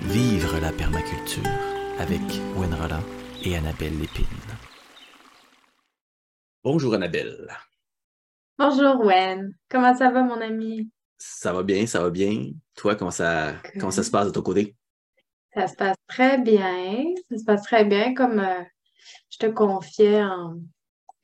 Vivre 0.00 0.60
la 0.60 0.72
permaculture 0.72 1.42
avec 1.98 2.20
Gwen 2.54 2.74
Roland 2.74 3.02
et 3.42 3.56
Annabelle 3.56 3.98
Lépine. 3.98 4.26
Bonjour 6.62 6.92
Annabelle. 6.92 7.48
Bonjour 8.58 9.00
Wen. 9.06 9.54
Comment 9.70 9.96
ça 9.96 10.10
va 10.10 10.22
mon 10.22 10.38
ami? 10.42 10.90
Ça 11.16 11.54
va 11.54 11.62
bien, 11.62 11.86
ça 11.86 12.02
va 12.02 12.10
bien. 12.10 12.50
Toi, 12.74 12.94
comment 12.94 13.10
ça, 13.10 13.54
comment 13.80 13.90
ça 13.90 14.02
se 14.02 14.10
passe 14.10 14.26
de 14.26 14.32
ton 14.32 14.42
côté? 14.42 14.76
Ça 15.54 15.66
se 15.66 15.74
passe 15.74 15.96
très 16.08 16.36
bien. 16.42 17.04
Ça 17.30 17.38
se 17.38 17.44
passe 17.44 17.62
très 17.62 17.86
bien 17.86 18.12
comme 18.12 18.38
euh, 18.38 18.62
je 19.30 19.38
te 19.38 19.46
confiais 19.46 20.22
en, 20.22 20.60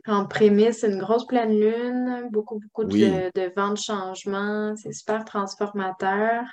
en 0.06 0.26
prémisse, 0.26 0.82
une 0.82 0.98
grosse 0.98 1.26
pleine 1.26 1.60
lune, 1.60 2.28
beaucoup, 2.30 2.58
beaucoup 2.58 2.84
de, 2.84 3.30
de 3.38 3.52
vents 3.54 3.72
de 3.72 3.78
changement. 3.78 4.74
C'est 4.76 4.94
super 4.94 5.26
transformateur. 5.26 6.44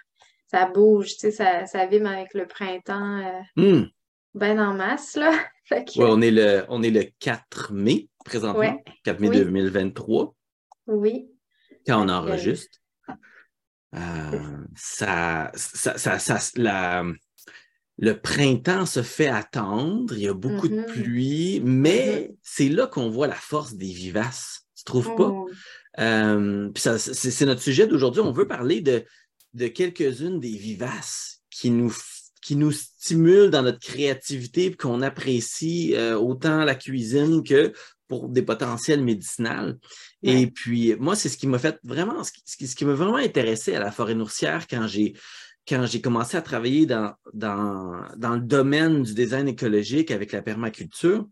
Ça 0.49 0.65
bouge, 0.65 1.09
tu 1.09 1.19
sais, 1.19 1.31
ça, 1.31 1.65
ça 1.67 1.85
vibre 1.85 2.07
avec 2.07 2.33
le 2.33 2.47
printemps 2.47 3.19
euh, 3.57 3.79
hmm. 3.81 3.85
bien 4.33 4.67
en 4.67 4.73
masse, 4.73 5.15
là. 5.15 5.31
on, 5.97 6.21
est 6.21 6.31
le, 6.31 6.65
on 6.69 6.81
est 6.81 6.89
le 6.89 7.05
4 7.19 7.73
mai 7.73 8.09
présentement, 8.25 8.81
4 9.03 9.19
mai 9.19 9.29
2023. 9.29 10.35
Oui. 10.87 11.29
Quand 11.85 12.03
on 12.03 12.09
enregistre. 12.09 12.79
Euh, 13.95 14.39
ça, 14.75 15.51
ça, 15.55 15.97
ça, 15.97 16.19
ça, 16.19 16.37
la, 16.55 17.03
le 17.97 18.13
printemps 18.19 18.85
se 18.85 19.01
fait 19.01 19.27
attendre, 19.27 20.15
il 20.15 20.23
y 20.23 20.27
a 20.27 20.33
beaucoup 20.33 20.67
de 20.67 20.81
mm-hmm. 20.81 20.85
pluie, 20.85 21.61
mais 21.63 22.29
mm-hmm. 22.29 22.37
c'est 22.43 22.69
là 22.69 22.87
qu'on 22.87 23.09
voit 23.09 23.27
la 23.27 23.35
force 23.35 23.75
des 23.75 23.91
vivaces. 23.91 24.61
Tu 24.75 24.83
trouves 24.83 25.15
pas? 25.15 25.29
Oh. 25.29 25.49
Euh, 25.99 26.69
c'est 26.75 27.45
notre 27.45 27.61
sujet 27.61 27.87
d'aujourd'hui. 27.87 28.21
On 28.21 28.31
veut 28.31 28.47
parler 28.47 28.81
de, 28.81 29.03
de 29.53 29.67
quelques-unes 29.67 30.39
des 30.39 30.55
vivaces 30.55 31.41
qui 31.49 31.69
nous, 31.71 31.93
qui 32.41 32.55
nous 32.55 32.71
stimulent 32.71 33.49
dans 33.49 33.63
notre 33.63 33.79
créativité 33.79 34.65
et 34.65 34.75
qu'on 34.75 35.01
apprécie 35.01 35.95
euh, 35.95 36.17
autant 36.17 36.63
la 36.63 36.75
cuisine 36.75 37.43
que 37.43 37.73
pour 38.07 38.27
des 38.27 38.41
potentiels 38.41 39.03
médicinales. 39.03 39.77
Et 40.23 40.47
puis, 40.47 40.95
moi, 40.99 41.15
c'est 41.15 41.29
ce 41.29 41.37
qui 41.37 41.47
m'a 41.47 41.59
fait 41.59 41.77
vraiment, 41.83 42.23
ce 42.23 42.31
qui, 42.31 42.67
ce 42.67 42.75
qui 42.75 42.83
m'a 42.83 42.95
vraiment 42.95 43.17
intéressé 43.17 43.75
à 43.75 43.79
la 43.79 43.91
forêt 43.91 44.15
nourricière 44.15 44.67
quand 44.67 44.87
j'ai 44.87 45.13
quand 45.67 45.85
j'ai 45.85 46.01
commencé 46.01 46.35
à 46.35 46.41
travailler 46.41 46.87
dans, 46.87 47.13
dans, 47.31 48.03
dans, 48.17 48.33
le 48.33 48.41
domaine 48.41 49.03
du 49.03 49.13
design 49.13 49.47
écologique 49.47 50.09
avec 50.09 50.31
la 50.31 50.41
permaculture, 50.41 51.27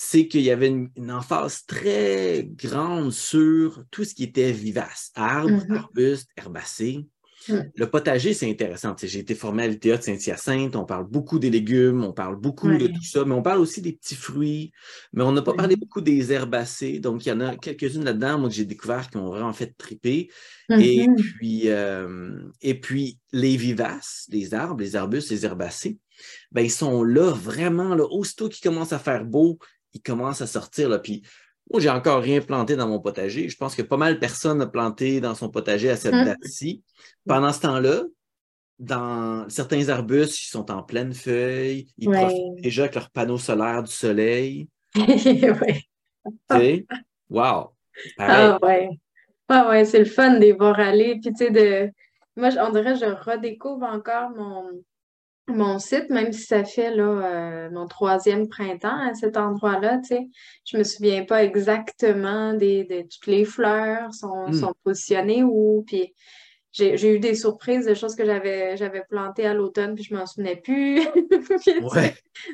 c'est 0.00 0.28
qu'il 0.28 0.42
y 0.42 0.52
avait 0.52 0.68
une, 0.68 1.10
emphase 1.10 1.66
très 1.66 2.48
grande 2.52 3.10
sur 3.10 3.82
tout 3.90 4.04
ce 4.04 4.14
qui 4.14 4.22
était 4.22 4.52
vivace, 4.52 5.10
arbres, 5.16 5.64
mm-hmm. 5.64 5.76
arbustes, 5.76 6.30
herbacées. 6.36 7.08
Le 7.48 7.86
potager, 7.86 8.34
c'est 8.34 8.50
intéressant. 8.50 8.94
J'ai 9.00 9.20
été 9.20 9.34
formé 9.34 9.64
à 9.64 9.66
l'ITA 9.68 9.96
de 9.96 10.02
Saint-Hyacinthe, 10.02 10.76
on 10.76 10.84
parle 10.84 11.06
beaucoup 11.08 11.38
des 11.38 11.50
légumes, 11.50 12.04
on 12.04 12.12
parle 12.12 12.36
beaucoup 12.36 12.68
de 12.68 12.86
tout 12.86 13.02
ça, 13.02 13.24
mais 13.24 13.34
on 13.34 13.42
parle 13.42 13.60
aussi 13.60 13.80
des 13.80 13.92
petits 13.92 14.14
fruits, 14.14 14.72
mais 15.12 15.22
on 15.22 15.32
n'a 15.32 15.42
pas 15.42 15.54
parlé 15.54 15.76
beaucoup 15.76 16.00
des 16.00 16.32
herbacées. 16.32 16.98
Donc, 16.98 17.24
il 17.24 17.30
y 17.30 17.32
en 17.32 17.40
a 17.40 17.56
quelques-unes 17.56 18.04
là-dedans, 18.04 18.38
moi, 18.38 18.48
que 18.48 18.54
j'ai 18.54 18.64
découvert 18.64 19.08
qui 19.08 19.16
ont 19.16 19.28
vraiment 19.28 19.52
fait 19.52 19.74
triper. 19.76 20.30
et, 20.70 21.06
puis, 21.16 21.62
euh, 21.66 22.42
et 22.60 22.78
puis, 22.78 23.18
les 23.32 23.56
vivaces, 23.56 24.26
les 24.30 24.52
arbres, 24.54 24.80
les 24.80 24.96
arbustes, 24.96 25.30
les 25.30 25.46
herbacées, 25.46 25.98
ben, 26.52 26.62
ils 26.62 26.70
sont 26.70 27.02
là 27.02 27.32
vraiment, 27.32 27.94
là, 27.94 28.04
aussitôt 28.04 28.48
qu'ils 28.48 28.68
commencent 28.68 28.92
à 28.92 28.98
faire 28.98 29.24
beau, 29.24 29.58
ils 29.94 30.02
commencent 30.02 30.42
à 30.42 30.46
sortir. 30.46 30.88
Là, 30.88 30.98
puis 30.98 31.22
moi, 31.70 31.80
j'ai 31.80 31.90
encore 31.90 32.22
rien 32.22 32.40
planté 32.40 32.76
dans 32.76 32.88
mon 32.88 33.00
potager. 33.00 33.48
Je 33.48 33.56
pense 33.56 33.74
que 33.74 33.82
pas 33.82 33.96
mal 33.96 34.14
de 34.14 34.18
personnes 34.18 34.62
ont 34.62 34.68
planté 34.68 35.20
dans 35.20 35.34
son 35.34 35.50
potager 35.50 35.90
à 35.90 35.96
cette 35.96 36.14
hum. 36.14 36.24
date-ci. 36.24 36.82
Pendant 37.26 37.52
ce 37.52 37.60
temps-là, 37.60 38.02
dans 38.78 39.48
certains 39.48 39.88
arbustes, 39.88 40.40
ils 40.40 40.48
sont 40.48 40.70
en 40.70 40.82
pleine 40.82 41.12
feuille, 41.12 41.88
ils 41.98 42.08
profitent 42.08 42.62
déjà 42.62 42.82
avec 42.82 42.94
leurs 42.94 43.10
panneaux 43.10 43.38
solaires 43.38 43.82
du 43.82 43.92
soleil. 43.92 44.68
oui. 44.96 46.86
Wow! 47.28 47.72
Ah 48.18 48.58
ouais. 48.62 48.88
Ah 49.48 49.68
ouais, 49.68 49.84
c'est 49.84 49.98
le 49.98 50.04
fun 50.04 50.34
de 50.34 50.38
les 50.38 50.52
voir 50.52 50.78
aller. 50.78 51.18
Puis 51.20 51.32
tu 51.32 51.36
sais, 51.36 51.50
de... 51.50 51.90
moi, 52.36 52.50
on 52.60 52.70
dirait 52.70 52.94
que 52.94 53.00
je 53.00 53.30
redécouvre 53.30 53.84
encore 53.84 54.30
mon, 54.30 54.70
mon 55.48 55.78
site, 55.78 56.10
même 56.10 56.32
si 56.32 56.42
ça 56.42 56.64
fait 56.64 56.94
là, 56.94 57.04
euh, 57.04 57.70
mon 57.70 57.86
troisième 57.86 58.48
printemps 58.48 59.00
à 59.08 59.14
cet 59.14 59.36
endroit-là, 59.36 59.98
tu 59.98 60.08
sais, 60.08 60.28
je 60.64 60.76
me 60.76 60.84
souviens 60.84 61.24
pas 61.24 61.42
exactement 61.42 62.52
des, 62.52 62.84
de 62.84 63.02
toutes 63.02 63.26
les 63.26 63.44
fleurs 63.44 64.12
sont, 64.12 64.48
hmm. 64.48 64.52
sont 64.52 64.74
positionnées 64.84 65.42
où, 65.42 65.84
puis 65.86 66.14
j'ai 66.72 67.14
eu 67.14 67.18
des 67.18 67.34
surprises 67.34 67.86
de 67.86 67.94
choses 67.94 68.14
que 68.14 68.24
j'avais 68.24 68.76
j'avais 68.76 69.02
plantées 69.08 69.46
à 69.46 69.54
l'automne, 69.54 69.94
puis 69.94 70.04
je 70.04 70.14
m'en 70.14 70.26
souvenais 70.26 70.56
plus. 70.56 70.96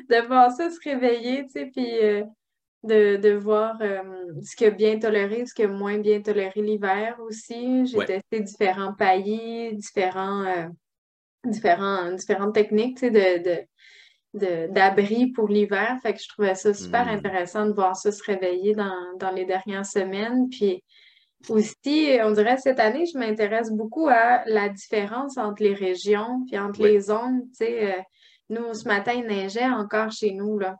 de, 0.09 0.27
voir 0.27 0.51
ça 0.51 0.69
se 0.69 0.79
réveiller, 0.83 1.43
tu 1.43 1.49
sais, 1.49 1.65
puis 1.67 1.99
euh, 2.01 2.23
de, 2.83 3.17
de, 3.17 3.31
voir 3.31 3.77
euh, 3.81 4.01
ce 4.41 4.55
qui 4.55 4.65
a 4.65 4.71
bien 4.71 4.97
toléré, 4.97 5.45
ce 5.45 5.53
qui 5.53 5.63
a 5.63 5.67
moins 5.67 5.97
bien 5.97 6.21
toléré 6.21 6.61
l'hiver 6.61 7.17
aussi. 7.19 7.85
J'ai 7.85 8.05
testé 8.05 8.39
différents 8.39 8.93
paillis, 8.93 9.75
différents 9.75 10.69
différents, 11.47 12.11
différentes 12.11 12.53
techniques 12.53 13.03
de, 13.03 13.65
d'abri 14.67 15.27
pour 15.31 15.47
l'hiver. 15.47 15.97
Fait 16.01 16.13
que 16.13 16.19
je 16.21 16.27
trouvais 16.27 16.55
ça 16.55 16.73
super 16.73 17.05
hmm. 17.05 17.17
intéressant 17.17 17.65
de 17.65 17.73
voir 17.73 17.95
ça 17.95 18.11
se 18.11 18.23
réveiller 18.23 18.75
dans, 18.75 19.31
les 19.31 19.45
dernières 19.45 19.85
semaines. 19.85 20.49
Puis 20.49 20.83
aussi, 21.49 22.17
on 22.23 22.31
dirait 22.31 22.57
cette 22.57 22.79
année, 22.79 23.05
je 23.05 23.17
m'intéresse 23.17 23.71
beaucoup 23.71 24.07
à 24.07 24.43
la 24.45 24.69
différence 24.69 25.37
entre 25.37 25.63
les 25.63 25.73
régions 25.73 26.43
puis 26.47 26.57
entre 26.57 26.83
les 26.83 26.99
zones. 26.99 27.43
Euh, 27.61 27.91
nous, 28.49 28.73
ce 28.73 28.87
matin, 28.87 29.13
il 29.13 29.25
neigeait 29.25 29.65
encore 29.65 30.11
chez 30.11 30.31
nous. 30.31 30.59
Là. 30.59 30.75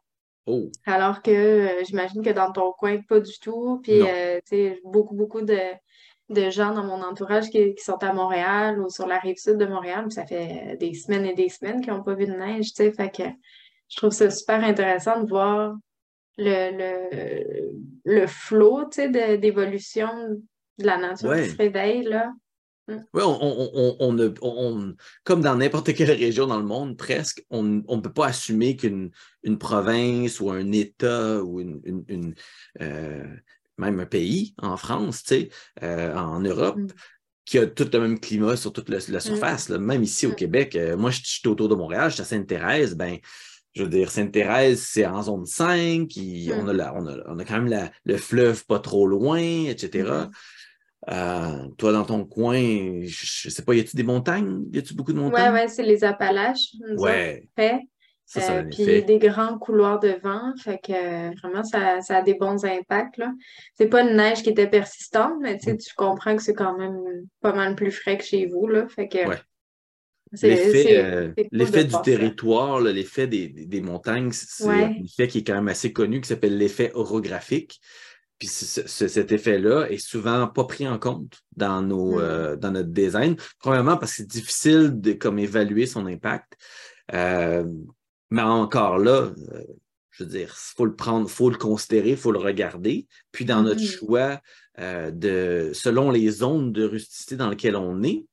Oh. 0.48 0.70
Alors 0.86 1.22
que 1.22 1.32
euh, 1.32 1.84
j'imagine 1.84 2.22
que 2.22 2.30
dans 2.30 2.52
ton 2.52 2.72
coin, 2.72 3.00
pas 3.08 3.20
du 3.20 3.40
tout. 3.40 3.80
Puis, 3.82 4.02
euh, 4.02 4.40
beaucoup, 4.84 5.16
beaucoup 5.16 5.42
de, 5.42 5.60
de 6.30 6.50
gens 6.50 6.74
dans 6.74 6.84
mon 6.84 7.02
entourage 7.04 7.50
qui, 7.50 7.76
sont 7.78 8.04
à 8.04 8.14
Montréal 8.14 8.80
ou 8.80 8.90
sur 8.90 9.08
la 9.08 9.20
rive 9.20 9.38
sud 9.38 9.58
de 9.58 9.66
Montréal. 9.66 10.12
Ça 10.12 10.26
fait 10.26 10.78
des 10.80 10.94
semaines 10.94 11.26
et 11.26 11.34
des 11.34 11.50
semaines 11.50 11.82
qu'ils 11.82 11.94
n'ont 11.94 12.04
pas 12.04 12.16
vu 12.16 12.26
de 12.26 12.34
neige, 12.34 12.74
tu 12.74 12.84
sais. 12.84 12.92
Fait 12.92 13.12
que 13.12 13.24
je 13.90 13.98
trouve 13.98 14.12
ça 14.12 14.30
super 14.30 14.64
intéressant 14.64 15.22
de 15.22 15.30
voir 15.30 15.76
le, 16.38 16.72
le, 16.78 17.72
le 18.04 18.28
flot, 18.28 18.86
tu 18.86 19.02
sais, 19.02 19.38
d'évolution 19.38 20.08
de, 20.78 20.86
la 20.86 20.98
nature 20.98 21.34
qui 21.36 21.50
se 21.50 21.58
réveille, 21.58 22.04
là. 22.04 22.34
Mm. 22.88 22.98
Oui, 23.14 23.24
on, 23.24 23.96
on, 24.00 24.36
on, 24.42 24.96
comme 25.24 25.42
dans 25.42 25.56
n'importe 25.56 25.94
quelle 25.94 26.12
région 26.12 26.48
dans 26.48 26.60
le 26.60 26.66
monde, 26.66 26.98
presque, 26.98 27.44
on 27.50 27.64
ne 27.64 28.02
peut 28.02 28.14
pas 28.14 28.28
assumer 28.28 28.76
qu'une 28.76 29.12
une 29.44 29.58
province 29.58 30.40
ou 30.40 30.52
un 30.52 30.72
État 30.72 31.44
ou 31.44 31.60
une, 31.60 31.82
une, 32.08 32.36
euh, 32.82 33.26
même 33.78 34.00
un 34.00 34.06
pays, 34.06 34.54
en 34.62 34.78
France, 34.78 35.24
tu 35.24 35.36
sais, 35.36 35.50
euh, 35.84 36.16
en 36.16 36.40
Europe, 36.40 36.78
mm. 36.78 36.88
qui 37.46 37.58
a 37.58 37.68
tout 37.68 37.90
le 37.92 38.00
même 38.00 38.20
climat 38.20 38.56
sur 38.56 38.74
toute 38.74 38.90
la, 38.90 38.98
mm. 38.98 39.20
surface. 39.20 39.70
Même 39.70 40.04
ici 40.04 40.28
au 40.28 40.32
mm. 40.32 40.36
Québec, 40.36 40.76
euh, 40.76 40.98
moi, 40.98 41.12
je 41.12 41.22
suis 41.24 41.48
autour 41.48 41.70
de 41.70 41.76
Montréal, 41.76 42.10
je 42.10 42.16
suis 42.16 42.22
à 42.22 42.26
Sainte-Thérèse, 42.26 42.96
ben, 42.96 43.18
je 43.74 43.84
veux 43.84 43.90
dire, 43.90 44.10
Sainte-Thérèse, 44.10 44.82
c'est 44.82 45.06
en 45.06 45.22
zone 45.22 45.46
5, 45.46 46.10
on, 46.54 46.68
a 46.68 46.94
on, 46.94 47.08
a, 47.08 47.18
on, 47.28 47.40
a 47.40 47.44
quand 47.46 47.62
même 47.62 47.90
le 48.06 48.18
fleuve 48.18 48.66
pas 48.66 48.80
trop 48.80 49.06
loin, 49.06 49.40
etc. 49.40 50.28
Euh, 51.10 51.68
toi, 51.78 51.92
dans 51.92 52.06
ton 52.06 52.26
coin, 52.26 52.58
je, 52.58 53.48
ne 53.48 53.52
sais 53.52 53.64
pas, 53.64 53.76
y 53.76 53.80
a-tu 53.80 53.96
des 53.96 54.04
montagnes? 54.04 54.64
Y 54.72 54.80
a-tu 54.80 54.96
beaucoup 54.96 55.14
de 55.14 55.20
montagnes? 55.20 55.54
Oui, 55.54 55.60
ouais, 55.60 55.68
c'est 55.68 55.84
les 55.84 56.04
Appalaches. 56.04 56.72
Ouais. 56.98 57.48
Euh, 58.38 58.64
puis 58.64 59.04
des 59.04 59.20
grands 59.20 59.58
couloirs 59.58 60.00
de 60.00 60.18
vent, 60.24 60.54
fait 60.58 60.80
que 60.84 60.92
euh, 60.92 61.32
vraiment, 61.42 61.64
ça, 61.64 62.00
a 62.10 62.22
des 62.22 62.34
bons 62.34 62.66
impacts. 62.66 63.18
Là. 63.18 63.32
C'est 63.76 63.88
pas 63.88 64.02
une 64.02 64.18
neige 64.18 64.42
qui 64.42 64.50
était 64.50 64.68
persistante, 64.68 65.36
mais 65.42 65.58
tu 65.58 65.76
comprends 65.96 66.36
que 66.36 66.42
c'est 66.42 66.56
quand 66.56 66.78
même 66.78 66.98
pas 67.42 67.54
mal 67.54 67.76
plus 67.76 67.92
frais 67.92 68.18
que 68.18 68.24
chez 68.24 68.48
vous. 68.48 68.68
Là, 68.68 68.88
fait 68.88 69.08
que, 69.08 69.20
L'effet 71.52 71.84
du 71.84 71.96
territoire, 72.04 72.82
l'effet 72.82 73.28
des, 73.28 73.82
montagnes, 73.82 74.32
c'est 74.32 74.68
un 74.68 75.04
effet 75.04 75.28
qui 75.28 75.40
est 75.40 75.44
quand 75.44 75.54
même 75.54 75.68
assez 75.68 75.94
connu, 75.94 76.22
qui 76.22 76.28
s'appelle 76.28 76.58
l'effet 76.58 76.92
orographique. 76.94 77.80
Puis 78.38 78.50
cet 78.50 79.32
effet-là 79.32 79.86
est 79.90 79.98
souvent 79.98 80.48
pas 80.48 80.66
pris 80.66 80.86
en 80.90 81.00
compte 81.00 81.40
dans, 81.56 81.82
nos, 81.82 82.16
mm. 82.16 82.22
euh, 82.22 82.56
dans 82.58 82.72
notre 82.72 82.90
design. 82.90 83.38
Premièrement, 83.60 83.96
parce 83.96 84.12
que 84.12 84.18
c'est 84.18 84.28
difficile 84.28 85.00
de 85.00 85.14
comme, 85.14 85.40
évaluer 85.40 85.86
son 85.86 86.06
impact. 86.06 86.58
Mais 88.30 88.42
encore 88.42 88.98
là, 88.98 89.32
euh, 89.54 89.64
je 90.12 90.24
veux 90.24 90.30
dire, 90.30 90.50
il 90.50 90.76
faut 90.76 90.86
le 90.86 90.96
prendre, 90.96 91.28
il 91.28 91.32
faut 91.32 91.50
le 91.50 91.58
considérer, 91.58 92.12
il 92.12 92.18
faut 92.18 92.32
le 92.32 92.40
regarder. 92.40 93.08
Puis 93.32 93.46
dans 93.46 93.62
notre 93.62 93.82
mm-hmm. 93.82 93.98
choix, 93.98 94.42
euh, 94.80 95.12
de, 95.12 95.72
selon 95.74 96.12
les 96.12 96.30
zones 96.30 96.72
de 96.72 96.86
rusticité 96.86 97.36
dans 97.36 97.50
lesquelles 97.50 97.76
on 97.76 98.02
est, 98.04 98.26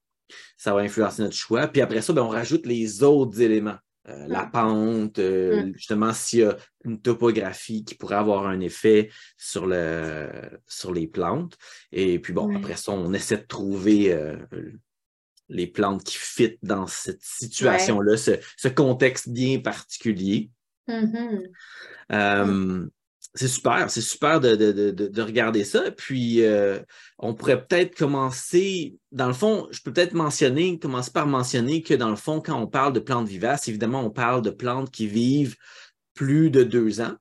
ça 0.56 0.74
va 0.74 0.80
influencer 0.80 1.22
notre 1.22 1.36
choix. 1.36 1.66
Puis 1.66 1.80
après 1.82 2.02
ça, 2.02 2.12
ben, 2.12 2.22
on 2.22 2.28
rajoute 2.28 2.66
les 2.66 3.02
autres 3.02 3.40
éléments. 3.40 3.78
Euh, 4.08 4.26
la 4.28 4.46
mm. 4.46 4.50
pente, 4.50 5.18
mm. 5.18 5.72
justement, 5.74 6.12
s'il 6.12 6.40
y 6.40 6.44
a 6.44 6.56
une 6.84 7.00
topographie 7.00 7.84
qui 7.84 7.94
pourrait 7.94 8.16
avoir 8.16 8.46
un 8.46 8.60
effet 8.60 9.10
sur, 9.36 9.66
le, 9.66 10.28
sur 10.66 10.92
les 10.92 11.06
plantes. 11.06 11.56
Et 11.90 12.18
puis 12.18 12.32
bon, 12.32 12.56
après 12.56 12.76
ça, 12.76 12.92
on 12.92 13.12
essaie 13.12 13.38
de 13.38 13.46
trouver 13.46 14.16
les 15.52 15.66
plantes 15.66 16.04
qui 16.04 16.16
fit 16.16 16.58
dans 16.62 16.86
cette 16.86 17.22
situation-là, 17.22 18.16
ce, 18.16 18.68
contexte 18.68 19.28
bien 19.28 19.60
particulier. 19.60 20.50
Mm-hmm. 20.88 21.46
Euh, 22.12 22.86
c'est 23.34 23.48
super, 23.48 23.88
c'est 23.90 24.02
super 24.02 24.40
de, 24.40 25.22
regarder 25.22 25.64
ça. 25.64 25.90
Puis, 25.90 26.44
euh, 26.44 26.80
on 27.18 27.34
pourrait 27.34 27.64
peut-être 27.64 27.96
commencer, 27.96 28.96
dans 29.10 29.26
le 29.26 29.32
fond, 29.32 29.68
je 29.70 29.80
peux 29.80 29.92
peut-être 29.92 30.12
mentionner, 30.12 30.78
commencer 30.78 31.10
par 31.12 31.26
mentionner 31.26 31.82
que 31.82 31.94
dans 31.94 32.10
le 32.10 32.16
fond, 32.16 32.40
quand 32.40 32.60
on 32.60 32.66
parle 32.66 32.92
de 32.92 33.00
plantes 33.00 33.28
vivaces, 33.28 33.68
évidemment, 33.68 34.04
on 34.04 34.10
parle 34.10 34.42
de 34.42 34.50
plantes 34.50 34.90
qui 34.90 35.06
vivent 35.06 35.56
plus 36.14 36.50
de 36.50 36.62
deux 36.62 37.00
ans, 37.00 37.14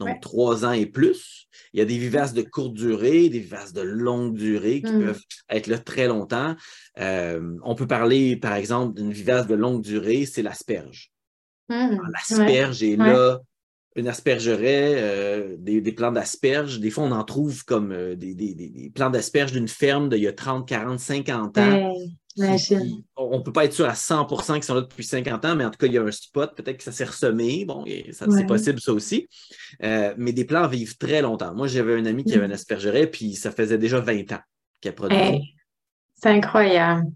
donc 0.00 0.20
trois 0.20 0.64
ans 0.64 0.72
et 0.72 0.86
plus. 0.86 1.46
Il 1.72 1.78
y 1.78 1.82
a 1.82 1.84
des 1.84 1.98
vivaces 1.98 2.32
de 2.32 2.42
courte 2.42 2.74
durée, 2.74 3.28
des 3.28 3.38
vivaces 3.38 3.72
de 3.72 3.82
longue 3.82 4.34
durée 4.34 4.82
qui 4.82 4.92
mm. 4.92 5.04
peuvent 5.04 5.22
être 5.48 5.66
là 5.66 5.78
très 5.78 6.08
longtemps. 6.08 6.56
Euh, 6.98 7.56
on 7.62 7.74
peut 7.74 7.86
parler, 7.86 8.36
par 8.36 8.54
exemple, 8.54 8.94
d'une 8.94 9.12
vivace 9.12 9.46
de 9.46 9.54
longue 9.54 9.82
durée, 9.82 10.26
c'est 10.26 10.42
l'asperge. 10.42 11.10
Mm. 11.68 11.98
L'asperge 12.12 12.82
est 12.82 12.96
là 12.96 13.40
une 13.96 14.08
aspergerait, 14.08 14.94
euh, 14.96 15.56
des, 15.58 15.80
des 15.80 15.92
plants 15.92 16.10
d'asperges. 16.10 16.80
Des 16.80 16.90
fois, 16.90 17.04
on 17.04 17.12
en 17.12 17.22
trouve 17.24 17.64
comme 17.64 17.92
euh, 17.92 18.16
des, 18.16 18.34
des, 18.34 18.54
des, 18.54 18.90
plants 18.90 19.10
d'asperges 19.10 19.52
d'une 19.52 19.68
ferme 19.68 20.08
d'il 20.08 20.22
y 20.22 20.26
a 20.26 20.32
30, 20.32 20.66
40, 20.66 20.98
50 20.98 21.58
ans. 21.58 21.94
on 23.16 23.38
ne 23.38 23.42
peut 23.42 23.52
pas 23.52 23.64
être 23.64 23.72
sûr 23.72 23.86
à 23.86 23.92
100% 23.92 24.54
qu'ils 24.54 24.64
sont 24.64 24.74
là 24.74 24.80
depuis 24.80 25.04
50 25.04 25.44
ans, 25.44 25.54
mais 25.54 25.64
en 25.64 25.70
tout 25.70 25.78
cas, 25.78 25.86
il 25.86 25.92
y 25.92 25.98
a 25.98 26.02
un 26.02 26.10
spot, 26.10 26.56
peut-être 26.56 26.78
que 26.78 26.82
ça 26.82 26.90
s'est 26.90 27.04
ressemé. 27.04 27.64
Bon, 27.64 27.84
c'est 28.12 28.46
possible 28.46 28.80
ça 28.80 28.92
aussi. 28.92 29.28
Euh, 29.84 30.12
mais 30.18 30.32
des 30.32 30.44
plants 30.44 30.66
vivent 30.66 30.98
très 30.98 31.22
longtemps. 31.22 31.54
Moi, 31.54 31.68
j'avais 31.68 31.94
un 31.94 32.06
ami 32.06 32.24
qui 32.24 32.34
avait 32.34 32.46
une 32.46 32.52
aspergerait, 32.52 33.06
puis 33.06 33.34
ça 33.34 33.52
faisait 33.52 33.78
déjà 33.78 34.00
20 34.00 34.32
ans 34.32 34.40
qu'elle 34.80 34.94
produisait. 34.96 35.40
c'est 36.14 36.30
incroyable. 36.30 37.06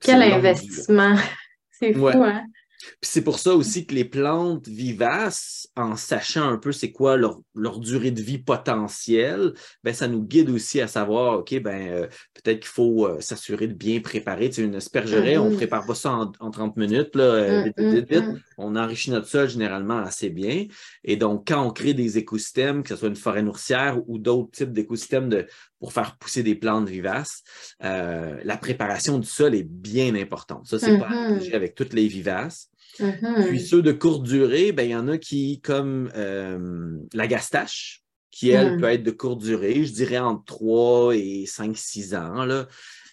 Quel 0.00 0.22
investissement. 0.22 1.16
C'est 1.70 1.92
fou, 1.92 2.08
hein? 2.08 2.42
Puis 2.78 3.10
c'est 3.10 3.22
pour 3.22 3.38
ça 3.38 3.54
aussi 3.54 3.86
que 3.86 3.94
les 3.94 4.04
plantes 4.04 4.68
vivaces, 4.68 5.68
en 5.76 5.96
sachant 5.96 6.48
un 6.48 6.58
peu 6.58 6.72
c'est 6.72 6.92
quoi 6.92 7.16
leur, 7.16 7.40
durée 7.80 8.10
de 8.10 8.22
vie 8.22 8.38
potentielle, 8.38 9.52
ben, 9.84 9.94
ça 9.94 10.08
nous 10.08 10.22
guide 10.22 10.50
aussi 10.50 10.80
à 10.80 10.88
savoir, 10.88 11.40
OK, 11.40 11.60
ben, 11.60 11.88
euh, 11.88 12.06
peut-être 12.34 12.60
qu'il 12.60 12.68
faut 12.68 13.06
euh, 13.06 13.20
s'assurer 13.20 13.66
de 13.66 13.74
bien 13.74 14.00
préparer. 14.00 14.48
Tu 14.48 14.56
sais, 14.56 14.62
une 14.62 14.74
aspergerie, 14.74 15.38
on 15.38 15.46
ne 15.46 15.50
mm-hmm. 15.50 15.56
prépare 15.56 15.86
pas 15.86 15.94
ça 15.94 16.12
en, 16.40 16.50
30 16.50 16.76
minutes, 16.76 17.14
là, 17.14 17.24
euh, 17.24 17.62
vite, 17.64 17.78
vite, 17.78 18.10
vite, 18.10 18.24
mm-hmm. 18.24 18.40
On 18.58 18.76
enrichit 18.76 19.10
notre 19.10 19.28
sol 19.28 19.48
généralement 19.48 19.98
assez 19.98 20.30
bien. 20.30 20.66
Et 21.04 21.16
donc, 21.16 21.48
quand 21.48 21.64
on 21.64 21.70
crée 21.70 21.94
des 21.94 22.18
écosystèmes, 22.18 22.82
que 22.82 22.90
ce 22.90 22.96
soit 22.96 23.08
une 23.08 23.16
forêt 23.16 23.42
nourricière 23.42 23.98
ou 24.06 24.18
d'autres 24.18 24.50
types 24.50 24.72
d'écosystèmes 24.72 25.28
de, 25.28 25.46
pour 25.80 25.92
faire 25.92 26.16
pousser 26.18 26.42
des 26.42 26.54
plantes 26.54 26.88
vivaces, 26.88 27.42
la 27.80 28.56
préparation 28.60 29.18
du 29.18 29.28
sol 29.28 29.54
est 29.54 29.66
bien 29.68 30.14
importante. 30.14 30.66
Ça, 30.66 30.78
c'est 30.78 30.98
pas 30.98 31.08
mm-hmm. 31.08 31.54
avec 31.54 31.74
toutes 31.74 31.92
les 31.92 32.08
vivaces. 32.08 32.70
Mm-hmm. 33.00 33.46
Puis 33.48 33.60
ceux 33.60 33.82
de 33.82 33.92
courte 33.92 34.24
durée, 34.24 34.72
ben, 34.72 34.82
il 34.82 34.90
y 34.90 34.96
en 34.96 35.08
a 35.08 35.18
qui, 35.18 35.60
comme 35.60 36.10
euh, 36.16 36.98
la 37.12 37.26
gastache, 37.26 38.02
qui, 38.30 38.50
elle, 38.50 38.76
mm. 38.76 38.80
peut 38.80 38.86
être 38.86 39.02
de 39.02 39.10
courte 39.10 39.40
durée, 39.40 39.84
je 39.84 39.92
dirais 39.92 40.18
entre 40.18 40.44
3 40.44 41.16
et 41.16 41.46
5, 41.46 41.76
6 41.76 42.14
ans. 42.14 42.44
Là. 42.44 42.68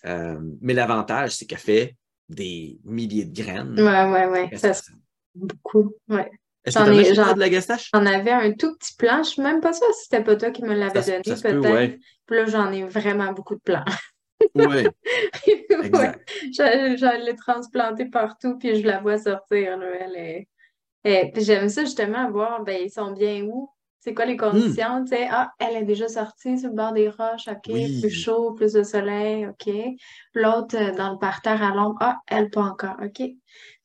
Euh, 0.06 0.40
mais 0.62 0.74
l'avantage, 0.74 1.36
c'est 1.36 1.46
qu'elle 1.46 1.60
fait 1.60 1.96
des 2.30 2.80
milliers 2.84 3.26
de 3.26 3.36
graines. 3.36 3.80
Ouais, 3.80 4.26
ouais. 4.28 4.58
Ça, 4.58 4.72
beaucoup. 5.36 5.96
Ouais. 6.08 6.30
Est-ce 6.66 6.78
que 6.78 7.14
tu 7.14 7.20
as 7.20 7.34
de 7.34 7.40
la 7.40 7.50
gastache? 7.50 7.90
J'en 7.94 8.06
avais 8.06 8.32
un 8.32 8.52
tout 8.54 8.76
petit 8.78 8.96
plan. 8.96 9.16
Je 9.16 9.20
ne 9.20 9.24
suis 9.24 9.42
même 9.42 9.62
pas 9.62 9.74
sûre 9.74 9.94
si 9.94 10.06
c'était 10.06 10.24
pas 10.24 10.36
toi 10.36 10.52
qui 10.52 10.64
me 10.64 10.74
l'avais 10.74 11.02
donné, 11.02 11.22
peut-être. 11.22 12.00
Puis 12.26 12.38
là, 12.38 12.46
j'en 12.46 12.72
ai 12.72 12.84
vraiment 12.84 13.32
beaucoup 13.34 13.56
de 13.56 13.62
plans. 13.62 13.86
Oui. 14.54 14.86
exact. 15.84 16.30
J'allais 16.52 17.36
transplanter 17.36 18.06
partout, 18.06 18.58
puis 18.58 18.76
je 18.76 18.86
la 18.86 19.00
vois 19.00 19.18
sortir. 19.18 19.80
elle 19.82 20.46
est... 21.06 21.42
j'aime 21.42 21.70
ça 21.70 21.84
justement 21.86 22.30
voir, 22.30 22.62
ben, 22.64 22.78
ils 22.84 22.92
sont 22.92 23.12
bien 23.12 23.44
où? 23.44 23.70
C'est 24.06 24.14
quoi 24.14 24.26
les 24.26 24.38
conditions? 24.38 25.00
Hmm. 25.00 25.28
Ah, 25.32 25.52
elle 25.58 25.78
est 25.78 25.84
déjà 25.84 26.08
sortie 26.08 26.60
sur 26.60 26.70
le 26.70 26.76
bord 26.76 26.94
des 26.94 27.10
roches, 27.10 27.48
OK, 27.48 27.74
plus 28.02 28.12
chaud, 28.12 28.52
plus 28.52 28.74
de 28.74 28.84
soleil, 28.84 29.48
OK. 29.48 29.74
L'autre 30.36 30.78
euh, 30.78 30.96
dans 30.96 31.14
le 31.14 31.18
parterre 31.18 31.64
à 31.64 31.74
l'ombre, 31.74 31.98
ah, 32.02 32.18
elle 32.28 32.52
pas 32.52 32.62
encore, 32.62 32.98
OK. 33.04 33.28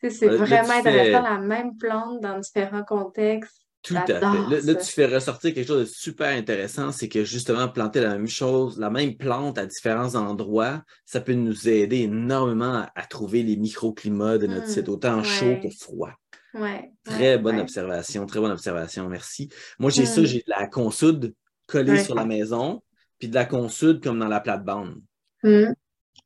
C'est 0.09 0.29
vraiment 0.29 0.73
intéressant, 0.73 1.23
la 1.23 1.39
même 1.39 1.77
plante 1.77 2.21
dans 2.21 2.39
différents 2.39 2.85
contextes. 2.85 3.67
Tout 3.83 3.97
à 3.97 4.05
fait. 4.05 4.21
Là, 4.21 4.75
tu 4.75 4.93
fais 4.93 5.07
ressortir 5.07 5.55
quelque 5.55 5.67
chose 5.67 5.81
de 5.81 5.85
super 5.95 6.29
intéressant, 6.29 6.93
c'est 6.93 7.09
que 7.09 7.25
justement, 7.25 7.67
planter 7.69 8.01
la 8.01 8.11
même 8.11 8.29
chose, 8.29 8.79
la 8.79 8.91
même 8.91 9.17
plante 9.17 9.57
à 9.57 9.65
différents 9.65 10.15
endroits, 10.17 10.83
ça 11.07 11.21
peut 11.21 11.33
nous 11.33 11.69
aider 11.69 12.01
énormément 12.01 12.87
à, 12.95 13.07
trouver 13.07 13.43
les 13.43 13.57
microclimats 13.57 14.37
de 14.37 14.47
notre 14.47 14.69
site, 14.69 14.89
mmh, 14.89 14.93
autant 14.93 15.23
chaud 15.23 15.57
que 15.63 15.71
froid. 15.71 16.13
Ouais, 16.53 16.93
très 17.05 17.39
bonne 17.39 17.59
observation, 17.59 18.27
très 18.27 18.41
bonne 18.41 18.51
observation, 18.51 19.09
merci. 19.09 19.49
Moi, 19.79 19.91
j'ai 19.91 20.05
ça, 20.05 20.21
mmh. 20.21 20.27
j'ai 20.27 20.39
de 20.39 20.45
la 20.59 20.67
consoude 20.67 21.35
collée 21.67 22.03
sur 22.05 22.15
la 22.15 22.27
maison, 22.27 22.83
puis 23.19 23.29
de 23.29 23.35
la 23.35 23.47
consoude 23.47 24.03
comme 24.03 24.19
dans 24.19 24.29
la 24.29 24.41
plate-bande. 24.41 25.01
Mmh. 25.43 25.73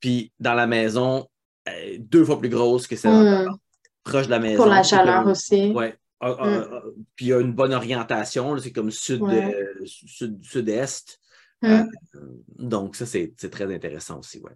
Puis 0.00 0.32
dans 0.40 0.54
la 0.54 0.66
maison, 0.66 1.28
euh, 1.68 1.96
deux 2.00 2.24
fois 2.24 2.40
plus 2.40 2.48
grosse 2.48 2.88
que 2.88 2.96
celle 2.96 3.12
dans 3.12 3.22
la 3.22 3.56
proche 4.04 4.26
de 4.26 4.30
la 4.30 4.38
maison. 4.38 4.62
Pour 4.62 4.66
la 4.66 4.82
chaleur 4.82 5.26
aussi. 5.26 5.72
Oui, 5.74 5.86
ah, 6.20 6.36
ah, 6.38 6.46
mm. 6.46 6.68
ah, 6.72 6.82
puis 7.16 7.26
il 7.26 7.28
y 7.28 7.32
a 7.32 7.40
une 7.40 7.52
bonne 7.52 7.74
orientation, 7.74 8.56
c'est 8.58 8.72
comme 8.72 8.90
sud, 8.90 9.22
euh, 9.22 9.52
sud, 9.84 10.68
est 10.68 11.18
mm. 11.62 11.66
euh, 11.66 11.84
donc, 12.58 12.96
ça, 12.96 13.04
c'est 13.04 13.34
très 13.50 13.72
intéressant 13.72 14.20
aussi. 14.20 14.40
Ouais. 14.40 14.52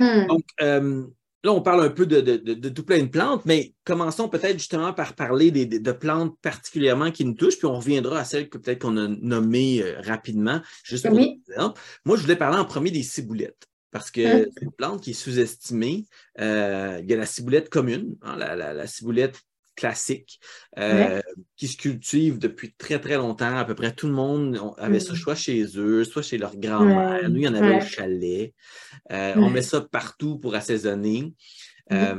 Mm. 0.00 0.26
Donc, 0.26 0.44
euh, 0.62 1.06
là, 1.44 1.52
on 1.52 1.60
parle 1.60 1.84
un 1.84 1.90
peu 1.90 2.06
de, 2.06 2.68
tout 2.68 2.84
plein 2.84 3.00
de 3.00 3.08
plantes, 3.08 3.44
mais 3.44 3.74
commençons 3.84 4.28
peut-être 4.28 4.58
justement 4.58 4.94
par 4.94 5.14
parler 5.14 5.50
des, 5.50 5.66
de 5.66 5.92
plantes 5.92 6.34
particulièrement 6.40 7.10
qui 7.10 7.24
nous 7.24 7.34
touchent, 7.34 7.58
puis 7.58 7.66
on 7.66 7.76
reviendra 7.76 8.20
à 8.20 8.24
celles 8.24 8.48
que 8.48 8.56
peut-être 8.56 8.80
qu'on 8.80 8.96
a 8.96 9.08
nommées 9.08 9.84
rapidement, 10.02 10.62
juste 10.82 11.08
pour 11.08 11.18
exemple. 11.18 11.80
Moi, 12.06 12.16
je 12.16 12.22
voulais 12.22 12.36
parler 12.36 12.58
en 12.58 12.64
premier 12.64 12.90
des 12.90 13.02
ciboulettes 13.02 13.66
parce 13.98 14.10
que 14.10 14.50
c'est 14.52 14.62
une 14.62 14.72
plante 14.72 15.02
qui 15.02 15.10
est 15.10 15.14
sous-estimée. 15.14 16.06
il 16.38 16.44
y 16.44 17.12
a 17.12 17.16
la 17.16 17.26
ciboulette 17.26 17.68
commune, 17.68 18.16
hein, 18.22 18.36
la, 18.36 18.54
la, 18.56 18.86
ciboulette 18.86 19.40
classique 19.76 20.40
euh, 20.78 21.20
qui 21.56 21.68
se 21.68 21.76
cultivent 21.76 22.38
depuis 22.38 22.74
très, 22.76 22.98
très 22.98 23.16
longtemps. 23.16 23.56
À 23.56 23.64
peu 23.64 23.74
près 23.74 23.92
tout 23.92 24.08
le 24.08 24.14
monde 24.14 24.58
avait 24.78 24.98
ça 24.98 25.14
soit 25.14 25.36
chez 25.36 25.64
eux, 25.76 26.02
soit 26.02 26.22
chez 26.22 26.38
leur 26.38 26.56
grand-mère. 26.56 27.28
Nous, 27.28 27.36
il 27.36 27.42
y 27.42 27.48
en 27.48 27.54
avait 27.54 27.76
au 27.76 27.80
chalet. 27.80 28.54
Euh, 29.12 29.34
on 29.36 29.50
met 29.50 29.62
ça 29.62 29.82
partout 29.82 30.38
pour 30.38 30.54
assaisonner. 30.54 31.34
Euh, 31.92 32.16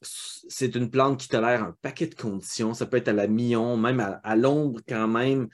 c'est 0.00 0.74
une 0.74 0.90
plante 0.90 1.20
qui 1.20 1.28
tolère 1.28 1.62
un 1.62 1.76
paquet 1.82 2.06
de 2.06 2.14
conditions. 2.14 2.72
Ça 2.72 2.86
peut 2.86 2.96
être 2.96 3.08
à 3.08 3.12
la 3.12 3.26
million, 3.26 3.76
même 3.76 4.00
à, 4.22 4.36
l'ombre 4.36 4.80
quand 4.88 5.08
même, 5.08 5.48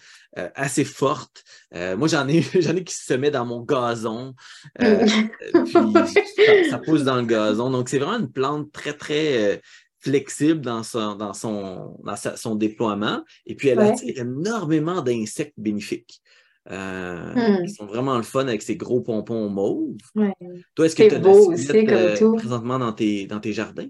assez 0.55 0.85
forte. 0.85 1.45
moi, 1.73 2.09
j'en 2.09 2.29
ai, 2.29 2.43
j'en 2.61 2.77
ai 2.77 2.85
qui 2.85 2.95
se 2.95 3.15
met 3.15 3.31
dans 3.31 3.45
mon 3.45 3.63
gazon. 3.63 4.35
puis 4.79 6.71
ça, 6.71 6.79
pousse 6.79 7.05
dans 7.05 7.17
le 7.17 7.27
gazon. 7.27 7.71
Donc, 7.71 7.89
c'est 7.89 7.99
vraiment 7.99 8.19
une 8.19 8.31
plante 8.31 8.71
très, 8.73 8.93
très 8.93 9.61
flexible 10.01 10.61
dans 10.61 10.83
son, 10.83 11.17
dans 11.17 11.35
son, 11.35 11.99
dans 12.05 12.17
son 12.17 12.55
déploiement. 12.55 13.25
Et 13.47 13.55
puis, 13.55 13.69
elle 13.69 13.81
attire 13.81 14.21
énormément 14.21 15.03
d'insectes 15.03 15.59
bénéfiques. 15.59 16.23
Euh, 16.71 17.35
hmm. 17.35 17.65
Qui 17.65 17.73
sont 17.73 17.87
vraiment 17.87 18.17
le 18.17 18.23
fun 18.23 18.47
avec 18.47 18.63
ses 18.63 18.77
gros 18.77 19.01
pompons 19.01 19.49
mauves. 19.49 19.97
Toi, 20.75 20.87
est-ce 20.87 20.97
que 20.97 21.09
tu 21.09 21.15
as 21.15 21.19
beau 21.19 21.53
aussi, 21.53 21.71
euh, 21.71 22.35
présentement 22.37 22.79
dans 22.79 22.93
tes, 22.93 23.27
dans 23.27 23.41
tes 23.41 23.53
jardins? 23.53 23.89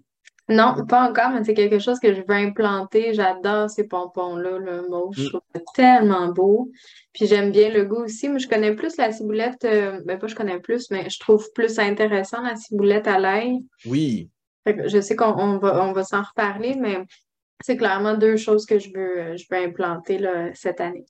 Non, 0.50 0.86
pas 0.86 1.10
encore, 1.10 1.30
mais 1.30 1.44
c'est 1.44 1.54
quelque 1.54 1.78
chose 1.78 1.98
que 1.98 2.14
je 2.14 2.22
veux 2.26 2.34
implanter. 2.34 3.12
J'adore 3.12 3.68
ces 3.68 3.86
pompons-là, 3.86 4.58
le 4.58 4.88
mauve. 4.88 5.12
Je 5.12 5.24
hmm. 5.24 5.28
trouve 5.28 5.40
ça 5.54 5.60
tellement 5.74 6.28
beau. 6.28 6.70
Puis 7.12 7.26
j'aime 7.26 7.50
bien 7.50 7.70
le 7.70 7.84
goût 7.84 8.04
aussi. 8.04 8.28
Mais 8.28 8.38
je 8.38 8.48
connais 8.48 8.74
plus 8.74 8.96
la 8.96 9.12
ciboulette, 9.12 9.64
euh, 9.64 10.00
ben 10.06 10.18
pas 10.18 10.26
je 10.26 10.34
connais 10.34 10.60
plus, 10.60 10.90
mais 10.90 11.10
je 11.10 11.18
trouve 11.18 11.44
plus 11.52 11.78
intéressant 11.78 12.42
la 12.42 12.56
ciboulette 12.56 13.08
à 13.08 13.18
l'ail. 13.18 13.58
Oui. 13.86 14.30
Je 14.66 15.00
sais 15.00 15.16
qu'on 15.16 15.58
va, 15.58 15.84
on 15.84 15.92
va 15.92 16.04
s'en 16.04 16.22
reparler, 16.22 16.76
mais 16.76 16.98
c'est 17.60 17.76
clairement 17.76 18.16
deux 18.16 18.36
choses 18.36 18.66
que 18.66 18.78
je 18.78 18.90
veux, 18.94 19.36
je 19.36 19.44
veux 19.50 19.58
implanter 19.58 20.20
cette 20.54 20.80
année. 20.80 21.06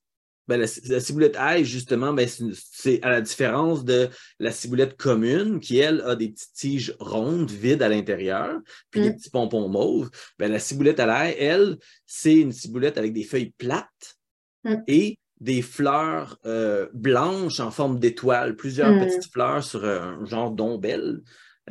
Ben, 0.49 0.59
la, 0.59 1.01
ciboulette 1.01 1.37
ail, 1.37 1.65
justement, 1.65 2.15
ben, 2.15 2.27
c'est 2.55 3.03
à 3.03 3.11
la 3.11 3.21
différence 3.21 3.85
de 3.85 4.09
la 4.41 4.51
ciboulette 4.51 4.97
commune, 4.97 5.61
qui, 5.61 5.79
elle, 5.79 6.01
a 6.01 6.17
des 6.17 6.31
petites 6.31 6.55
tiges 6.55 6.97
rondes, 6.99 7.51
vides 7.51 7.83
à 7.83 7.89
l'intérieur, 7.89 8.59
puis 8.91 9.03
des 9.03 9.11
mm. 9.11 9.17
petits 9.17 9.31
pompons 9.31 9.69
mauves. 9.69 10.11
Ben, 10.39 10.51
la 10.51 10.59
ciboulette 10.59 11.01
à 11.01 11.07
l'ail, 11.07 11.37
elle, 11.39 11.77
c'est 12.07 12.35
une 12.35 12.53
ciboulette 12.53 12.97
avec 12.97 13.13
des 13.13 13.25
feuilles 13.25 13.53
plates 13.59 14.17
mm. 14.65 14.77
et 14.87 15.19
des 15.41 15.63
fleurs 15.63 16.39
euh, 16.47 16.89
blanches 16.95 17.61
en 17.61 17.71
forme 17.71 17.99
d'étoile, 17.99 18.57
plusieurs 18.57 18.93
mm. 18.93 19.01
petites 19.01 19.31
fleurs 19.31 19.63
sur 19.63 19.85
un 19.85 20.25
genre 20.25 20.51
d'ombelle. 20.51 21.21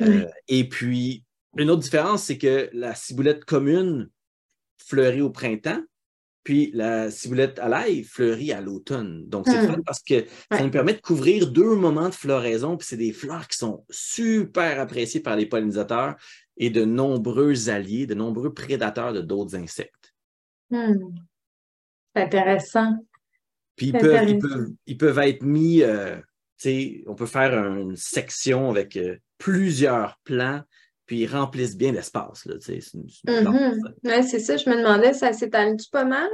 Euh, 0.00 0.26
et 0.46 0.68
puis, 0.68 1.24
une 1.56 1.70
autre 1.70 1.82
différence, 1.82 2.24
c'est 2.24 2.38
que 2.38 2.70
la 2.72 2.94
ciboulette 2.94 3.44
commune 3.44 4.08
fleurit 4.78 5.22
au 5.22 5.30
printemps, 5.30 5.82
puis 6.48 6.70
la 6.72 7.10
ciboulette 7.10 7.58
à 7.58 7.68
l'ail 7.68 8.04
fleurit 8.04 8.52
à 8.52 8.62
l'automne. 8.62 9.28
Donc, 9.28 9.46
c'est 9.46 9.66
fun 9.66 9.82
parce 9.84 10.02
que 10.02 10.24
ça 10.50 10.62
nous 10.62 10.70
permet 10.70 10.94
de 10.94 11.00
couvrir 11.02 11.52
deux 11.52 11.74
moments 11.74 12.08
de 12.08 12.14
floraison, 12.14 12.78
puis 12.78 12.88
c'est 12.88 12.96
des 12.96 13.12
fleurs 13.12 13.46
qui 13.48 13.58
sont 13.58 13.84
super 13.90 14.80
appréciées 14.80 15.20
par 15.20 15.36
les 15.36 15.44
pollinisateurs. 15.44 16.16
et 16.56 16.70
de 16.70 16.86
nombreux 16.86 17.68
alliés, 17.68 18.06
de 18.06 18.14
nombreux 18.14 18.54
prédateurs 18.54 19.12
de 19.12 19.20
d'autres 19.20 19.56
insectes. 19.56 20.14
Hmm. 20.70 20.94
C'est 22.16 22.22
intéressant. 22.22 22.96
Puis 23.76 23.88
ils 23.88 24.96
peuvent, 24.96 25.18
être 25.18 25.42
mis, 25.42 25.82
euh, 25.82 26.16
on 27.06 27.14
peut 27.14 27.26
faire 27.26 27.52
une 27.76 27.94
section 27.94 28.70
avec 28.70 28.96
euh, 28.96 29.18
plusieurs 29.36 30.18
plants, 30.24 30.62
puis 31.08 31.22
ils 31.22 31.26
remplissent 31.26 31.76
bien 31.76 31.90
l'espace. 31.90 32.46
C'est 32.60 32.80
ça, 32.80 34.56
je 34.56 34.70
me 34.70 34.76
demandais, 34.76 35.12
ça 35.12 35.32
s'étale-tu 35.32 35.90
pas 35.90 36.04
mal? 36.04 36.28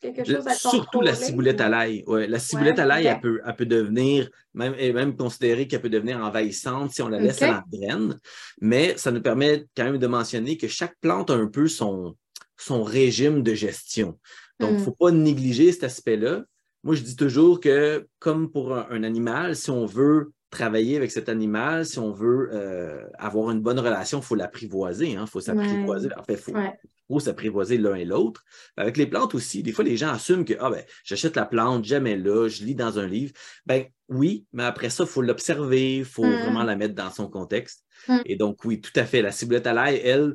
quelque 0.00 0.24
chose 0.24 0.46
à 0.46 0.54
Surtout 0.54 1.00
la 1.00 1.14
ciboulette 1.14 1.60
à 1.60 1.68
l'ail. 1.68 2.04
Ouais, 2.06 2.26
la 2.26 2.38
ciboulette 2.38 2.78
à 2.78 2.86
l'ail, 2.86 3.06
elle, 3.06 3.20
peut, 3.20 3.40
elle, 3.44 3.56
peut, 3.56 3.66
devenir, 3.66 4.30
même, 4.54 4.74
même 4.74 5.16
considérée 5.16 5.66
qu'elle 5.66 5.82
peut 5.82 5.90
devenir 5.90 6.18
envahissante 6.18 6.92
si 6.92 7.02
on 7.02 7.08
la 7.08 7.18
laisse 7.18 7.42
à 7.42 7.48
la 7.48 7.64
graine. 7.70 8.18
Mais 8.60 8.96
ça 8.96 9.10
nous 9.10 9.20
permet 9.20 9.66
quand 9.76 9.84
même 9.84 9.98
de 9.98 10.06
mentionner 10.06 10.56
que 10.56 10.68
chaque 10.68 10.94
plante 11.00 11.30
a 11.30 11.34
un 11.34 11.48
peu 11.48 11.68
son, 11.68 12.16
son 12.56 12.82
régime 12.82 13.42
de 13.42 13.54
gestion. 13.54 14.18
Donc, 14.58 14.70
il 14.70 14.76
ne 14.76 14.80
mm. 14.80 14.84
faut 14.84 14.92
pas 14.92 15.10
négliger 15.10 15.72
cet 15.72 15.84
aspect-là. 15.84 16.44
Moi, 16.82 16.94
je 16.94 17.02
dis 17.02 17.16
toujours 17.16 17.60
que, 17.60 18.06
comme 18.18 18.50
pour 18.50 18.74
un, 18.74 19.02
animal, 19.02 19.56
si 19.56 19.70
on 19.70 19.84
veut 19.86 20.32
travailler 20.50 20.96
avec 20.96 21.10
cet 21.12 21.28
animal, 21.28 21.86
si 21.86 21.98
on 21.98 22.12
veut 22.12 22.50
euh, 22.52 23.06
avoir 23.18 23.50
une 23.50 23.60
bonne 23.60 23.78
relation, 23.78 24.18
il 24.18 24.24
faut 24.24 24.34
l'apprivoiser. 24.34 25.10
Il 25.10 25.16
hein. 25.16 25.26
faut 25.26 25.40
s'apprivoiser. 25.40 26.08
En 26.16 26.24
fait, 26.24 26.42
il 26.48 26.72
faut, 27.08 27.20
s'apprivoiser 27.20 27.78
l'un 27.78 27.94
et 27.94 28.04
l'autre. 28.04 28.44
Avec 28.76 28.96
les 28.96 29.06
plantes 29.06 29.34
aussi, 29.34 29.62
des 29.62 29.72
fois, 29.72 29.84
les 29.84 29.96
gens 29.96 30.10
assument 30.10 30.44
que 30.44 30.54
ah, 30.58 30.70
ben, 30.70 30.84
j'achète 31.04 31.36
la 31.36 31.46
plante, 31.46 31.84
jamais 31.84 32.16
là, 32.16 32.48
je 32.48 32.64
lis 32.64 32.74
dans 32.74 32.98
un 32.98 33.06
livre. 33.06 33.32
Ben 33.64 33.84
oui, 34.08 34.44
mais 34.52 34.64
après 34.64 34.90
ça, 34.90 35.04
il 35.04 35.08
faut 35.08 35.22
l'observer, 35.22 35.98
il 35.98 36.04
faut 36.04 36.24
mm. 36.24 36.42
vraiment 36.42 36.64
la 36.64 36.76
mettre 36.76 36.94
dans 36.94 37.10
son 37.10 37.28
contexte. 37.28 37.84
Mm. 38.08 38.18
Et 38.26 38.36
donc, 38.36 38.64
oui, 38.64 38.80
tout 38.80 38.92
à 38.96 39.04
fait. 39.04 39.22
La 39.22 39.32
ciboulette 39.32 39.68
à 39.68 39.72
l'ail, 39.72 40.00
elle, 40.04 40.34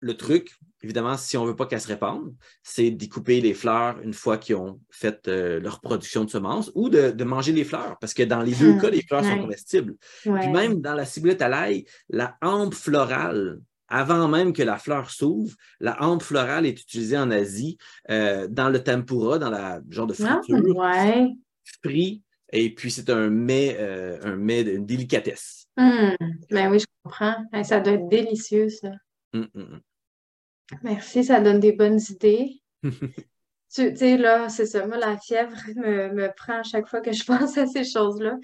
le 0.00 0.16
truc, 0.16 0.58
évidemment, 0.82 1.16
si 1.16 1.36
on 1.36 1.44
ne 1.44 1.48
veut 1.48 1.56
pas 1.56 1.66
qu'elle 1.66 1.80
se 1.80 1.88
répande, 1.88 2.34
c'est 2.62 2.90
d'y 2.90 3.08
couper 3.08 3.40
les 3.40 3.54
fleurs 3.54 4.00
une 4.02 4.14
fois 4.14 4.38
qu'ils 4.38 4.56
ont 4.56 4.80
fait 4.90 5.28
euh, 5.28 5.60
leur 5.60 5.80
production 5.80 6.24
de 6.24 6.30
semences 6.30 6.70
ou 6.74 6.88
de, 6.88 7.24
manger 7.24 7.52
les 7.52 7.64
fleurs, 7.64 7.98
parce 8.00 8.14
que 8.14 8.22
dans 8.22 8.42
les 8.42 8.54
deux 8.54 8.74
hmm. 8.74 8.80
cas, 8.80 8.90
les 8.90 9.02
fleurs 9.02 9.24
sont 9.24 9.38
comestibles. 9.38 9.94
Puis 10.22 10.30
même 10.30 10.80
dans 10.80 10.94
la 10.94 11.04
ciboulette 11.04 11.42
à 11.42 11.48
l'ail, 11.48 11.84
la 12.08 12.36
hampe 12.42 12.74
florale, 12.74 13.60
avant 13.88 14.26
même 14.28 14.52
que 14.52 14.62
la 14.62 14.78
fleur 14.78 15.10
s'ouvre, 15.10 15.54
la 15.80 16.02
hampe 16.02 16.22
florale 16.22 16.66
est 16.66 16.80
utilisée 16.80 17.18
en 17.18 17.30
Asie 17.30 17.78
euh, 18.10 18.48
dans 18.48 18.70
le 18.70 18.82
tempura, 18.82 19.38
dans 19.38 19.50
la 19.50 19.80
genre 19.88 20.06
de 20.06 20.14
ah, 20.24 20.40
friture, 20.42 21.30
frit, 21.82 22.22
et 22.52 22.74
puis 22.74 22.90
c'est 22.90 23.08
un 23.08 23.30
mets, 23.30 23.76
euh, 23.78 24.18
un 24.22 24.36
mets, 24.36 24.62
une 24.62 24.86
délicatesse. 24.86 25.66
Hmm. 25.76 26.14
Ben 26.50 26.70
oui, 26.70 26.80
je 26.80 26.86
comprends. 27.02 27.36
Ça 27.62 27.80
doit 27.80 27.94
être 27.94 28.08
délicieux, 28.08 28.68
ça. 28.68 28.90
Hum, 29.32 29.48
hum, 29.54 29.62
hum. 29.72 29.80
Merci, 30.82 31.24
ça 31.24 31.40
donne 31.40 31.60
des 31.60 31.72
bonnes 31.72 32.00
idées. 32.10 32.60
tu 32.82 33.96
sais, 33.96 34.16
là, 34.16 34.48
c'est 34.48 34.66
ça. 34.66 34.86
Moi, 34.86 34.98
la 34.98 35.16
fièvre 35.18 35.56
me, 35.76 36.28
prend 36.34 36.60
à 36.60 36.62
chaque 36.62 36.88
fois 36.88 37.00
que 37.00 37.12
je 37.12 37.24
pense 37.26 37.58
à 37.58 37.66
ces 37.66 37.84
choses-là. 37.84 38.36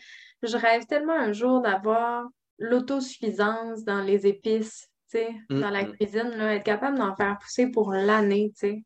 Je 0.43 0.57
rêve 0.57 0.87
tellement 0.87 1.19
un 1.19 1.33
jour 1.33 1.61
d'avoir 1.61 2.27
l'autosuffisance 2.59 3.85
dans 3.85 4.03
les 4.03 4.27
épices, 4.27 4.89
tu 5.11 5.19
sais, 5.19 5.31
mm, 5.51 5.61
dans 5.61 5.71
la 5.71 5.85
mm. 5.85 5.93
cuisine, 5.93 6.31
là, 6.37 6.55
être 6.55 6.65
capable 6.65 6.99
d'en 6.99 7.15
faire 7.15 7.39
pousser 7.39 7.71
pour 7.71 7.93
l'année, 7.93 8.53
tu 8.59 8.69
sais. 8.69 8.85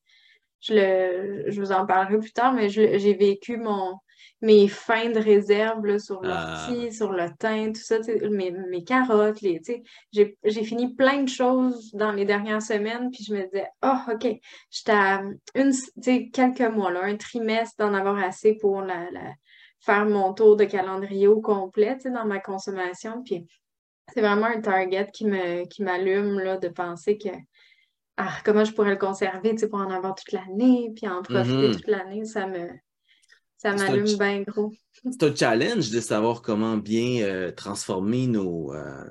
Je, 0.61 0.75
le, 0.75 1.51
je 1.51 1.61
vous 1.61 1.73
en 1.73 1.87
parlerai 1.87 2.19
plus 2.19 2.33
tard, 2.33 2.53
mais 2.53 2.69
j'ai 2.69 3.15
vécu 3.15 3.57
mon, 3.57 3.99
mes 4.43 4.67
fins 4.67 5.11
de 5.11 5.21
réserve 5.21 5.99
sur 5.99 6.21
l'ortie, 6.21 6.89
ah. 6.89 6.91
sur 6.91 7.13
le 7.13 7.27
thym, 7.39 7.73
tout 7.73 7.81
ça, 7.81 7.99
mes, 8.29 8.51
mes 8.51 8.83
carottes, 8.83 9.39
j'ai 9.41 10.65
fini 10.65 10.95
plein 10.95 11.23
de 11.23 11.29
choses 11.29 11.93
dans 11.95 12.11
les 12.11 12.25
dernières 12.25 12.61
semaines, 12.61 13.11
puis 13.13 13.25
je 13.25 13.33
me 13.33 13.45
disais, 13.45 13.69
oh, 13.85 14.13
OK, 14.13 14.27
j'étais 14.71 14.93
à 14.93 15.23
une, 15.55 15.73
quelques 16.33 16.75
mois, 16.75 16.91
là, 16.91 17.05
un 17.05 17.17
trimestre 17.17 17.77
d'en 17.79 17.95
avoir 17.95 18.19
assez 18.19 18.55
pour 18.55 18.83
la, 18.83 19.07
faire 19.81 20.07
mon 20.07 20.35
tour 20.35 20.57
de 20.57 20.65
calendrier 20.65 21.29
au 21.29 21.41
complet 21.41 21.99
dans 22.05 22.25
ma 22.25 22.41
consommation. 22.41 23.23
Puis 23.25 23.47
c'est 24.13 24.21
vraiment 24.21 24.47
un 24.47 24.61
target 24.61 25.09
qui 25.13 25.25
me 25.25 25.65
qui 25.67 25.83
m'allume 25.83 26.59
de 26.61 26.69
penser 26.69 27.17
que 27.17 27.31
ah, 28.17 28.35
comment 28.45 28.65
je 28.65 28.73
pourrais 28.73 28.91
le 28.91 28.97
conserver 28.97 29.55
pour 29.69 29.81
en 29.81 29.91
avoir 29.91 30.15
toute 30.15 30.33
l'année, 30.33 30.93
puis 30.95 31.09
en 31.09 31.23
profiter 31.23 31.69
mm-hmm. 31.69 31.77
toute 31.77 31.89
l'année, 31.89 32.25
ça 32.25 32.47
me 32.47 32.69
ça 33.63 33.77
m'allume 33.77 34.19
bien 34.19 34.43
gros. 34.43 34.73
C'est 35.05 35.23
un 35.23 35.35
challenge 35.35 35.91
de 35.91 36.01
savoir 36.01 36.43
comment 36.43 36.77
bien 36.77 37.23
euh, 37.23 37.53
transformer 37.53 38.27
nos, 38.27 38.75
euh, 38.75 39.05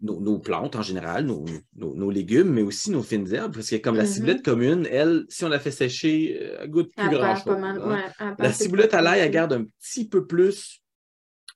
nos, 0.00 0.38
plantes 0.40 0.74
en 0.74 0.82
général, 0.82 1.26
nos, 1.26 2.10
légumes, 2.10 2.50
mais 2.50 2.62
aussi 2.62 2.90
nos 2.90 3.02
fines 3.02 3.32
herbes, 3.32 3.54
parce 3.54 3.70
que 3.70 3.76
comme 3.76 3.96
la 3.96 4.04
mm-hmm. 4.04 4.06
ciboulette 4.06 4.44
commune, 4.44 4.88
elle, 4.90 5.24
si 5.28 5.44
on 5.44 5.48
la 5.48 5.60
fait 5.60 5.70
sécher, 5.70 6.38
euh, 6.40 6.58
elle 6.62 6.70
goûte 6.70 6.92
plus 6.96 7.10
grand-chose. 7.10 7.56
Hein. 7.62 8.34
la 8.38 8.52
ciboulette 8.52 8.94
à 8.94 9.02
l'ail, 9.02 9.20
elle 9.20 9.30
garde 9.30 9.52
un 9.52 9.64
petit 9.80 10.08
peu 10.08 10.26
plus 10.26 10.80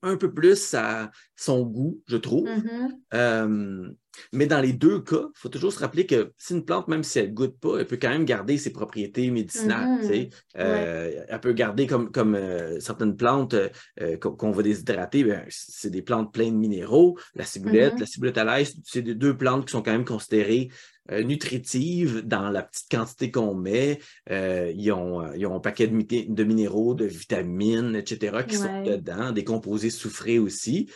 un 0.03 0.17
peu 0.17 0.33
plus 0.33 0.75
à 0.75 1.11
son 1.35 1.63
goût, 1.63 2.01
je 2.07 2.17
trouve. 2.17 2.49
Mm-hmm. 2.49 3.95
Mais 4.33 4.47
dans 4.47 4.61
les 4.61 4.73
deux 4.73 5.01
cas, 5.01 5.25
il 5.25 5.39
faut 5.39 5.49
toujours 5.49 5.73
se 5.73 5.79
rappeler 5.79 6.07
que 6.07 6.33
si 6.39 6.55
une 6.55 6.65
plante, 6.65 6.89
même 6.89 7.03
si 7.03 7.19
elle 7.19 7.31
ne 7.31 7.35
goûte 7.35 7.59
pas, 7.59 7.79
elle 7.79 7.87
peut 7.87 7.99
quand 8.01 8.09
même 8.09 8.25
garder 8.25 8.59
ses 8.59 8.71
propriétés 8.71 9.31
médicinales. 9.31 10.01
Mm-hmm. 10.03 10.31
Euh, 10.59 11.25
elle 11.29 11.41
peut 11.41 11.53
garder 11.53 11.87
comme, 11.87 12.11
comme 12.11 12.35
euh, 12.35 12.81
certaines 12.81 13.17
plantes 13.17 13.55
euh, 14.01 14.17
qu'on 14.17 14.51
va 14.51 14.63
déshydrater, 14.63 15.25
ben, 15.25 15.45
c'est 15.49 15.91
des 15.91 16.03
plantes 16.03 16.33
pleines 16.33 16.55
de 16.55 16.59
minéraux. 16.59 17.19
La 17.35 17.45
ciboulette, 17.45 17.95
mm-hmm. 17.95 18.01
la 18.01 18.07
ciboulette 18.07 18.39
à 18.39 18.45
l'ail, 18.45 18.67
c'est 18.85 19.03
des 19.03 19.15
deux 19.15 19.37
plantes 19.37 19.67
qui 19.67 19.73
sont 19.73 19.83
quand 19.83 19.93
même 19.93 20.05
considérées 20.05 20.71
nutritives 21.09 22.27
dans 22.27 22.51
la 22.51 22.65
petite 22.65 22.91
quantité 22.91 23.31
qu'on 23.31 23.55
met. 23.55 24.01
ils, 24.29 24.91
ont, 24.91 25.21
un 25.21 25.61
paquet 25.61 25.87
de, 25.87 26.45
minéraux, 26.45 26.95
de 26.95 27.05
vitamines, 27.05 27.95
etc., 27.95 28.39
qui 28.49 28.57
sont 28.57 28.83
dedans, 28.83 29.31
des 29.31 29.45
composés 29.45 29.91
soufrés 29.91 30.41
aussi. 30.41 30.91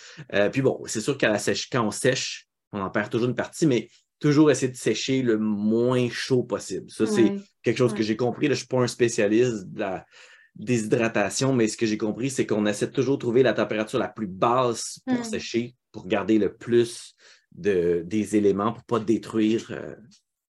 puis 0.50 0.62
bon, 0.62 0.82
c'est 0.86 1.00
sûr 1.00 1.16
qu'à 1.16 1.28
la 1.28 1.38
sèche, 1.38 1.70
quand 1.70 1.86
on 1.86 1.92
sèche, 1.92 2.50
on 2.72 2.80
en 2.80 2.90
perd 2.90 3.10
toujours 3.10 3.28
une 3.28 3.34
partie, 3.34 3.66
mais 3.66 3.88
toujours 4.18 4.50
essayer 4.50 4.70
de 4.70 4.76
sécher 4.76 5.22
le 5.22 5.38
moins 5.38 6.08
chaud 6.10 6.42
possible. 6.42 6.90
Ça, 6.90 7.06
c'est 7.06 7.36
quelque 7.62 7.78
chose 7.78 7.94
que 7.94 8.02
j'ai 8.02 8.16
compris. 8.16 8.46
je 8.46 8.50
ne 8.50 8.56
suis 8.56 8.66
pas 8.66 8.78
un 8.78 8.86
spécialiste 8.86 9.66
de 9.68 9.80
la 9.80 10.06
déshydratation, 10.54 11.52
mais 11.52 11.68
ce 11.68 11.76
que 11.76 11.86
j'ai 11.86 11.98
compris, 11.98 12.30
c'est 12.30 12.46
qu'on 12.46 12.66
essaie 12.66 12.86
de 12.86 12.92
toujours 12.92 13.16
de 13.16 13.20
trouver 13.20 13.42
la 13.42 13.54
température 13.54 13.98
la 13.98 14.08
plus 14.08 14.26
basse 14.26 15.00
pour 15.06 15.24
sécher, 15.24 15.74
pour 15.90 16.06
garder 16.06 16.38
le 16.38 16.54
plus 16.54 17.14
de, 17.52 18.02
des 18.04 18.36
éléments, 18.36 18.72
pour 18.72 18.82
ne 18.82 18.86
pas 18.86 19.04
détruire 19.04 19.66
euh, 19.70 19.94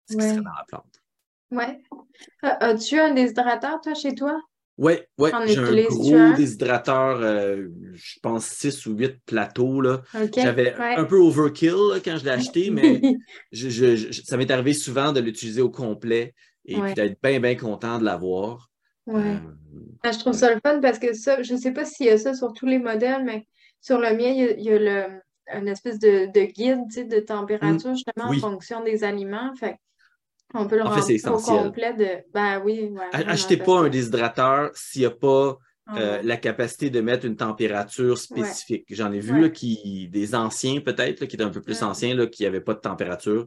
ce 0.09 0.17
qui 0.17 0.23
serait 0.23 0.37
dans 0.37 0.43
la 0.43 0.65
plante. 0.67 1.03
Oui. 1.51 1.65
As-tu 2.43 2.99
un 2.99 3.13
déshydrateur, 3.13 3.81
toi, 3.81 3.95
chez 3.95 4.15
toi? 4.15 4.41
Oui, 4.79 4.95
ouais, 5.19 5.31
j'ai 5.47 5.59
un 5.59 5.83
gros 5.89 6.37
déshydrateur, 6.37 7.19
euh, 7.21 7.69
je 7.93 8.19
pense 8.23 8.47
6 8.47 8.87
ou 8.87 8.95
8 8.95 9.19
plateaux. 9.27 9.83
J'avais 10.35 10.75
un 10.75 11.05
peu 11.05 11.19
overkill 11.19 12.01
quand 12.03 12.17
je 12.17 12.25
l'ai 12.25 12.31
acheté, 12.31 12.71
mais 12.71 13.01
ça 14.25 14.37
m'est 14.37 14.51
arrivé 14.51 14.73
souvent 14.73 15.13
de 15.13 15.21
l'utiliser 15.21 15.61
au 15.61 15.71
complet 15.71 16.35
et 16.65 16.81
puis 16.81 16.95
d'être 16.95 17.19
bien, 17.23 17.41
bien 17.41 17.57
content 17.57 17.99
de 17.99 18.05
l'avoir. 18.05 18.71
Euh, 19.09 19.37
ah, 20.03 20.13
je 20.13 20.19
trouve 20.19 20.33
ça 20.33 20.55
le 20.55 20.61
fun 20.65 20.81
parce 20.81 20.99
que 20.99 21.13
ça, 21.15 21.43
je 21.43 21.55
ne 21.55 21.59
sais 21.59 21.73
pas 21.73 21.85
s'il 21.85 22.07
y 22.07 22.11
a 22.11 22.19
ça 22.19 22.33
sur 22.35 22.53
tous 22.53 22.67
les 22.67 22.79
modèles, 22.79 23.25
mais 23.25 23.47
sur 23.81 23.99
le 23.99 24.11
mien, 24.17 24.31
il 24.31 24.63
y 24.63 24.71
a, 24.71 24.79
le, 24.79 25.21
une 25.53 25.69
espèce 25.69 25.99
de, 25.99 26.27
guide 26.47 26.87
de 27.09 27.21
température 27.21 27.95
justement 27.95 28.31
en 28.31 28.35
fonction 28.35 28.83
des 28.85 29.05
aliments. 29.05 29.55
Fait 29.57 29.77
on 30.55 30.67
peut 30.67 30.77
le 30.77 30.85
en 30.85 30.93
fait, 30.93 31.03
c'est 31.03 31.15
essentiel. 31.15 31.65
complet 31.65 31.95
de. 31.95 32.33
Ben 32.35 32.61
oui. 32.65 32.93
Achetez 33.13 33.57
pas 33.57 33.81
un 33.81 33.89
déshydrateur 33.89 34.71
s'il 34.75 35.03
n'y 35.03 35.07
a 35.07 35.11
pas 35.11 35.59
ah 35.87 35.99
euh, 35.99 36.21
la 36.23 36.37
capacité 36.37 36.89
de 36.91 37.01
mettre 37.01 37.27
une 37.27 37.37
température 37.37 38.17
spécifique. 38.17 38.87
J'en 38.91 39.11
ai 39.13 39.19
vu 39.19 39.51
qui, 39.53 40.09
des 40.09 40.35
anciens 40.35 40.81
peut-être, 40.81 41.25
qui 41.25 41.37
étaient 41.37 41.45
un 41.45 41.51
peu 41.51 41.63
plus 41.63 41.83
anciens, 41.83 42.15
là, 42.15 42.27
qui 42.27 42.45
n'avaient 42.45 42.61
pas 42.61 42.75
de 42.75 42.81
température. 42.81 43.47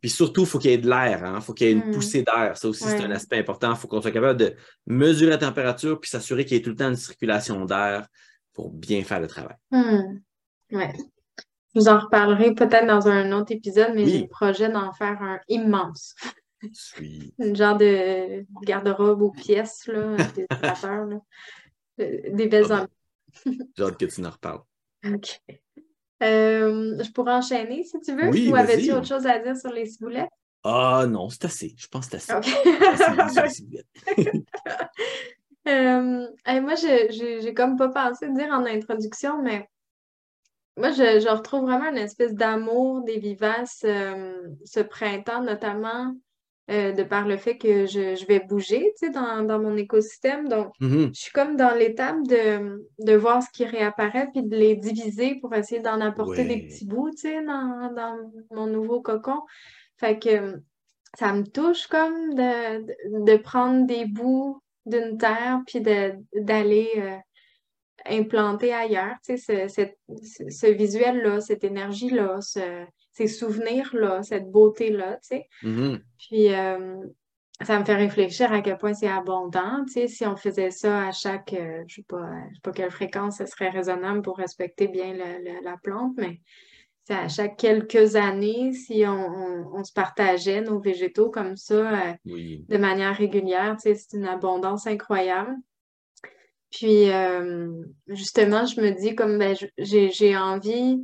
Puis 0.00 0.10
surtout, 0.10 0.42
il 0.42 0.46
faut 0.46 0.58
qu'il 0.58 0.70
y 0.70 0.74
ait 0.74 0.78
de 0.78 0.88
l'air, 0.88 1.18
il 1.20 1.26
hein. 1.26 1.40
faut 1.40 1.52
qu'il 1.52 1.66
y 1.66 1.70
ait 1.70 1.72
une 1.72 1.88
mm. 1.88 1.92
poussée 1.92 2.22
d'air. 2.22 2.56
Ça 2.56 2.68
aussi, 2.68 2.84
c'est 2.84 3.02
un 3.02 3.10
aspect 3.10 3.38
important. 3.38 3.72
Il 3.72 3.76
faut 3.76 3.88
qu'on 3.88 4.00
soit 4.00 4.12
capable 4.12 4.38
de 4.38 4.54
mesurer 4.86 5.30
la 5.30 5.38
température 5.38 6.00
puis 6.00 6.08
s'assurer 6.08 6.44
qu'il 6.44 6.56
y 6.56 6.60
ait 6.60 6.62
tout 6.62 6.70
le 6.70 6.76
temps 6.76 6.88
une 6.88 6.96
circulation 6.96 7.64
d'air 7.64 8.06
pour 8.54 8.70
bien 8.70 9.02
faire 9.02 9.20
le 9.20 9.26
travail. 9.26 9.56
Mm. 9.70 10.20
Vous 11.76 11.88
en 11.88 11.98
reparlerai 11.98 12.54
peut-être 12.54 12.86
dans 12.86 13.06
un 13.06 13.32
autre 13.32 13.52
épisode, 13.52 13.92
mais 13.94 14.06
j'ai 14.06 14.22
le 14.22 14.28
projet 14.28 14.70
d'en 14.70 14.92
faire 14.94 15.20
un 15.22 15.38
immense. 15.48 16.14
Une 17.38 17.54
genre 17.54 17.76
de 17.76 18.46
garde-robe 18.64 19.20
aux 19.20 19.30
pièces, 19.30 19.86
là, 19.86 20.16
des 20.34 20.46
là. 20.50 21.06
Euh, 22.00 22.18
des 22.32 22.46
belles 22.46 22.72
ah 22.72 22.86
J'ai 23.44 23.84
hâte 23.84 23.98
que 23.98 24.06
tu 24.06 24.24
en 24.24 24.30
reparles. 24.30 24.62
OK. 25.06 25.40
Euh, 26.22 27.02
je 27.02 27.12
pourrais 27.12 27.34
enchaîner 27.34 27.84
si 27.84 28.00
tu 28.00 28.16
veux. 28.16 28.30
Oui, 28.30 28.50
Ou 28.50 28.56
avais-tu 28.56 28.92
autre 28.92 29.06
chose 29.06 29.26
à 29.26 29.38
dire 29.38 29.54
sur 29.56 29.70
les 29.70 29.84
ciboulettes? 29.84 30.30
Ah 30.64 31.04
non, 31.06 31.28
c'est 31.28 31.44
assez. 31.44 31.74
Je 31.76 31.86
pense 31.88 32.08
que 32.08 32.18
c'est 32.18 32.32
assez. 32.32 32.52
euh, 35.68 36.26
moi, 36.62 36.74
j'ai 36.74 37.54
comme 37.54 37.76
pas 37.76 37.90
pensé 37.90 38.30
dire 38.30 38.48
en 38.50 38.64
introduction, 38.64 39.42
mais 39.42 39.68
moi, 40.76 40.90
je, 40.90 41.28
retrouve 41.28 41.62
vraiment 41.62 41.90
une 41.90 41.98
espèce 41.98 42.34
d'amour 42.34 43.02
des 43.02 43.18
vivaces 43.18 43.82
euh, 43.84 44.34
ce 44.64 44.80
printemps, 44.80 45.42
notamment 45.42 46.14
euh, 46.70 46.92
de 46.92 47.02
par 47.02 47.26
le 47.26 47.36
fait 47.36 47.56
que 47.56 47.86
je, 47.86 48.26
vais 48.26 48.40
bouger 48.40 48.92
dans, 49.14 49.42
dans 49.42 49.58
mon 49.58 49.76
écosystème. 49.76 50.48
Donc, 50.48 50.72
mm-hmm. 50.80 51.14
je 51.14 51.20
suis 51.20 51.32
comme 51.32 51.56
dans 51.56 51.74
l'étape 51.74 52.22
de, 52.26 52.86
de 52.98 53.12
voir 53.14 53.42
ce 53.42 53.48
qui 53.52 53.64
réapparaît 53.64 54.28
puis 54.32 54.42
de 54.42 54.56
les 54.56 54.76
diviser 54.76 55.36
pour 55.36 55.54
essayer 55.54 55.80
d'en 55.80 56.00
apporter 56.00 56.44
des 56.44 56.62
petits 56.66 56.86
bouts 56.86 57.10
dans, 57.22 57.94
dans 57.94 58.16
mon 58.50 58.66
nouveau 58.66 59.00
cocon. 59.00 59.40
Fait 59.96 60.18
que 60.18 60.60
ça 61.16 61.32
me 61.32 61.44
touche 61.44 61.86
comme 61.86 62.34
de, 62.34 63.24
de 63.24 63.36
prendre 63.38 63.86
des 63.86 64.04
bouts 64.04 64.60
d'une 64.84 65.18
terre 65.18 65.60
puis 65.66 65.80
d'aller 65.80 66.90
euh, 66.96 67.16
implanter 68.10 68.72
ailleurs, 68.72 69.14
tu 69.24 69.36
sais, 69.38 69.68
ce, 69.68 69.86
ce, 70.48 70.66
visuel-là, 70.66 71.40
cette 71.40 71.64
énergie-là, 71.64 72.40
ces 73.12 73.26
souvenirs-là, 73.26 74.22
cette 74.22 74.50
beauté-là, 74.50 75.18
tu 75.22 75.28
sais. 75.28 75.48
Mm-hmm. 75.62 76.00
Puis 76.18 76.54
euh, 76.54 76.96
ça 77.62 77.78
me 77.78 77.84
fait 77.84 77.94
réfléchir 77.94 78.52
à 78.52 78.60
quel 78.60 78.76
point 78.76 78.94
c'est 78.94 79.08
abondant, 79.08 79.84
tu 79.86 79.94
sais, 79.94 80.08
si 80.08 80.26
on 80.26 80.36
faisait 80.36 80.70
ça 80.70 81.08
à 81.08 81.12
chaque, 81.12 81.52
euh, 81.52 81.82
je 81.86 81.96
sais 81.96 82.04
pas, 82.06 82.30
je 82.50 82.54
sais 82.54 82.60
pas 82.62 82.72
quelle 82.72 82.90
fréquence 82.90 83.38
ce 83.38 83.46
serait 83.46 83.70
raisonnable 83.70 84.22
pour 84.22 84.36
respecter 84.36 84.88
bien 84.88 85.14
la 85.14 85.76
plante, 85.82 86.12
mais 86.16 86.40
à 87.08 87.28
chaque 87.28 87.56
quelques 87.56 88.16
années, 88.16 88.72
si 88.72 89.04
on, 89.06 89.84
se 89.84 89.92
partageait 89.92 90.60
nos 90.62 90.80
végétaux 90.80 91.30
comme 91.30 91.56
ça 91.56 92.08
euh, 92.08 92.14
de 92.24 92.76
manière 92.76 93.16
régulière, 93.16 93.76
c'est 93.78 93.96
une 94.12 94.24
abondance 94.24 94.86
incroyable. 94.86 95.54
Puis 96.70 97.10
euh, 97.10 97.68
justement, 98.08 98.66
je 98.66 98.80
me 98.80 98.90
dis 98.90 99.14
comme 99.14 99.38
ben, 99.38 99.56
j'ai 99.78 100.36
envie 100.36 101.00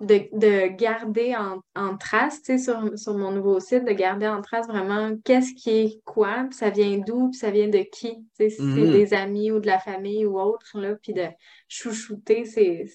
de, 0.00 0.76
garder 0.76 1.34
en, 1.36 1.96
trace, 1.96 2.42
sur, 2.42 2.98
sur 2.98 3.14
mon 3.14 3.30
nouveau 3.30 3.60
site, 3.60 3.84
de 3.84 3.92
garder 3.92 4.26
en 4.26 4.42
trace 4.42 4.66
vraiment 4.66 5.16
qu'est-ce 5.24 5.54
qui 5.54 5.70
est 5.70 6.00
quoi, 6.04 6.46
puis 6.48 6.58
ça 6.58 6.70
vient 6.70 6.98
d'où, 6.98 7.30
puis 7.30 7.38
ça 7.38 7.50
vient 7.50 7.68
de 7.68 7.78
qui, 7.78 8.26
si 8.32 8.50
c'est 8.50 8.62
mm-hmm. 8.62 8.92
des 8.92 9.14
amis 9.14 9.52
ou 9.52 9.60
de 9.60 9.66
la 9.66 9.78
famille 9.78 10.26
ou 10.26 10.38
autre, 10.38 10.78
là, 10.80 10.96
puis 10.96 11.12
de 11.12 11.26
chouchouter 11.68 12.44
ces, 12.44 12.86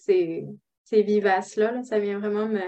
ces 0.89 1.04
vivaces-là. 1.04 1.84
Ça 1.84 2.00
vient 2.00 2.20
vraiment 2.20 2.48
me, 2.48 2.62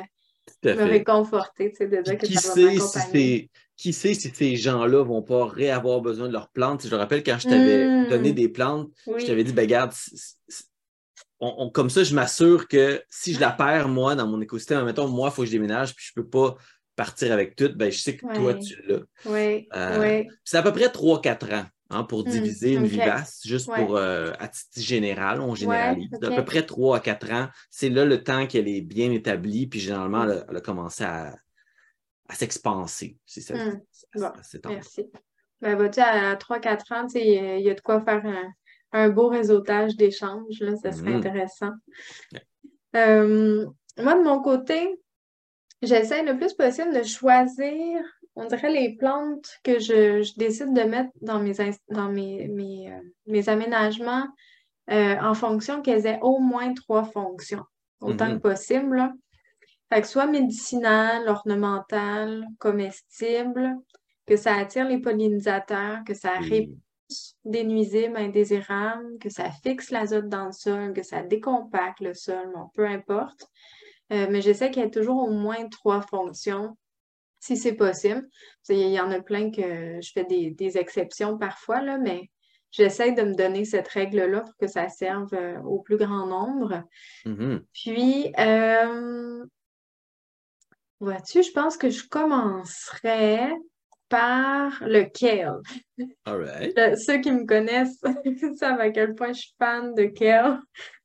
réconforter, 0.63 1.69
de 1.79 2.01
dire 2.01 2.17
que 2.17 2.25
qui 2.25 2.35
ça 2.35 2.53
va 2.55 2.79
si 2.79 3.49
Qui 3.81 3.93
sait 3.93 4.13
si 4.13 4.31
ces 4.31 4.57
gens-là 4.57 5.03
vont 5.03 5.23
pas 5.23 5.47
réavoir 5.47 6.01
besoin 6.01 6.27
de 6.27 6.33
leurs 6.33 6.49
plantes? 6.49 6.83
Je 6.83 6.89
te 6.89 6.93
rappelle 6.93 7.23
quand 7.23 7.39
je 7.39 7.49
t'avais 7.49 7.87
hmm. 7.87 8.09
donné 8.09 8.31
des 8.31 8.47
plantes, 8.47 8.91
je 9.07 9.25
t'avais 9.25 9.43
dit, 9.43 9.53
ben 9.53 9.63
regarde, 9.63 9.91
comme 11.73 11.89
ça, 11.89 12.03
je 12.03 12.13
m'assure 12.13 12.67
que 12.67 13.01
si 13.09 13.33
je 13.33 13.39
la 13.39 13.49
perds, 13.49 13.87
moi, 13.87 14.13
dans 14.13 14.27
mon 14.27 14.39
écosystème, 14.39 14.85
mettons, 14.85 15.07
moi, 15.07 15.29
il 15.31 15.35
faut 15.35 15.41
que 15.41 15.47
je 15.47 15.53
déménage, 15.53 15.95
puis 15.95 16.05
je 16.07 16.13
peux 16.13 16.27
pas 16.27 16.57
partir 16.95 17.31
avec 17.31 17.55
tout, 17.55 17.71
ben, 17.75 17.91
je 17.91 17.97
sais 17.97 18.15
que 18.15 18.31
toi, 18.35 18.53
tu 18.53 18.79
l'as. 18.87 18.99
Oui, 19.25 19.67
euh, 19.75 20.25
C'est 20.43 20.57
à 20.57 20.61
peu 20.61 20.71
près 20.71 20.89
3-4 20.89 21.55
ans. 21.55 21.65
Hein, 21.93 22.03
pour 22.03 22.21
hmm, 22.21 22.29
diviser 22.29 22.73
une 22.73 22.85
vivace, 22.85 23.41
juste 23.43 23.69
pour 23.75 23.97
euh, 23.97 24.31
à 24.39 24.47
titre 24.47 24.79
général, 24.79 25.41
on 25.41 25.55
généralise. 25.55 26.07
À 26.21 26.29
peu 26.29 26.45
près 26.45 26.63
3 26.63 26.97
à 26.97 26.99
4 26.99 27.31
ans, 27.31 27.47
c'est 27.71 27.89
là 27.89 28.05
le 28.05 28.23
temps 28.23 28.45
qu'elle 28.45 28.69
est 28.69 28.81
bien 28.81 29.11
établie, 29.11 29.65
puis 29.65 29.79
généralement, 29.79 30.23
elle, 30.23 30.55
a, 30.55 30.61
commencé 30.61 31.03
à, 31.03 31.35
s'expanser. 32.35 33.17
C'est 33.25 33.41
ça. 33.41 33.55
Hmm, 33.55 33.79
merci. 34.67 35.09
Ben, 35.61 35.75
vas-tu, 35.75 35.99
à 35.99 36.35
3-4 36.35 36.93
ans, 36.93 37.07
il 37.13 37.61
y 37.61 37.69
a 37.69 37.73
de 37.73 37.81
quoi 37.81 38.01
faire 38.01 38.23
un, 38.91 39.09
beau 39.09 39.27
réseautage 39.27 39.95
d'échanges, 39.95 40.59
là, 40.59 40.75
ça 40.75 40.91
serait 40.91 41.11
hmm. 41.11 41.17
intéressant. 41.17 41.71
Euh, 42.95 43.65
moi, 43.97 44.15
de 44.15 44.23
mon 44.23 44.41
côté, 44.41 44.99
j'essaie 45.81 46.23
le 46.23 46.37
plus 46.37 46.53
possible 46.53 46.93
de 46.93 47.03
choisir 47.03 48.01
on 48.35 48.45
dirait 48.45 48.71
les 48.71 48.95
plantes 48.95 49.49
que 49.63 49.79
je, 49.79 50.37
décide 50.37 50.73
de 50.73 50.81
mettre 50.81 51.11
dans 51.21 51.39
mes, 51.39 51.53
dans 51.89 52.09
mes, 52.09 52.47
mes, 52.47 52.91
euh, 52.91 53.51
aménagements 53.51 54.27
euh, 54.89 55.15
en 55.19 55.33
fonction 55.33 55.81
qu'elles 55.81 56.05
aient 56.05 56.19
au 56.21 56.39
moins 56.39 56.73
trois 56.73 57.03
fonctions, 57.03 57.63
autant 57.99 58.27
que 58.27 58.35
mm-hmm. 58.35 58.39
possible. 58.39 59.13
Fait 59.91 60.01
que 60.01 60.07
soit 60.07 60.27
médicinal, 60.27 61.27
ornemental, 61.27 62.47
comestible, 62.59 63.75
que 64.25 64.37
ça 64.37 64.55
attire 64.55 64.87
les 64.87 64.99
pollinisateurs, 64.99 65.99
que 66.05 66.13
ça 66.13 66.35
repousse 66.37 67.35
des 67.43 67.65
nuisibles 67.65 68.15
indésirables, 68.15 69.17
que 69.19 69.29
ça 69.29 69.51
fixe 69.51 69.91
l'azote 69.91 70.29
dans 70.29 70.45
le 70.45 70.53
sol, 70.53 70.93
que 70.93 71.03
ça 71.03 71.23
décompacte 71.23 71.99
le 71.99 72.13
sol, 72.13 72.51
bon, 72.53 72.69
peu 72.73 72.85
importe. 72.85 73.47
Euh, 74.13 74.27
mais 74.29 74.41
j'essaie 74.41 74.71
qu'il 74.71 74.81
y 74.81 74.85
ait 74.85 74.91
toujours 74.91 75.23
au 75.23 75.31
moins 75.31 75.67
trois 75.67 76.01
fonctions 76.01 76.77
si 77.39 77.57
c'est 77.57 77.73
possible. 77.73 78.25
Il 78.69 78.77
y 78.77 78.99
en 78.99 79.11
a 79.11 79.19
plein 79.19 79.51
que 79.51 79.99
je 80.01 80.11
fais 80.13 80.23
des, 80.23 80.77
exceptions 80.77 81.37
parfois, 81.37 81.81
là, 81.81 81.97
mais 81.97 82.29
j'essaie 82.71 83.11
de 83.11 83.23
me 83.23 83.33
donner 83.33 83.65
cette 83.65 83.89
règle-là 83.89 84.41
pour 84.41 84.55
que 84.55 84.67
ça 84.67 84.87
serve 84.87 85.33
euh, 85.33 85.59
au 85.63 85.79
plus 85.79 85.97
grand 85.97 86.27
nombre. 86.27 86.83
Mm-hmm. 87.25 87.61
Puis, 87.73 88.33
euh, 88.39 89.43
vois-tu, 91.01 91.43
je 91.43 91.51
pense 91.51 91.75
que 91.75 91.89
je 91.89 92.07
commencerai 92.07 93.51
par 94.07 94.71
le 94.81 95.03
kale. 95.03 95.61
All 96.25 96.97
ceux 96.97 97.19
qui 97.19 97.31
me 97.31 97.45
connaissent 97.45 98.01
savent 98.57 98.79
à 98.79 98.89
quel 98.91 99.15
point 99.15 99.33
je 99.33 99.41
suis 99.41 99.55
fan 99.57 99.93
de 99.93 100.05
kale. 100.05 100.59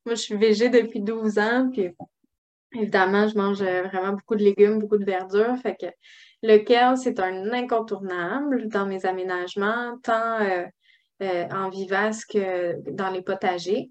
Moi, 0.05 0.15
je 0.15 0.21
suis 0.21 0.37
végé 0.37 0.69
depuis 0.69 1.01
12 1.01 1.39
ans, 1.39 1.69
puis 1.71 1.89
évidemment, 2.73 3.27
je 3.27 3.35
mange 3.35 3.61
vraiment 3.61 4.13
beaucoup 4.13 4.35
de 4.35 4.43
légumes, 4.43 4.79
beaucoup 4.79 4.97
de 4.97 5.05
verdure. 5.05 5.57
Fait 5.57 5.75
que 5.75 5.87
lequel 6.43 6.97
c'est 6.97 7.19
un 7.19 7.51
incontournable 7.51 8.67
dans 8.67 8.85
mes 8.85 9.05
aménagements, 9.05 9.97
tant 10.03 10.39
euh, 10.41 10.65
euh, 11.23 11.47
en 11.49 11.69
vivace 11.69 12.25
que 12.25 12.75
dans 12.91 13.09
les 13.09 13.21
potagers. 13.21 13.89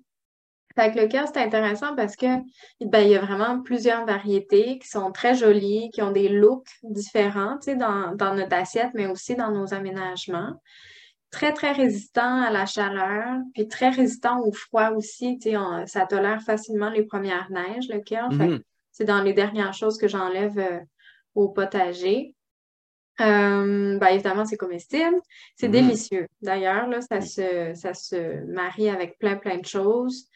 Le 0.77 1.07
cœur, 1.07 1.27
c'est 1.27 1.41
intéressant 1.41 1.97
parce 1.97 2.17
que 2.17 2.27
ben, 2.81 3.01
il 3.01 3.11
y 3.11 3.17
a 3.17 3.21
vraiment 3.21 3.63
plusieurs 3.63 4.05
variétés 4.05 4.79
qui 4.79 4.89
sont 4.89 5.11
très 5.11 5.35
jolies, 5.35 5.91
qui 5.93 6.03
ont 6.03 6.11
des 6.11 6.29
looks 6.29 6.69
différents 6.83 7.59
dans, 7.67 8.15
dans 8.15 8.35
notre 8.35 8.55
assiette, 8.55 8.91
mais 8.95 9.07
aussi 9.07 9.35
dans 9.37 9.51
nos 9.51 9.73
aménagements. 9.73 10.61
Très, 11.31 11.53
très 11.53 11.73
résistant 11.73 12.43
à 12.43 12.51
la 12.51 12.67
chaleur, 12.67 13.39
puis 13.55 13.69
très 13.69 13.89
résistant 13.89 14.41
au 14.43 14.53
froid 14.53 14.91
aussi. 14.91 15.39
ça 15.87 16.07
tolère 16.07 16.43
facilement 16.43 16.91
les 16.91 17.05
premières 17.05 17.51
neiges, 17.51 17.89
le 17.89 18.01
cœur. 18.01 18.29
Mm-hmm. 18.31 18.61
C'est 18.93 19.05
dans 19.05 19.23
les 19.23 19.33
dernières 19.33 19.75
choses 19.75 19.99
que 19.99 20.09
j'enlève 20.09 20.59
euh, 20.59 20.79
au 21.35 21.49
potager. 21.49 22.35
Euh, 23.21 23.99
ben, 23.99 24.09
évidemment, 24.09 24.45
c'est 24.45 24.57
comestible. 24.57 25.17
C'est 25.57 25.69
mm-hmm. 25.69 25.71
délicieux. 25.71 26.27
D'ailleurs, 26.43 26.87
là, 26.87 27.01
ça 27.01 27.23
se, 27.23 27.73
ça 27.75 27.95
se 27.95 28.45
marie 28.47 28.91
avec 28.91 29.19
plein, 29.19 29.37
plein 29.37 29.57
de 29.57 29.67
choses. 29.67 30.29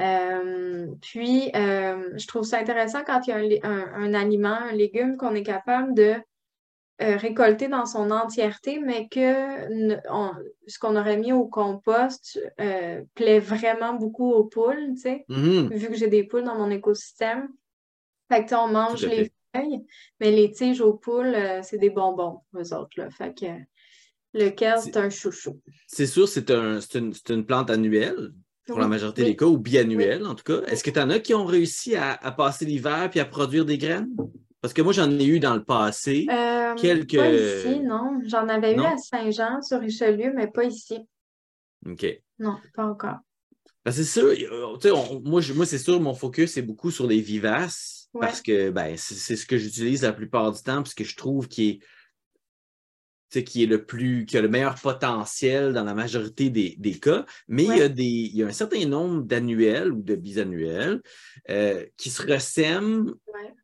Euh, 0.00 0.86
puis, 1.00 1.50
euh, 1.54 2.10
je 2.16 2.26
trouve 2.26 2.44
ça 2.44 2.58
intéressant 2.58 3.02
quand 3.04 3.20
il 3.26 3.30
y 3.30 3.60
a 3.60 3.68
un, 3.68 4.14
aliment, 4.14 4.48
un 4.48 4.72
légume 4.72 5.16
qu'on 5.16 5.34
est 5.34 5.42
capable 5.42 5.94
de 5.94 6.14
récolter 6.98 7.66
dans 7.66 7.84
son 7.84 8.12
entièreté, 8.12 8.78
mais 8.78 9.08
que 9.08 9.18
ce 10.68 10.78
qu'on 10.78 10.94
aurait 10.94 11.16
mis 11.16 11.32
au 11.32 11.46
compost 11.46 12.38
plaît 13.14 13.40
vraiment 13.40 13.94
beaucoup 13.94 14.30
aux 14.30 14.44
poules, 14.44 14.92
tu 14.94 15.00
sais, 15.00 15.24
mm-hmm. 15.28 15.74
vu 15.74 15.88
que 15.88 15.94
j'ai 15.94 16.06
des 16.06 16.22
poules 16.22 16.44
dans 16.44 16.54
mon 16.54 16.70
écosystème. 16.70 17.48
Fait 18.30 18.44
que, 18.46 18.54
on 18.54 18.68
mange 18.68 19.04
les 19.04 19.32
mais 19.54 20.30
les 20.30 20.50
tiges 20.50 20.80
aux 20.80 20.94
poules, 20.94 21.34
euh, 21.34 21.60
c'est 21.62 21.78
des 21.78 21.90
bonbons, 21.90 22.40
eux 22.54 22.74
autres. 22.74 22.92
Là. 22.96 23.10
Fait 23.10 23.38
que 23.38 23.46
le 24.34 24.50
kale, 24.50 24.80
c'est 24.82 24.96
un 24.96 25.10
chouchou. 25.10 25.60
C'est 25.86 26.06
sûr, 26.06 26.28
c'est 26.28 26.50
un, 26.50 26.80
une, 26.80 27.46
plante 27.46 27.70
annuelle 27.70 28.32
pour 28.66 28.78
la 28.78 28.88
majorité 28.88 29.24
des 29.24 29.36
cas, 29.36 29.46
ou 29.46 29.58
biannuelle 29.58 30.26
en 30.26 30.34
tout 30.34 30.44
cas. 30.44 30.62
Est-ce 30.66 30.84
que 30.84 30.90
tu 30.90 31.00
en 31.00 31.10
as 31.10 31.18
qui 31.18 31.34
ont 31.34 31.44
réussi 31.44 31.96
à, 31.96 32.16
passer 32.36 32.64
l'hiver 32.64 33.08
puis 33.10 33.20
à 33.20 33.24
produire 33.24 33.64
des 33.64 33.78
graines? 33.78 34.10
Parce 34.60 34.72
que 34.72 34.82
moi, 34.82 34.92
j'en 34.92 35.10
ai 35.10 35.24
eu 35.24 35.40
dans 35.40 35.54
le 35.54 35.64
passé 35.64 36.26
euh, 36.30 36.74
quelques. 36.76 37.16
Pas 37.16 37.32
ici, 37.32 37.80
non. 37.80 38.20
J'en 38.24 38.48
avais 38.48 38.74
eu 38.74 38.80
à 38.80 38.96
Saint-Jean, 38.96 39.60
sur 39.60 39.80
Richelieu, 39.80 40.32
mais 40.36 40.46
pas 40.46 40.64
ici. 40.64 40.98
OK. 41.84 42.06
Non, 42.38 42.58
pas 42.74 42.84
encore. 42.84 43.18
Ben, 43.84 43.90
c'est 43.90 44.04
sûr, 44.04 44.32
moi, 45.24 45.40
moi 45.54 45.66
c'est 45.66 45.78
sûr, 45.78 46.00
mon 46.00 46.14
focus 46.14 46.56
est 46.56 46.62
beaucoup 46.62 46.92
sur 46.92 47.08
les 47.08 47.20
vivaces. 47.20 48.02
Parce 48.20 48.42
que 48.42 48.70
ben, 48.70 48.94
c'est 48.96 49.36
ce 49.36 49.46
que 49.46 49.56
j'utilise 49.56 50.02
la 50.02 50.12
plupart 50.12 50.52
du 50.52 50.62
temps, 50.62 50.82
parce 50.82 50.94
que 50.94 51.04
je 51.04 51.16
trouve 51.16 51.48
qu'il 51.48 51.70
est, 51.70 51.80
qui 53.40 53.62
est 53.62 53.66
le 53.66 53.84
plus, 53.84 54.26
qui 54.26 54.36
a 54.36 54.42
le 54.42 54.48
meilleur 54.48 54.74
potentiel 54.76 55.72
dans 55.72 55.84
la 55.84 55.94
majorité 55.94 56.50
des, 56.50 56.94
cas, 57.00 57.24
mais 57.48 57.64
il, 57.64 57.76
y 57.76 57.82
a 57.82 57.88
des, 57.88 58.04
il 58.04 58.36
y 58.36 58.42
a 58.42 58.46
un 58.46 58.52
certain 58.52 58.84
nombre 58.86 59.22
d'annuels 59.22 59.92
ou 59.92 60.02
de 60.02 60.14
bisannuels 60.14 61.02
euh, 61.50 61.84
qui 61.96 62.10
se 62.10 62.22
ressèment 62.22 63.12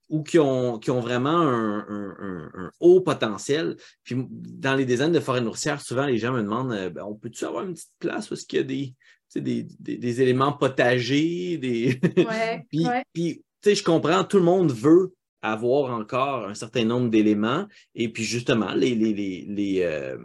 ou 0.08 0.22
qui 0.22 0.38
ont, 0.38 0.78
qui 0.78 0.90
ont 0.90 1.00
vraiment 1.00 1.42
un, 1.42 2.70
haut 2.80 3.00
potentiel. 3.00 3.76
Puis 4.04 4.16
dans 4.30 4.74
les 4.74 4.86
dizaines 4.86 5.12
de 5.12 5.20
forêts 5.20 5.42
nourricières, 5.42 5.80
souvent 5.80 6.06
les 6.06 6.18
gens 6.18 6.32
me 6.32 6.42
demandent 6.42 6.72
euh, 6.72 6.90
ben, 6.90 7.04
on 7.04 7.14
peut-tu 7.14 7.44
avoir 7.44 7.64
une 7.64 7.74
petite 7.74 7.92
place 7.98 8.30
où 8.30 8.34
est-ce 8.34 8.46
qu'il 8.46 8.58
y 8.58 8.62
a 8.62 8.64
des, 8.64 8.94
des, 9.36 9.66
des, 9.98 10.22
éléments 10.22 10.52
potagers, 10.52 11.58
des. 11.58 12.00
puis, 12.70 12.86
puis 13.12 13.42
sais, 13.62 13.74
je 13.74 13.84
comprends, 13.84 14.24
tout 14.24 14.38
le 14.38 14.44
monde 14.44 14.72
veut 14.72 15.14
avoir 15.42 15.92
encore 15.92 16.46
un 16.46 16.54
certain 16.54 16.84
nombre 16.84 17.10
d'éléments. 17.10 17.66
Et 17.94 18.12
puis 18.12 18.24
justement, 18.24 18.72
les, 18.74 18.94
les, 18.94 19.12
les, 19.12 19.46
les, 19.48 19.82
euh, 19.82 20.16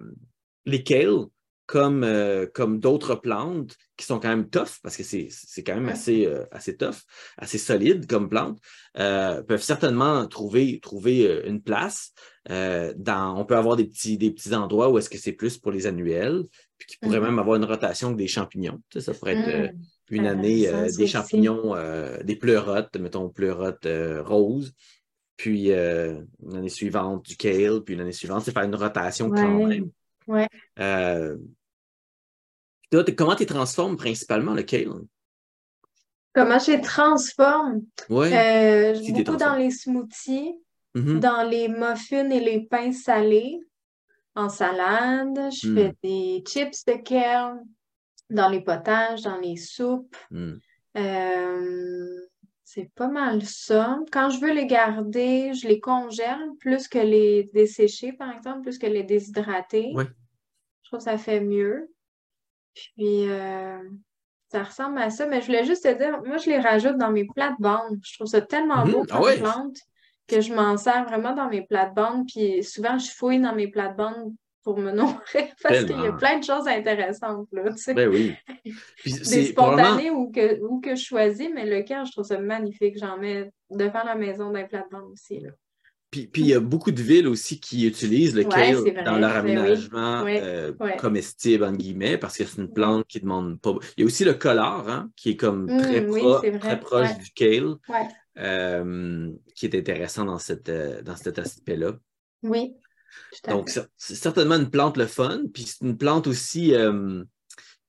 les 0.66 0.84
kales, 0.84 1.26
comme, 1.66 2.04
euh, 2.04 2.46
comme 2.54 2.80
d'autres 2.80 3.16
plantes 3.16 3.78
qui 3.96 4.06
sont 4.06 4.20
quand 4.20 4.28
même 4.28 4.50
tough, 4.50 4.80
parce 4.84 4.98
que 4.98 5.04
c'est 5.04 5.64
quand 5.64 5.76
même 5.76 5.88
assez, 5.88 6.26
euh, 6.26 6.44
assez 6.52 6.76
tough, 6.76 7.04
assez 7.38 7.58
solide 7.58 8.06
comme 8.06 8.28
plante, 8.28 8.60
peuvent 8.94 9.62
certainement 9.62 10.28
trouver, 10.28 10.80
trouver 10.82 11.42
une 11.46 11.62
place. 11.62 12.12
dans, 12.50 13.36
on 13.38 13.46
peut 13.46 13.56
avoir 13.56 13.78
des 13.78 13.86
petits, 13.86 14.18
des 14.18 14.32
petits 14.32 14.54
endroits 14.54 14.90
où 14.90 14.98
est-ce 14.98 15.10
que 15.10 15.18
c'est 15.18 15.32
plus 15.32 15.58
pour 15.58 15.72
les 15.72 15.88
annuels, 15.88 16.44
puis 16.78 16.88
qui 16.88 16.98
pourraient 16.98 17.20
mm-hmm. 17.20 17.24
même 17.24 17.40
avoir 17.40 17.56
une 17.56 17.66
rotation 17.66 18.12
des 18.12 18.28
champignons. 18.28 18.82
ça 19.00 19.14
pourrait 19.14 19.38
être 19.38 19.74
mm. 19.74 19.78
une 20.10 20.28
année 20.28 20.70
des 20.98 21.08
champignons, 21.08 21.76
des 22.24 22.36
pleurotes, 22.36 22.98
mettons 22.98 23.30
pleurotes 23.30 23.88
roses, 24.26 24.74
puis 25.44 25.74
euh, 25.74 26.22
l'année 26.42 26.70
suivante 26.70 27.26
du 27.26 27.36
kale, 27.36 27.82
puis 27.84 27.98
l'année 27.98 28.14
suivante, 28.14 28.44
c'est 28.46 28.54
faire 28.54 28.64
une 28.64 28.76
rotation 28.76 29.30
quand 29.30 29.66
même. 29.68 29.92
Ouais. 30.26 30.48
Euh, 30.80 31.36
comment 33.18 33.36
tu 33.36 33.46
transformes 33.46 33.98
principalement 33.98 34.54
le 34.54 34.64
kale? 34.64 35.02
Comment 36.34 36.60
je 36.60 36.72
les 36.72 36.80
transforme? 36.82 37.82
Ouais. 38.10 38.94
Euh, 38.94 39.12
beaucoup 39.12 39.36
dans 39.36 39.58
les 39.58 39.72
smoothies, 39.72 40.56
mm-hmm. 40.96 41.20
dans 41.20 41.44
les 41.50 41.68
muffins 41.68 42.30
et 42.30 42.40
les 42.40 42.66
pains 42.66 42.94
salés, 42.94 43.60
en 44.36 44.48
salade. 44.48 45.52
Je 45.52 45.68
mm. 45.68 45.76
fais 45.76 45.94
des 46.02 46.44
chips 46.48 46.86
de 46.86 47.04
kale 47.04 47.60
dans 48.30 48.48
les 48.48 48.62
potages, 48.62 49.24
dans 49.24 49.40
les 49.40 49.58
soupes. 49.58 50.16
Mm. 50.32 50.54
Euh, 50.96 52.22
c'est 52.64 52.90
pas 52.96 53.08
mal 53.08 53.44
ça. 53.44 54.00
Quand 54.12 54.30
je 54.30 54.40
veux 54.40 54.54
les 54.54 54.66
garder, 54.66 55.54
je 55.54 55.68
les 55.68 55.80
congèle 55.80 56.50
plus 56.60 56.88
que 56.88 57.00
les 57.00 57.50
dessécher, 57.54 58.14
par 58.14 58.32
exemple, 58.32 58.62
plus 58.62 58.78
que 58.78 58.88
les 58.88 59.04
déshydrater. 59.04 59.92
Oui. 59.94 60.06
Je 60.84 60.90
trouve 60.90 61.00
que 61.00 61.04
ça 61.04 61.18
fait 61.18 61.42
mieux. 61.42 61.92
Puis, 62.74 63.30
euh, 63.30 63.80
ça 64.52 64.64
ressemble 64.64 65.00
à 65.00 65.10
ça. 65.10 65.26
Mais 65.26 65.42
je 65.42 65.48
voulais 65.48 65.66
juste 65.66 65.84
te 65.84 65.98
dire, 65.98 66.22
moi, 66.24 66.38
je 66.38 66.50
les 66.50 66.60
rajoute 66.60 66.98
dans 66.98 67.12
mes 67.12 67.26
plates-bandes. 67.26 68.00
Je 68.04 68.16
trouve 68.16 68.28
ça 68.28 68.42
tellement 68.42 68.86
beau 68.86 69.06
pour 69.06 69.28
ah 69.28 69.36
plante 69.38 69.78
que 70.28 70.40
je 70.40 70.54
m'en 70.54 70.78
sers 70.78 71.04
vraiment 71.06 71.34
dans 71.34 71.50
mes 71.50 71.64
plates-bandes. 71.64 72.26
Puis, 72.28 72.64
souvent, 72.64 72.98
je 72.98 73.12
fouille 73.12 73.42
dans 73.42 73.54
mes 73.54 73.68
plates-bandes 73.68 74.34
pour 74.64 74.80
me 74.80 74.92
nourrir 74.92 75.18
parce 75.64 75.84
qu'il 75.84 76.00
y 76.02 76.08
a 76.08 76.14
plein 76.14 76.40
de 76.40 76.44
choses 76.44 76.68
intéressantes. 76.68 77.48
Là, 77.52 77.72
tu 77.72 77.78
sais. 77.78 77.94
Ben 77.94 78.10
oui. 78.10 78.34
Des 79.06 79.46
spontanés 79.46 80.10
ou, 80.10 80.32
que, 80.32 80.62
ou 80.62 80.80
que 80.80 80.96
je 80.96 81.04
choisis, 81.04 81.50
mais 81.54 81.66
le 81.66 81.84
cœur, 81.84 82.06
je 82.06 82.12
trouve 82.12 82.26
ça 82.26 82.40
magnifique. 82.40 82.98
J'en 82.98 83.18
mets 83.18 83.52
devant 83.70 84.04
la 84.04 84.16
maison 84.16 84.52
d'un 84.52 84.64
plat-de-bande 84.64 85.12
aussi. 85.12 85.40
Là. 85.40 85.50
Puis, 86.14 86.28
puis, 86.28 86.44
il 86.44 86.48
y 86.50 86.54
a 86.54 86.60
beaucoup 86.60 86.92
de 86.92 87.02
villes 87.02 87.28
aussi 87.28 87.60
qui 87.60 87.88
utilisent 87.88 88.36
le 88.36 88.44
kale 88.44 89.04
dans 89.04 89.18
leur 89.18 89.32
ben 89.32 89.40
aménagement 89.40 90.24
euh, 90.28 90.72
comestible, 91.00 91.64
en 91.64 91.72
guillemets, 91.72 92.20
parce 92.20 92.38
que 92.38 92.46
c'est 92.46 92.62
une 92.62 92.72
plante 92.72 93.08
qui 93.08 93.20
demande 93.20 93.60
pas. 93.60 93.74
Il 93.98 94.02
y 94.02 94.04
a 94.04 94.06
aussi 94.06 94.24
le 94.24 94.36
collard, 94.36 94.88
hein, 94.88 95.10
qui 95.16 95.32
est 95.32 95.36
comme 95.36 95.66
mmh, 95.66 95.82
très, 95.82 96.60
très 96.60 96.80
proche 96.80 97.18
du 97.18 97.32
kale, 97.32 97.78
euh, 98.38 99.32
qui 99.56 99.66
est 99.66 99.76
intéressant 99.76 100.26
dans, 100.26 100.38
cette, 100.38 100.70
euh, 100.70 101.02
dans 101.02 101.16
cet 101.16 101.40
aspect-là. 101.40 101.94
Oui. 102.44 102.76
Donc, 103.48 103.70
c'est 103.98 104.16
certainement 104.16 104.56
une 104.56 104.70
plante 104.70 104.98
le 104.98 105.08
fun, 105.08 105.44
puis 105.54 105.64
c'est 105.64 105.86
une 105.86 105.98
plante 105.98 106.28
aussi 106.28 106.74
euh, 106.74 107.24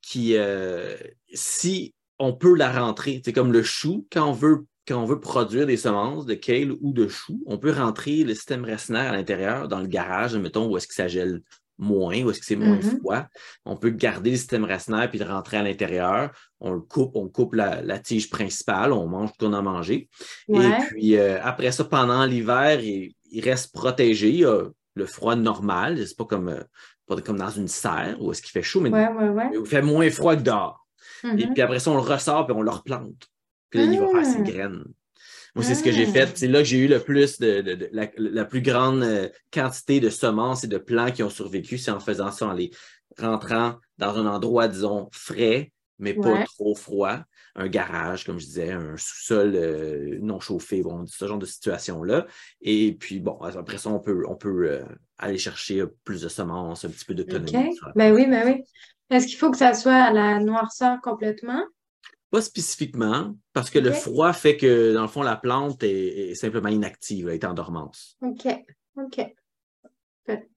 qui, 0.01 0.37
euh, 0.37 0.97
si 1.33 1.95
on 2.19 2.33
peut 2.33 2.55
la 2.55 2.73
rentrer, 2.73 3.21
c'est 3.25 3.33
comme 3.33 3.53
le 3.53 3.63
chou, 3.63 4.07
quand 4.13 4.29
on 4.29 4.33
veut 4.33 4.67
quand 4.87 5.01
on 5.01 5.07
veut 5.07 5.21
produire 5.21 5.67
des 5.67 5.79
semences 5.79 6.27
de 6.27 6.35
kale 6.35 6.73
ou 6.83 6.93
de 6.93 7.09
chou, 7.09 7.43
on 7.47 7.57
peut 7.57 7.73
rentrer 7.73 8.23
le 8.23 8.35
système 8.35 8.67
racinaire 8.67 9.13
à 9.13 9.17
l'intérieur 9.17 9.67
dans 9.67 9.81
le 9.81 9.87
garage, 9.87 10.37
mettons, 10.37 10.69
où 10.69 10.77
est-ce 10.77 10.87
que 10.87 10.93
ça 10.93 11.09
gèle 11.09 11.41
moins, 11.79 12.23
où 12.23 12.31
est-ce 12.31 12.41
que 12.41 12.47
c'est 12.47 12.57
moins 12.57 12.77
mm-hmm. 12.77 12.99
froid. 12.99 13.25
On 13.65 13.77
peut 13.77 13.91
garder 13.91 14.31
le 14.31 14.37
système 14.37 14.65
racinaire 14.65 15.11
puis 15.11 15.19
le 15.19 15.25
rentrer 15.25 15.57
à 15.57 15.63
l'intérieur. 15.63 16.31
On 16.61 16.73
le 16.73 16.81
coupe, 16.81 17.17
on 17.17 17.29
coupe 17.29 17.55
la, 17.55 17.99
tige 17.99 18.31
principale, 18.31 18.93
on 18.93 19.07
mange 19.07 19.31
tout 19.39 19.47
qu'on 19.47 19.53
a 19.53 19.63
mangé. 19.63 20.09
Et 20.49 20.71
puis 20.89 21.17
euh, 21.17 21.39
après 21.43 21.73
ça, 21.73 21.85
pendant 21.85 22.25
l'hiver, 22.25 22.81
il, 22.81 23.15
reste 23.43 23.73
protégé 23.73 24.45
le 24.95 25.07
froid 25.07 25.37
normal. 25.37 25.99
C'est 26.07 26.17
pas 26.17 26.25
comme, 26.25 26.49
euh, 26.49 27.21
comme 27.21 27.39
dans 27.39 27.51
une 27.51 27.69
serre 27.69 28.17
où 28.21 28.33
est-ce 28.33 28.43
qu'il 28.43 28.51
fait 28.51 28.63
chaud, 28.63 28.81
mais 28.81 28.91
il 29.53 29.67
fait 29.67 29.83
moins 29.83 30.11
froid 30.11 30.37
que 30.37 30.43
dehors. 30.43 30.87
Et 31.23 31.27
mm-hmm. 31.27 31.53
puis 31.53 31.63
après 31.63 31.79
ça, 31.79 31.91
on 31.91 31.95
le 31.95 32.01
ressort 32.01 32.47
et 32.49 32.53
on 32.53 32.63
le 32.63 32.71
replante. 32.71 33.29
Puis 33.71 33.81
là, 33.81 33.93
il 33.93 33.99
va 33.99 34.09
faire 34.09 34.27
ses 34.27 34.39
mm. 34.41 34.45
graines. 34.45 34.85
Moi, 35.55 35.65
c'est 35.65 35.75
ce 35.75 35.85
que 35.85 35.93
j'ai 35.93 36.07
fait. 36.07 36.27
Mm. 36.27 36.33
C'est 36.35 36.49
là 36.49 36.59
que 36.61 36.65
j'ai 36.65 36.79
eu 36.79 36.89
le 36.89 37.01
plus 37.01 37.39
de, 37.39 37.89
la, 37.93 38.45
plus 38.45 38.61
grande 38.61 39.03
euh, 39.03 39.29
quantité 39.53 40.01
de 40.01 40.11
semences 40.11 40.65
et 40.65 40.69
de 40.69 40.79
plants 40.79 41.11
qui 41.11 41.23
ont 41.23 41.31
survécu, 41.31 41.79
c'est 41.79 41.91
en 41.91 42.01
faisant 42.01 42.31
ça, 42.31 42.49
en 42.49 42.53
les 42.53 42.71
rentrant 43.19 43.77
dans 43.99 44.19
un 44.19 44.27
endroit, 44.27 44.69
disons, 44.69 45.09
frais, 45.13 45.73
mais 45.99 46.15
pas 46.15 46.43
trop 46.45 46.75
froid 46.75 47.21
un 47.57 47.69
garage, 47.69 48.25
comme 48.25 48.39
je 48.39 48.47
disais, 48.47 48.73
un 48.73 48.97
sous-sol 48.97 49.53
euh, 49.55 50.19
non 50.21 50.41
chauffé, 50.41 50.83
bon, 50.83 51.07
ce 51.07 51.27
genre 51.27 51.39
de 51.39 51.47
situation-là. 51.47 52.27
Et 52.61 52.93
puis, 52.95 53.21
bon, 53.21 53.39
après 53.41 53.79
ça, 53.79 53.91
on 53.91 54.01
peut, 54.01 54.25
on 54.29 54.35
peut 54.35 54.71
euh, 54.71 54.85
aller 55.19 55.39
chercher 55.39 55.85
plus 56.05 56.23
de 56.23 56.29
semences, 56.29 56.85
un 56.85 56.91
petit 56.91 57.05
peu 57.05 57.15
d'autonomie. 57.15 57.69
OK. 57.69 57.93
Ben 57.95 58.13
oui, 58.13 58.27
ben 58.27 58.43
oui. 58.47 58.65
Est-ce 59.11 59.27
qu'il 59.27 59.37
faut 59.37 59.51
que 59.51 59.59
ça 59.59 59.75
soit 59.75 59.95
à 59.95 60.13
la 60.13 60.41
noirceur 60.41 61.01
complètement? 61.03 61.63
Pas 62.31 62.41
spécifiquement, 62.41 63.37
parce 63.53 63.71
que 63.71 63.79
le 63.79 63.93
froid 63.93 64.33
fait 64.33 64.57
que, 64.57 64.93
dans 64.93 65.03
le 65.03 65.09
fond, 65.09 65.23
la 65.23 65.37
plante 65.37 65.85
est, 65.85 66.35
simplement 66.35 66.69
inactive, 66.69 67.29
elle 67.29 67.35
est 67.35 67.45
en 67.45 67.55
dormance. 67.55 68.17
OK. 68.23 68.49
OK. 68.97 69.35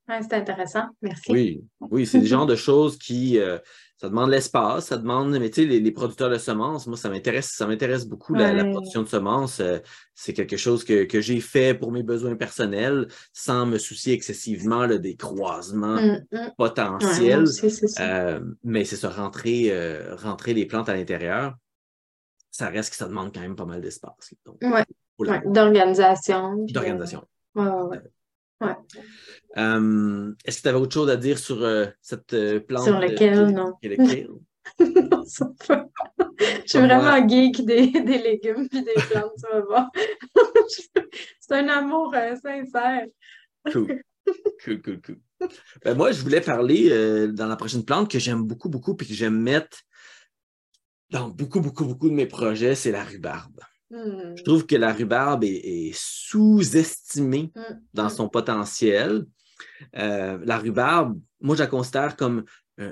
C'est 0.07 0.33
intéressant. 0.33 0.85
Merci. 1.01 1.31
Oui, 1.31 1.63
oui, 1.79 2.05
c'est 2.05 2.19
le 2.19 2.25
genre 2.25 2.45
de 2.45 2.55
choses 2.55 2.97
qui, 2.97 3.39
euh, 3.39 3.57
ça 3.97 4.09
demande 4.09 4.29
l'espace, 4.29 4.87
ça 4.87 4.97
demande, 4.97 5.37
mais 5.37 5.49
tu 5.49 5.63
sais, 5.63 5.67
les, 5.67 5.91
producteurs 5.91 6.29
de 6.29 6.37
semences, 6.37 6.87
moi, 6.87 6.97
ça 6.97 7.09
m'intéresse, 7.09 7.51
ça 7.51 7.67
m'intéresse 7.67 8.05
beaucoup, 8.05 8.33
la, 8.33 8.63
production 8.63 9.03
de 9.03 9.07
semences. 9.07 9.59
Euh, 9.59 9.79
c'est 10.13 10.33
quelque 10.33 10.57
chose 10.57 10.83
que, 10.83 11.07
j'ai 11.19 11.39
fait 11.41 11.73
pour 11.73 11.91
mes 11.91 12.03
besoins 12.03 12.35
personnels 12.35 13.07
sans 13.33 13.65
me 13.65 13.77
soucier 13.77 14.13
excessivement 14.13 14.87
des 14.87 15.15
croisements 15.15 16.01
mm, 16.01 16.25
mm. 16.31 16.51
potentiels. 16.57 17.45
Euh, 17.99 18.39
mais 18.63 18.85
c'est 18.85 18.95
ça, 18.95 19.09
rentrer, 19.09 19.73
rentrer 20.15 20.53
les 20.53 20.65
plantes 20.65 20.89
à 20.89 20.95
l'intérieur, 20.95 21.55
ça 22.51 22.69
reste 22.69 22.91
que 22.91 22.95
ça 22.95 23.07
demande 23.07 23.33
quand 23.33 23.41
même 23.41 23.55
pas 23.55 23.65
mal 23.65 23.81
d'espace. 23.81 24.33
Oui, 24.61 25.27
d'organisation. 25.45 26.65
D'organisation. 26.69 27.23
Ouais. 28.59 28.75
Euh, 29.57 30.33
est-ce 30.45 30.57
que 30.57 30.61
tu 30.63 30.67
avais 30.69 30.77
autre 30.77 30.93
chose 30.93 31.09
à 31.09 31.17
dire 31.17 31.37
sur 31.37 31.61
euh, 31.63 31.85
cette 32.01 32.33
euh, 32.33 32.59
plante? 32.59 32.85
Sur 32.85 32.99
lequel, 32.99 33.47
non. 33.51 33.73
non, 34.79 35.25
ça. 35.25 35.49
Je 36.39 36.63
suis 36.65 36.79
vraiment 36.79 37.27
geek 37.27 37.65
des, 37.65 37.87
des 37.87 38.17
légumes 38.17 38.67
et 38.73 38.81
des 38.81 38.93
plantes, 39.09 39.31
tu 39.37 39.49
vas 39.51 39.61
voir. 39.61 39.89
C'est 41.39 41.55
un 41.55 41.67
amour 41.69 42.13
sincère. 42.13 43.05
Cool. 43.71 44.01
Cool, 44.63 44.81
cool, 44.81 45.01
cool. 45.01 45.19
Ben, 45.83 45.95
moi, 45.95 46.11
je 46.11 46.21
voulais 46.21 46.41
parler 46.41 46.89
dans 47.29 47.47
la 47.47 47.55
prochaine 47.55 47.85
plante 47.85 48.11
que 48.11 48.19
j'aime 48.19 48.43
beaucoup, 48.43 48.67
beaucoup, 48.67 48.95
puis 48.95 49.07
que 49.07 49.13
j'aime 49.13 49.39
mettre 49.39 49.77
dans 51.09 51.29
beaucoup, 51.29 51.61
beaucoup, 51.61 51.85
beaucoup 51.85 52.09
de 52.09 52.13
mes 52.13 52.25
projets, 52.25 52.75
c'est 52.75 52.91
la 52.91 53.03
rhubarbe. 53.03 53.61
Je 53.89 53.97
hmm. 53.97 54.43
trouve 54.43 54.65
que 54.65 54.76
la 54.76 54.91
rhubarbe 54.93 55.43
est, 55.43 55.91
sous-estimée 55.95 57.52
hmm. 57.56 57.80
dans 57.93 58.10
son 58.10 58.28
potentiel. 58.28 59.26
Euh, 59.95 60.39
la 60.43 60.58
rhubarbe, 60.58 61.19
moi, 61.41 61.56
je 61.56 61.62
la 61.62 61.67
considère 61.67 62.15
comme 62.15 62.43
euh, 62.80 62.91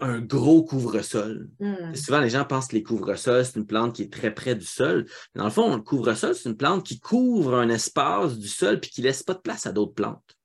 un 0.00 0.20
gros 0.20 0.64
couvre-sol. 0.64 1.48
Hmm. 1.60 1.94
Souvent, 1.94 2.20
les 2.20 2.30
gens 2.30 2.44
pensent 2.44 2.68
que 2.68 2.76
les 2.76 2.82
couvre-sols, 2.82 3.44
c'est 3.44 3.56
une 3.56 3.66
plante 3.66 3.94
qui 3.94 4.02
est 4.02 4.12
très 4.12 4.34
près 4.34 4.54
du 4.54 4.66
sol. 4.66 5.06
dans 5.34 5.44
le 5.44 5.50
fond, 5.50 5.74
le 5.74 5.82
couvre-sol, 5.82 6.34
c'est 6.34 6.48
une 6.48 6.56
plante 6.56 6.84
qui 6.84 6.98
couvre 6.98 7.54
un 7.54 7.68
espace 7.68 8.36
du 8.38 8.48
sol 8.48 8.80
puis 8.80 8.90
qui 8.90 9.00
ne 9.00 9.06
laisse 9.06 9.22
pas 9.22 9.34
de 9.34 9.40
place 9.40 9.66
à 9.66 9.72
d'autres 9.72 9.94
plantes. 9.94 10.36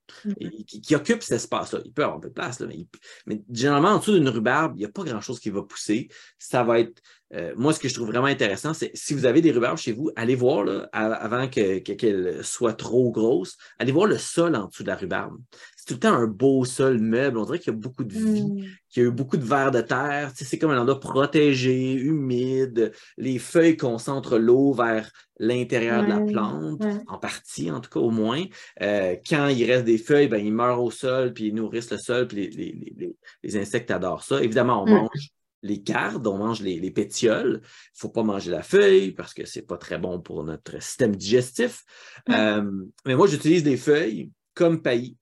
qui, 0.67 0.95
occupe 0.95 1.21
cet 1.21 1.37
espace-là. 1.37 1.79
Il 1.83 1.91
peut 1.91 2.03
avoir 2.03 2.17
un 2.17 2.21
peu 2.21 2.29
de 2.29 2.33
place, 2.33 2.59
mais, 2.61 2.87
mais, 3.25 3.43
généralement, 3.51 3.89
en 3.89 3.99
dessous 3.99 4.13
d'une 4.13 4.29
rhubarbe, 4.29 4.73
il 4.75 4.79
n'y 4.79 4.85
a 4.85 4.89
pas 4.89 5.03
grand-chose 5.03 5.39
qui 5.39 5.49
va 5.49 5.63
pousser. 5.63 6.07
Ça 6.37 6.63
va 6.63 6.79
être 6.79 7.01
euh, 7.33 7.53
moi, 7.57 7.73
ce 7.73 7.79
que 7.79 7.89
je 7.89 7.93
trouve 7.93 8.07
vraiment 8.07 8.27
intéressant, 8.27 8.73
c'est 8.73 8.91
si 8.93 9.13
vous 9.13 9.25
avez 9.25 9.41
des 9.41 9.51
rhubarbes 9.51 9.77
chez 9.77 9.91
vous, 9.91 10.09
allez 10.15 10.35
voir, 10.35 10.63
là, 10.63 10.87
avant 10.93 11.47
qu'elle 11.47 11.83
que, 11.83 12.41
soit 12.41 12.73
trop 12.73 13.11
grosse, 13.11 13.57
allez 13.79 13.91
voir 13.91 14.07
le 14.07 14.17
sol 14.17 14.55
en 14.55 14.67
dessous 14.67 14.83
de 14.83 14.87
la 14.87 14.95
rhubarbe. 14.95 15.37
C'est 15.75 15.87
tout 15.87 15.93
le 15.95 15.99
temps 15.99 16.13
un 16.13 16.27
beau 16.27 16.63
sol 16.63 16.99
meuble. 16.99 17.37
On 17.37 17.45
dirait 17.45 17.59
qu'il 17.59 17.73
y 17.73 17.75
a 17.75 17.79
beaucoup 17.79 18.05
de 18.05 18.13
vie, 18.13 18.43
mm. 18.43 18.65
qu'il 18.89 19.03
y 19.03 19.05
a 19.05 19.09
eu 19.09 19.11
beaucoup 19.11 19.37
de 19.37 19.43
vers 19.43 19.71
de 19.71 19.81
terre. 19.81 20.31
c'est 20.35 20.57
comme 20.57 20.71
un 20.71 20.79
endroit 20.79 20.99
protégé, 20.99 21.93
humide. 21.93 22.93
Les 23.17 23.39
feuilles 23.39 23.77
concentrent 23.77 24.37
l'eau 24.37 24.71
vers 24.71 25.11
l'intérieur 25.39 26.03
de 26.03 26.09
la 26.09 26.19
plante, 26.19 26.81
en 27.07 27.17
partie, 27.17 27.69
en 27.71 27.81
tout 27.81 27.89
cas, 27.89 27.99
au 27.99 28.09
moins. 28.09 28.43
Euh, 28.81 29.15
quand 29.29 29.49
il 29.49 29.69
reste 29.69 29.85
des 29.85 29.97
feuilles, 29.97 30.27
ben, 30.27 30.43
ils 30.43 30.53
meurent 30.53 30.81
au 30.81 30.91
sol, 30.91 31.33
puis 31.33 31.47
ils 31.47 31.53
nourrissent 31.53 31.91
le 31.91 31.97
sol, 31.97 32.27
puis 32.27 32.49
les, 32.49 33.15
les, 33.43 33.57
insectes 33.57 33.91
adorent 33.91 34.23
ça. 34.23 34.41
Évidemment, 34.41 34.81
on 34.81 34.87
mm. 34.87 34.93
mange 34.93 35.31
les 35.63 35.81
cardes, 35.81 36.27
on 36.27 36.37
mange 36.37 36.61
les, 36.61 36.91
pétioles. 36.91 37.61
Il 37.61 37.61
ne 37.61 37.99
faut 37.99 38.09
pas 38.09 38.23
manger 38.23 38.51
la 38.51 38.63
feuille 38.63 39.11
parce 39.11 39.33
que 39.33 39.45
ce 39.45 39.59
n'est 39.59 39.65
pas 39.65 39.77
très 39.77 39.97
bon 39.97 40.19
pour 40.19 40.43
notre 40.43 40.81
système 40.81 41.15
digestif. 41.15 41.83
Euh, 42.29 42.63
mais 43.05 43.15
moi, 43.15 43.27
j'utilise 43.27 43.63
des 43.63 43.77
feuilles 43.77 44.31
comme 44.53 44.81
paillis. 44.81 45.17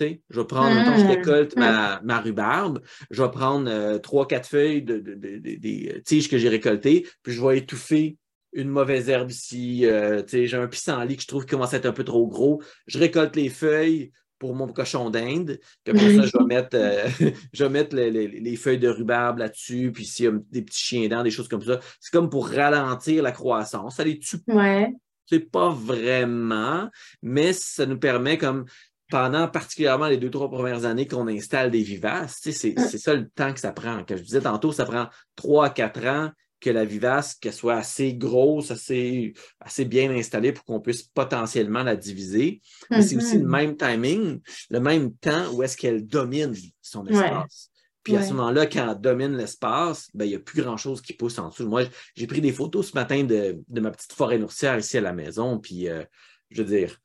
je 0.00 0.16
vais 0.30 0.44
prendre, 0.44 0.74
mmh. 0.74 0.98
je 0.98 1.06
récolte 1.06 1.56
ma, 1.56 2.20
rhubarbe, 2.20 2.80
je 3.10 3.22
vais 3.22 3.30
prendre 3.30 3.70
euh, 3.70 3.98
trois, 3.98 4.26
quatre 4.26 4.48
feuilles 4.48 4.82
de, 4.82 4.98
des 4.98 6.02
tiges 6.04 6.28
que 6.28 6.38
j'ai 6.38 6.48
récoltées, 6.48 7.06
puis 7.22 7.32
je 7.32 7.44
vais 7.44 7.58
étouffer 7.58 8.16
une 8.52 8.68
mauvaise 8.68 9.08
herbe 9.08 9.30
ici. 9.30 9.86
Euh, 9.86 10.22
j'ai 10.26 10.54
un 10.54 10.66
pissenlit 10.66 11.16
que 11.16 11.22
je 11.22 11.28
trouve 11.28 11.44
qui 11.44 11.50
commence 11.50 11.74
à 11.74 11.76
être 11.76 11.86
un 11.86 11.92
peu 11.92 12.04
trop 12.04 12.26
gros. 12.26 12.62
Je 12.86 12.98
récolte 12.98 13.36
les 13.36 13.50
feuilles, 13.50 14.12
pour 14.38 14.54
mon 14.54 14.68
cochon 14.68 15.10
d'Inde. 15.10 15.58
Après 15.86 16.16
ça, 16.16 16.22
je 16.22 16.38
vais 16.38 16.44
mettre, 16.44 16.76
euh, 16.76 17.08
je 17.52 17.64
vais 17.64 17.70
mettre 17.70 17.96
les, 17.96 18.56
feuilles 18.56 18.78
de 18.78 18.88
rhubarbe 18.88 19.38
là-dessus. 19.38 19.92
Puis 19.92 20.04
s'il 20.04 20.24
y 20.24 20.28
a 20.28 20.32
des 20.50 20.62
petits 20.62 20.82
chiens 20.82 21.08
dents, 21.08 21.22
des 21.22 21.30
choses 21.30 21.48
comme 21.48 21.62
ça, 21.62 21.80
c'est 22.00 22.12
comme 22.12 22.30
pour 22.30 22.48
ralentir 22.48 23.22
la 23.22 23.32
croissance. 23.32 23.96
Ça 23.96 24.04
les 24.04 24.18
tue 24.18 24.38
ouais. 24.48 24.92
C'est 25.28 25.50
pas 25.50 25.70
vraiment, 25.70 26.88
mais 27.20 27.52
ça 27.52 27.84
nous 27.84 27.98
permet 27.98 28.38
comme 28.38 28.64
pendant 29.10 29.48
particulièrement 29.48 30.06
les 30.06 30.16
deux, 30.16 30.30
trois 30.30 30.50
premières 30.50 30.84
années 30.84 31.06
qu'on 31.06 31.28
installe 31.28 31.70
des 31.70 31.82
vivaces, 31.82 32.38
c'est 32.42 32.78
ça 32.98 33.14
le 33.14 33.28
temps 33.28 33.52
que 33.52 33.60
ça 33.60 33.72
prend. 33.72 34.04
Comme 34.04 34.18
je 34.18 34.22
disais 34.22 34.40
tantôt, 34.40 34.72
ça 34.72 34.84
prend 34.84 35.08
trois 35.34 35.66
à 35.66 35.70
quatre 35.70 36.04
ans 36.06 36.30
que 36.60 36.70
la 36.70 36.84
vivace 36.84 37.34
qu'elle 37.34 37.52
soit 37.52 37.74
assez 37.74 38.14
grosse, 38.14 38.70
assez, 38.70 39.34
assez 39.60 39.84
bien 39.84 40.10
installée 40.10 40.52
pour 40.52 40.64
qu'on 40.64 40.80
puisse 40.80 41.02
potentiellement 41.02 41.82
la 41.82 41.96
diviser. 41.96 42.60
Mais 42.90 43.02
c'est 43.02 43.16
aussi 43.16 43.38
le 43.38 43.44
mm-hmm. 43.44 43.48
même 43.48 43.76
timing, 43.76 44.40
le 44.70 44.80
même 44.80 45.14
temps 45.14 45.52
où 45.52 45.62
est-ce 45.62 45.76
qu'elle 45.76 46.06
domine 46.06 46.54
son 46.80 47.06
espace. 47.06 47.70
Puis 48.02 48.16
à 48.16 48.22
ce 48.22 48.32
moment-là, 48.34 48.66
quand 48.66 48.88
elle 48.88 49.00
domine 49.00 49.36
l'espace, 49.36 50.10
ben, 50.14 50.26
il 50.26 50.28
n'y 50.28 50.34
a 50.36 50.38
plus 50.38 50.62
grand-chose 50.62 51.02
qui 51.02 51.12
pousse 51.12 51.40
en 51.40 51.48
dessous. 51.48 51.68
Moi, 51.68 51.82
j'ai 52.14 52.28
pris 52.28 52.40
des 52.40 52.52
photos 52.52 52.90
ce 52.90 52.94
matin 52.94 53.24
de, 53.24 53.60
ma 53.68 53.90
petite 53.90 54.12
forêt 54.12 54.38
nourricière 54.38 54.78
ici 54.78 54.96
à 54.96 55.00
la 55.00 55.12
maison. 55.12 55.58
Puis, 55.58 55.88
euh, 55.88 56.04
je 56.50 56.62
veux 56.62 56.68
dire, 56.68 56.96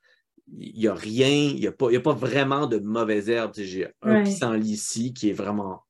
il 0.60 0.80
n'y 0.80 0.88
a 0.88 0.94
rien, 0.94 1.28
il 1.28 1.56
n'y 1.56 1.66
a, 1.66 1.72
pas, 1.72 1.92
a 1.92 2.00
pas 2.00 2.14
vraiment 2.14 2.68
de 2.68 2.78
mauvaises 2.78 3.30
herbes. 3.30 3.54
J'ai 3.56 3.88
un 4.04 4.24
pissenlit 4.24 4.74
ici 4.74 5.12
qui 5.12 5.32
est 5.32 5.34
vraiment 5.34 5.82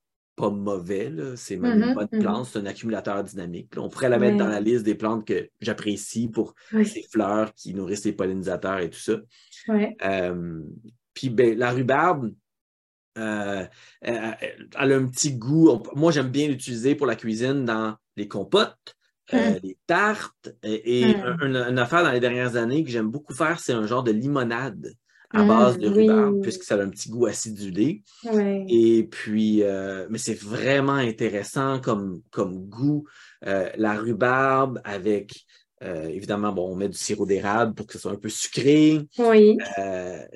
pas 0.42 0.50
mauvais, 0.50 1.12
c'est 1.36 1.56
même 1.56 1.78
une 1.78 1.86
mm-hmm, 1.86 1.94
bonne 1.94 2.08
mm-hmm. 2.08 2.20
plante, 2.20 2.46
c'est 2.48 2.60
un 2.60 2.66
accumulateur 2.66 3.24
dynamique. 3.24 3.74
On 3.78 3.90
pourrait 3.90 4.10
la 4.10 4.18
mettre 4.18 4.38
dans 4.38 4.48
la 4.48 4.60
liste 4.60 4.84
des 4.84 4.96
plantes 4.96 5.26
que 5.26 5.50
j'apprécie 5.62 6.28
pour 6.28 6.56
ses 6.72 7.06
fleurs 7.12 7.54
qui 7.54 7.76
nourrissent 7.76 8.06
les 8.06 8.14
pollinisateurs 8.14 8.80
et 8.80 8.90
tout 8.90 9.00
ça. 9.00 9.14
Euh, 9.70 10.62
puis 11.14 11.30
ben, 11.30 11.58
la 11.58 11.72
rhubarbe, 11.72 12.34
euh, 13.18 13.66
elle, 14.02 14.38
a 14.74 14.84
un 14.84 15.08
petit 15.08 15.36
goût. 15.36 15.84
Moi, 15.96 16.12
j'aime 16.12 16.30
bien 16.30 16.48
l'utiliser 16.48 16.96
pour 16.96 17.06
la 17.06 17.16
cuisine 17.16 17.66
dans 17.66 17.96
les 18.18 18.28
compotes, 18.28 18.96
euh, 19.34 19.52
mm. 19.52 19.60
les 19.62 19.78
tartes. 19.86 20.56
Et, 20.64 21.06
mm. 21.14 21.38
une, 21.42 21.80
affaire 21.80 22.04
dans 22.04 22.12
les 22.12 22.20
dernières 22.20 22.56
années 22.56 22.84
que 22.84 22.90
j'aime 22.90 23.10
beaucoup 23.10 23.34
faire, 23.34 23.60
c'est 23.60 23.74
un 23.74 23.86
genre 23.86 24.04
de 24.04 24.12
limonade 24.12 24.94
à 25.34 25.44
base 25.44 25.78
de 25.78 25.88
rhubarbe, 25.88 26.42
puisque 26.42 26.64
ça 26.64 26.76
a 26.76 26.82
un 26.82 26.90
petit 26.90 27.10
goût 27.10 27.26
acidulé. 27.26 28.04
Et 28.68 29.08
puis, 29.10 29.64
euh, 29.64 30.08
mais 30.10 30.18
c'est 30.18 30.40
vraiment 30.40 30.94
intéressant 30.94 31.80
comme, 31.80 32.22
comme 32.32 32.58
goût. 32.68 33.06
Euh, 33.48 33.70
la 33.78 33.94
rhubarbe 33.94 34.82
avec, 34.84 35.46
euh, 35.84 36.08
évidemment, 36.08 36.52
bon, 36.52 36.72
on 36.72 36.76
met 36.76 36.90
du 36.90 36.98
sirop 36.98 37.26
d'érable 37.26 37.74
pour 37.74 37.88
que 37.88 37.94
ce 37.94 38.00
soit 38.00 38.12
un 38.12 38.18
peu 38.18 38.30
sucré. 38.30 39.02
Oui. 39.18 39.58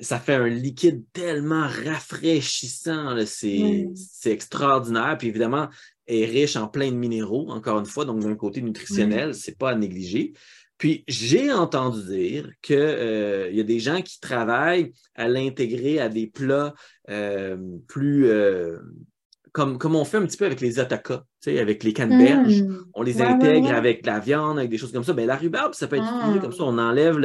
ça 0.00 0.18
fait 0.18 0.34
un 0.34 0.48
liquide 0.48 1.04
tellement 1.12 1.68
rafraîchissant. 1.84 3.16
C'est 3.24 3.86
extraordinaire. 4.26 5.16
Puis 5.18 5.28
évidemment, 5.28 5.68
est 6.08 6.24
riche 6.24 6.56
en 6.56 6.68
plein 6.68 6.90
de 6.90 6.96
minéraux, 6.96 7.50
encore 7.50 7.78
une 7.78 7.86
fois, 7.86 8.04
donc 8.04 8.20
d'un 8.20 8.36
côté 8.36 8.62
nutritionnel, 8.62 9.34
c'est 9.34 9.58
pas 9.58 9.70
à 9.70 9.74
négliger. 9.74 10.32
Puis 10.78 11.04
j'ai 11.08 11.52
entendu 11.52 12.02
dire 12.04 12.50
qu'il 12.62 12.76
euh, 12.76 13.50
y 13.50 13.60
a 13.60 13.64
des 13.64 13.80
gens 13.80 14.02
qui 14.02 14.20
travaillent 14.20 14.92
à 15.14 15.28
l'intégrer 15.28 16.00
à 16.00 16.08
des 16.08 16.26
plats 16.26 16.74
euh, 17.08 17.56
plus 17.88 18.26
euh, 18.26 18.78
comme, 19.52 19.78
comme 19.78 19.96
on 19.96 20.04
fait 20.04 20.18
un 20.18 20.26
petit 20.26 20.36
peu 20.36 20.44
avec 20.44 20.60
les 20.60 20.78
atakas, 20.78 21.22
avec 21.46 21.82
les 21.82 21.94
canneberges. 21.94 22.62
Mmh. 22.62 22.84
On 22.92 23.02
les 23.02 23.22
intègre 23.22 23.72
avec 23.72 24.04
la 24.04 24.18
viande, 24.18 24.58
avec 24.58 24.70
des 24.70 24.76
choses 24.76 24.92
comme 24.92 25.04
ça. 25.04 25.14
Ben, 25.14 25.26
la 25.26 25.36
rhubarbe, 25.36 25.72
ça 25.72 25.86
peut 25.86 25.96
être 25.96 26.04
utilisé 26.04 26.40
comme 26.40 26.52
ça. 26.52 26.64
On 26.64 26.76
enlève 26.76 27.18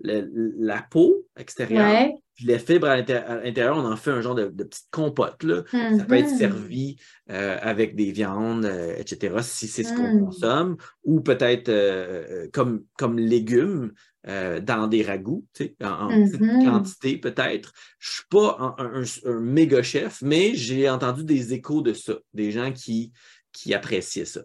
la 0.00 0.82
peau 0.90 1.26
extérieure, 1.36 2.08
puis 2.34 2.46
les 2.46 2.58
fibres 2.58 2.88
à 2.88 2.96
l'intérieur, 2.96 3.76
on 3.76 3.90
en 3.90 3.96
fait 3.96 4.10
un 4.10 4.20
genre 4.20 4.34
de, 4.34 4.46
petite 4.46 4.88
compote. 4.90 5.42
Là. 5.44 5.62
Ça 5.70 6.04
peut 6.04 6.16
être 6.16 6.32
mmh. 6.32 6.38
servi 6.38 6.96
euh, 7.30 7.56
avec 7.60 7.94
des 7.94 8.10
viandes, 8.10 8.64
euh, 8.64 8.96
etc., 8.96 9.36
si 9.42 9.68
c'est 9.68 9.84
ce 9.84 9.94
qu'on 9.94 10.14
mmh. 10.14 10.24
consomme, 10.24 10.76
ou 11.04 11.20
peut-être 11.20 11.68
euh, 11.68 12.48
comme, 12.52 12.84
comme 12.98 13.18
légumes 13.18 13.92
dans 14.26 14.86
des 14.86 15.02
ragoûts, 15.02 15.44
en, 15.82 16.08
petite 16.08 16.64
quantité 16.64 17.18
peut-être. 17.18 17.74
Je 17.98 18.10
ne 18.10 18.14
suis 18.14 18.24
pas 18.30 18.74
un, 18.78 19.40
méga 19.40 19.82
chef, 19.82 20.22
mais 20.22 20.54
j'ai 20.54 20.88
entendu 20.88 21.24
des 21.24 21.52
échos 21.52 21.82
de 21.82 21.92
ça, 21.92 22.14
des 22.32 22.50
gens 22.50 22.72
qui, 22.72 23.12
qui 23.52 23.74
appréciaient 23.74 24.24
ça. 24.24 24.40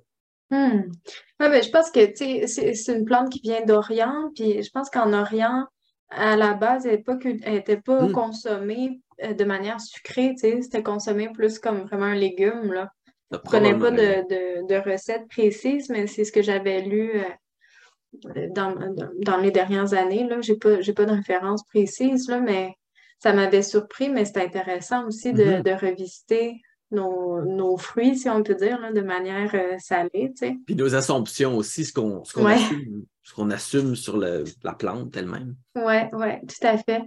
Hmm. 0.51 0.91
ben, 1.39 1.63
je 1.63 1.69
pense 1.69 1.91
que 1.91 2.11
c'est 2.13 2.93
une 2.93 3.05
plante 3.05 3.29
qui 3.29 3.39
vient 3.39 3.63
d'Orient, 3.63 4.31
puis 4.35 4.61
je 4.61 4.69
pense 4.69 4.89
qu'en 4.89 5.13
Orient, 5.13 5.65
à 6.09 6.35
la 6.35 6.53
base, 6.53 6.85
elle 6.85 7.03
n'était 7.47 7.77
pas, 7.77 8.03
hmm. 8.03 8.11
consommée 8.11 9.01
euh, 9.23 9.33
de 9.33 9.43
manière 9.43 9.79
sucrée, 9.79 10.35
c'était 10.37 10.83
consommé 10.83 11.29
plus 11.29 11.59
comme 11.59 11.81
vraiment 11.81 12.05
un 12.05 12.15
légume. 12.15 12.73
Là. 12.73 12.91
Je 13.31 13.37
ne 13.37 13.41
connais 13.43 13.77
pas 13.77 13.91
de, 13.91 14.67
de, 14.67 14.89
recette 14.89 15.27
précise, 15.27 15.89
mais 15.89 16.07
c'est 16.07 16.23
ce 16.23 16.31
que 16.31 16.41
j'avais 16.41 16.81
lu 16.81 17.11
euh, 17.13 18.47
dans, 18.55 18.75
dans, 19.19 19.37
les 19.37 19.51
dernières 19.51 19.93
années. 19.93 20.27
Je 20.41 20.51
n'ai 20.51 20.57
pas, 20.57 20.77
pas 20.93 21.05
de 21.05 21.15
référence 21.15 21.63
précise, 21.65 22.27
là, 22.27 22.39
mais 22.39 22.73
ça 23.19 23.33
m'avait 23.33 23.61
surpris, 23.61 24.09
mais 24.09 24.25
c'est 24.25 24.41
intéressant 24.41 25.05
aussi 25.05 25.33
de, 25.33 25.43
mm-hmm. 25.43 25.63
de 25.63 25.71
revisiter 25.71 26.61
nos, 26.91 27.77
fruits, 27.77 28.17
si 28.17 28.29
on 28.29 28.41
peut 28.41 28.55
dire, 28.55 28.79
de 28.93 29.01
manière 29.01 29.51
euh, 29.53 29.77
salée. 29.77 30.33
Puis 30.65 30.75
nos 30.75 30.95
assumptions 30.95 31.55
aussi, 31.55 31.85
ce 31.85 31.93
qu'on 31.93 32.23
assume, 32.45 33.05
assume, 33.51 33.95
sur 33.95 34.17
la 34.17 34.73
plante 34.73 35.15
elle-même. 35.15 35.55
Oui, 35.75 35.95
oui, 36.13 36.27
tout 36.47 36.67
à 36.67 36.77
fait. 36.77 37.03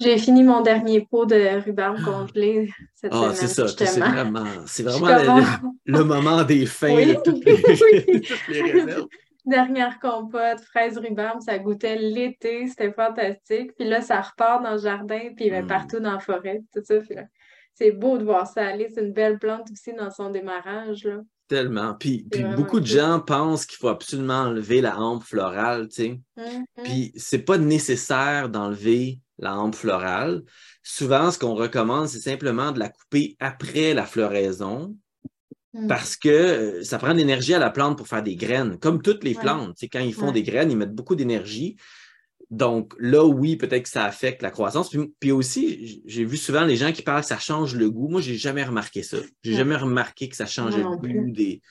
J'ai 0.00 0.16
fini 0.16 0.42
mon 0.42 0.62
dernier 0.62 1.06
pot 1.10 1.26
de 1.26 1.62
rhubarbe 1.62 1.98
ah. 2.00 2.04
congelé 2.04 2.70
cette 2.94 3.12
ah, 3.14 3.32
c'est 3.34 3.48
ça. 3.48 3.68
C'est 3.68 4.00
vraiment, 4.00 4.46
c'est 4.66 4.82
vraiment 4.82 5.42
le, 5.84 6.04
moment 6.04 6.42
des 6.44 6.64
fins 6.64 6.94
de 6.94 7.14
toutes 7.24 7.44
les, 7.44 8.62
réserves. 8.62 9.06
Dernière 9.44 9.98
compote, 10.00 10.60
fraise 10.60 10.96
rhubarbe, 10.96 11.40
ça 11.42 11.58
goûtait 11.58 11.96
l'été, 11.96 12.66
c'était 12.66 12.92
fantastique. 12.92 13.72
Puis 13.76 13.88
là, 13.88 14.00
ça 14.00 14.20
repart 14.20 14.62
dans 14.62 14.72
le 14.72 14.78
jardin, 14.78 15.30
puis 15.36 15.50
hmm. 15.50 15.66
partout 15.66 16.00
dans 16.00 16.12
la 16.12 16.18
forêt, 16.18 16.62
tout 16.74 16.82
ça 16.82 16.94
c'est 17.80 17.92
beau 17.92 18.18
de 18.18 18.24
voir 18.24 18.46
ça 18.46 18.66
aller. 18.66 18.88
C'est 18.90 19.02
une 19.02 19.12
belle 19.12 19.38
plante 19.38 19.70
aussi 19.70 19.94
dans 19.94 20.10
son 20.10 20.28
démarrage. 20.30 21.04
Là. 21.04 21.20
Tellement. 21.50 21.94
Puis, 21.94 22.28
beaucoup 22.56 22.78
de 22.78 22.86
gens 22.86 23.18
pensent 23.18 23.66
qu'il 23.66 23.76
faut 23.76 23.88
absolument 23.88 24.42
enlever 24.42 24.80
la 24.80 25.00
hampe 25.00 25.24
florale, 25.24 25.88
tu 25.88 25.94
sais. 25.96 26.20
Mm-hmm. 26.38 26.84
Puis, 26.84 27.12
c'est 27.16 27.40
pas 27.40 27.58
nécessaire 27.58 28.48
d'enlever 28.48 29.18
la 29.40 29.56
hampe 29.56 29.74
florale. 29.74 30.44
Souvent, 30.84 31.32
ce 31.32 31.40
qu'on 31.40 31.56
recommande, 31.56 32.06
c'est 32.06 32.20
simplement 32.20 32.70
de 32.70 32.78
la 32.78 32.88
couper 32.88 33.36
après 33.40 33.94
la 33.94 34.06
floraison. 34.06 34.96
Mm. 35.74 35.88
Parce 35.88 36.16
que 36.16 36.28
euh, 36.28 36.84
ça 36.84 36.98
prend 36.98 37.14
de 37.14 37.18
l'énergie 37.18 37.54
à 37.54 37.58
la 37.58 37.70
plante 37.70 37.98
pour 37.98 38.06
faire 38.06 38.22
des 38.22 38.36
graines, 38.36 38.78
comme 38.78 39.02
toutes 39.02 39.24
les 39.24 39.34
plantes. 39.34 39.76
sais, 39.76 39.88
Quand 39.88 39.98
ils 39.98 40.14
font 40.14 40.30
des 40.30 40.44
graines, 40.44 40.70
ils 40.70 40.76
mettent 40.76 40.94
beaucoup 40.94 41.16
d'énergie. 41.16 41.74
Donc 42.50 42.94
là, 42.98 43.24
oui, 43.24 43.56
peut-être 43.56 43.84
que 43.84 43.88
ça 43.88 44.04
affecte 44.04 44.42
la 44.42 44.50
croissance. 44.50 44.90
Puis, 45.20 45.30
aussi, 45.30 46.02
j'ai 46.04 46.24
vu 46.24 46.36
souvent 46.36 46.64
les 46.64 46.76
gens 46.76 46.92
qui 46.92 47.02
parlent 47.02 47.20
que 47.20 47.28
ça 47.28 47.38
change 47.38 47.76
le 47.76 47.88
goût. 47.90 48.08
Moi, 48.08 48.20
j'ai 48.20 48.36
jamais 48.36 48.64
remarqué 48.64 49.02
ça. 49.02 49.18
J'ai 49.42 49.54
jamais 49.54 49.76
remarqué 49.76 50.28
que 50.28 50.36
ça 50.36 50.46
changeait 50.46 50.82
le 50.82 50.96
goût 50.96 51.30
des, 51.30 51.62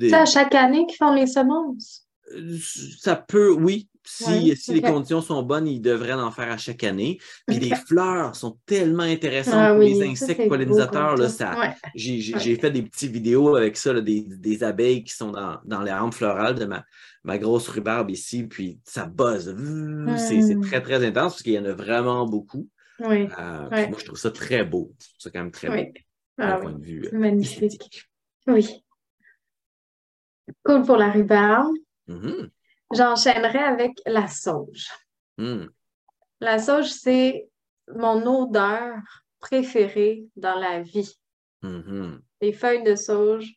C'est 0.00 0.14
à 0.14 0.26
chaque 0.26 0.54
année 0.54 0.84
qu'ils 0.86 0.96
font 0.96 1.14
les 1.14 1.28
semences? 1.28 2.08
Euh, 2.32 2.58
ça 2.98 3.14
peut, 3.14 3.52
oui. 3.52 3.88
Si, 4.06 4.56
si 4.56 4.74
les 4.74 4.82
conditions 4.82 5.20
sont 5.20 5.42
bonnes, 5.42 5.66
ils 5.66 5.80
devraient 5.80 6.12
en 6.12 6.30
faire 6.30 6.50
à 6.50 6.56
chaque 6.56 6.84
année. 6.84 7.18
Puis 7.46 7.58
les 7.58 7.74
fleurs 7.74 8.34
sont 8.36 8.58
tellement 8.66 9.02
intéressantes 9.02 9.54
ah 9.56 9.70
pour 9.72 9.80
les 9.80 10.02
insectes 10.02 10.48
pollinisateurs. 10.48 11.16
Là, 11.16 11.28
ça, 11.28 11.74
J'ai 11.94 12.56
fait 12.56 12.70
des 12.70 12.82
petites 12.82 13.12
vidéos 13.12 13.56
avec 13.56 13.76
ça, 13.76 14.00
des, 14.00 14.64
abeilles 14.64 15.04
qui 15.04 15.14
sont 15.14 15.32
dans, 15.32 15.58
dans 15.64 15.82
les 15.82 15.92
rampes 15.92 16.14
florales 16.14 16.54
de 16.54 16.64
ma, 16.64 16.84
ma 17.26 17.38
grosse 17.38 17.68
rhubarbe 17.68 18.10
ici, 18.10 18.44
puis 18.44 18.78
ça 18.84 19.04
buzz. 19.06 19.46
C'est 20.16 20.54
hmm. 20.54 20.60
très, 20.62 20.80
très 20.80 21.04
intense 21.04 21.34
parce 21.34 21.42
qu'il 21.42 21.54
y 21.54 21.58
en 21.58 21.64
a 21.64 21.72
vraiment 21.72 22.24
beaucoup. 22.24 22.68
Oui. 23.00 23.28
Euh, 23.38 23.88
moi, 23.88 23.98
je 23.98 24.04
trouve 24.04 24.18
ça 24.18 24.30
très 24.30 24.64
beau. 24.64 24.94
C'est 25.18 25.32
quand 25.32 25.40
même 25.40 25.50
très 25.50 25.68
beau. 25.68 25.92
Ah, 26.38 26.58
point 26.58 26.72
de 26.72 26.84
vue. 26.84 27.08
Magnifique. 27.12 28.08
Oui. 28.46 28.82
Cool 30.64 30.82
pour 30.84 30.96
la 30.96 31.10
rhubarbe. 31.10 31.74
Mm-hmm. 32.08 32.48
J'enchaînerai 32.92 33.58
avec 33.58 33.92
la 34.06 34.28
sauge. 34.28 34.88
Hmm. 35.38 35.66
La 36.40 36.58
sauge, 36.58 36.88
c'est 36.90 37.48
mon 37.94 38.24
odeur 38.26 38.96
préférée 39.40 40.24
dans 40.36 40.58
la 40.58 40.82
vie. 40.82 41.18
Les 42.40 42.52
feuilles 42.52 42.84
de 42.84 42.94
sauge, 42.94 43.54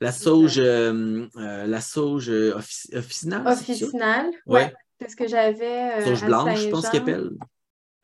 La 0.00 0.10
sauge, 0.12 0.58
la 0.58 1.80
sauge 1.80 2.28
officinale. 2.28 3.46
Officinale, 3.46 4.30
oui. 4.46 4.60
Ouais. 4.60 4.74
C'est 5.00 5.08
ce 5.10 5.16
que 5.16 5.28
j'avais. 5.28 6.04
sauge 6.04 6.24
blanche, 6.24 6.60
je 6.60 6.68
pense 6.70 6.88
qu'elle 6.88 7.02
appelle. 7.02 7.30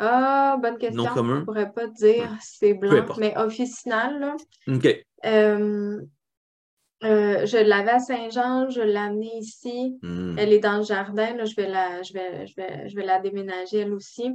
Ah, 0.00 0.56
bonne 0.62 0.78
question. 0.78 1.02
Non 1.02 1.10
commun. 1.12 1.34
Je 1.34 1.40
ne 1.40 1.44
pourrais 1.44 1.72
pas 1.72 1.88
dire 1.88 2.30
si 2.40 2.58
c'est 2.58 2.74
blanc, 2.74 3.04
mais 3.18 3.36
officinal, 3.36 4.20
là. 4.20 4.36
OK. 4.68 5.04
Euh, 7.04 7.08
euh, 7.42 7.46
je 7.46 7.56
l'avais 7.56 7.92
à 7.92 7.98
Saint-Jean, 7.98 8.70
je 8.70 8.80
l'ai 8.80 8.96
amenée 8.96 9.36
ici. 9.38 9.98
Hmm. 10.02 10.36
Elle 10.38 10.52
est 10.52 10.58
dans 10.58 10.78
le 10.78 10.82
jardin. 10.82 11.34
Là, 11.34 11.44
je, 11.44 11.54
vais 11.54 11.68
la, 11.68 12.02
je, 12.02 12.12
vais, 12.12 12.46
je, 12.46 12.54
vais, 12.56 12.88
je 12.88 12.96
vais 12.96 13.04
la 13.04 13.20
déménager 13.20 13.78
elle 13.80 13.92
aussi. 13.92 14.32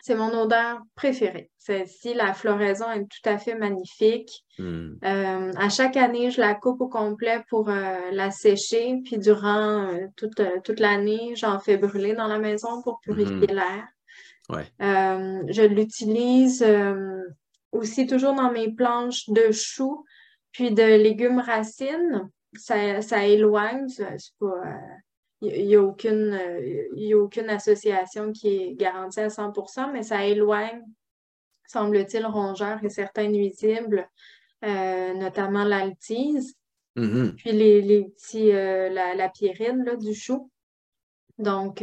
C'est 0.00 0.16
mon 0.16 0.36
odeur 0.36 0.80
préférée. 0.96 1.50
Celle-ci, 1.58 2.14
la 2.14 2.34
floraison 2.34 2.90
est 2.90 3.04
tout 3.04 3.28
à 3.28 3.38
fait 3.38 3.54
magnifique. 3.54 4.30
Hmm. 4.58 4.94
Euh, 5.04 5.52
à 5.56 5.68
chaque 5.68 5.96
année, 5.96 6.30
je 6.30 6.40
la 6.40 6.54
coupe 6.54 6.80
au 6.80 6.88
complet 6.88 7.44
pour 7.48 7.68
la 7.68 8.30
sécher. 8.32 9.00
Puis 9.04 9.18
durant 9.18 9.88
toute, 10.16 10.42
toute 10.64 10.80
l'année, 10.80 11.34
j'en 11.36 11.60
fais 11.60 11.76
brûler 11.76 12.14
dans 12.14 12.26
la 12.26 12.38
maison 12.38 12.82
pour 12.82 12.98
purifier 13.00 13.46
hmm. 13.46 13.54
l'air. 13.54 13.86
Euh, 14.50 15.42
je 15.48 15.62
l'utilise 15.62 16.62
euh, 16.62 17.22
aussi 17.70 18.06
toujours 18.06 18.34
dans 18.34 18.50
mes 18.50 18.72
planches 18.72 19.28
de 19.28 19.50
choux, 19.52 20.04
puis 20.52 20.72
de 20.72 20.82
légumes 20.82 21.40
racines. 21.40 22.30
Ça, 22.54 23.26
éloigne, 23.26 23.86
il 25.40 25.66
n'y 25.66 25.74
a, 25.74 25.82
aucune, 25.82 26.34
a 26.34 27.16
aucune 27.16 27.48
association 27.48 28.30
qui 28.32 28.48
est 28.48 28.74
garantie 28.74 29.20
à 29.20 29.28
100% 29.28 29.90
mais 29.90 30.02
ça 30.02 30.24
éloigne, 30.26 30.82
semble-t-il, 31.66 32.26
rongeurs 32.26 32.84
et 32.84 32.90
certains 32.90 33.28
nuisibles, 33.28 34.08
euh, 34.64 35.14
notamment 35.14 35.64
l'altise. 35.64 36.54
Mm-hmm. 36.96 37.34
Puis 37.36 37.52
les, 37.52 37.80
les 37.80 38.04
petits, 38.04 38.52
la, 38.52 39.14
la 39.14 39.28
pyrine 39.30 39.82
là, 39.84 39.96
du 39.96 40.14
chou. 40.14 40.50
Donc, 41.38 41.82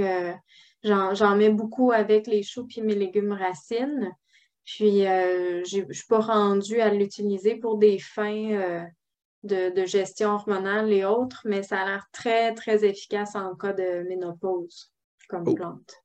J'en 0.84 1.36
mets 1.36 1.50
beaucoup 1.50 1.92
avec 1.92 2.28
les 2.28 2.44
choux 2.44 2.66
puis 2.66 2.82
mes 2.82 2.96
légumes 2.96 3.34
racines. 3.34 4.12
Puis, 4.76 5.08
euh, 5.08 5.64
je 5.66 5.80
ne 5.80 5.94
suis 5.94 6.06
pas 6.06 6.20
rendue 6.20 6.80
à 6.80 6.94
l'utiliser 6.94 7.56
pour 7.56 7.80
des 7.80 7.98
fins 7.98 8.52
euh, 8.52 8.84
de, 9.42 9.86
gestion 9.86 10.30
hormonale 10.30 10.94
et 10.94 11.06
autres, 11.06 11.42
mais 11.46 11.64
ça 11.64 11.80
a 11.80 11.86
l'air 11.86 12.08
très, 12.12 12.54
très 12.54 12.86
efficace 12.86 13.36
en 13.36 13.56
cas 13.56 13.74
de 13.74 14.08
ménopause 14.08 14.92
comme 15.28 15.48
oh. 15.48 15.56
plante. 15.56 15.96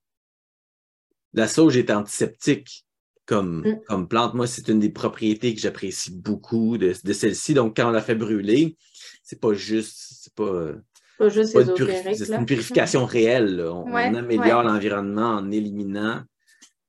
La 1.34 1.46
sauge 1.46 1.76
est 1.76 1.90
antiseptique 1.90 2.86
comme, 3.26 3.60
mm. 3.60 3.80
comme 3.86 4.08
plante. 4.08 4.32
Moi, 4.32 4.46
c'est 4.46 4.68
une 4.68 4.80
des 4.80 4.90
propriétés 4.90 5.54
que 5.54 5.60
j'apprécie 5.60 6.12
beaucoup 6.16 6.78
de, 6.78 6.94
de 7.04 7.12
celle-ci. 7.12 7.52
Donc, 7.52 7.76
quand 7.76 7.88
on 7.88 7.92
la 7.92 8.00
fait 8.00 8.14
brûler, 8.14 8.78
c'est 9.22 9.40
pas 9.40 9.52
juste, 9.52 10.22
c'est 10.22 10.34
pas 10.34 10.72
pas 11.18 11.28
juste 11.28 11.52
C'est 11.52 12.34
une 12.34 12.46
purification 12.46 13.04
réelle. 13.04 13.60
On, 13.60 13.94
améliore 13.94 14.62
l'environnement 14.62 15.34
en 15.34 15.50
éliminant 15.50 16.22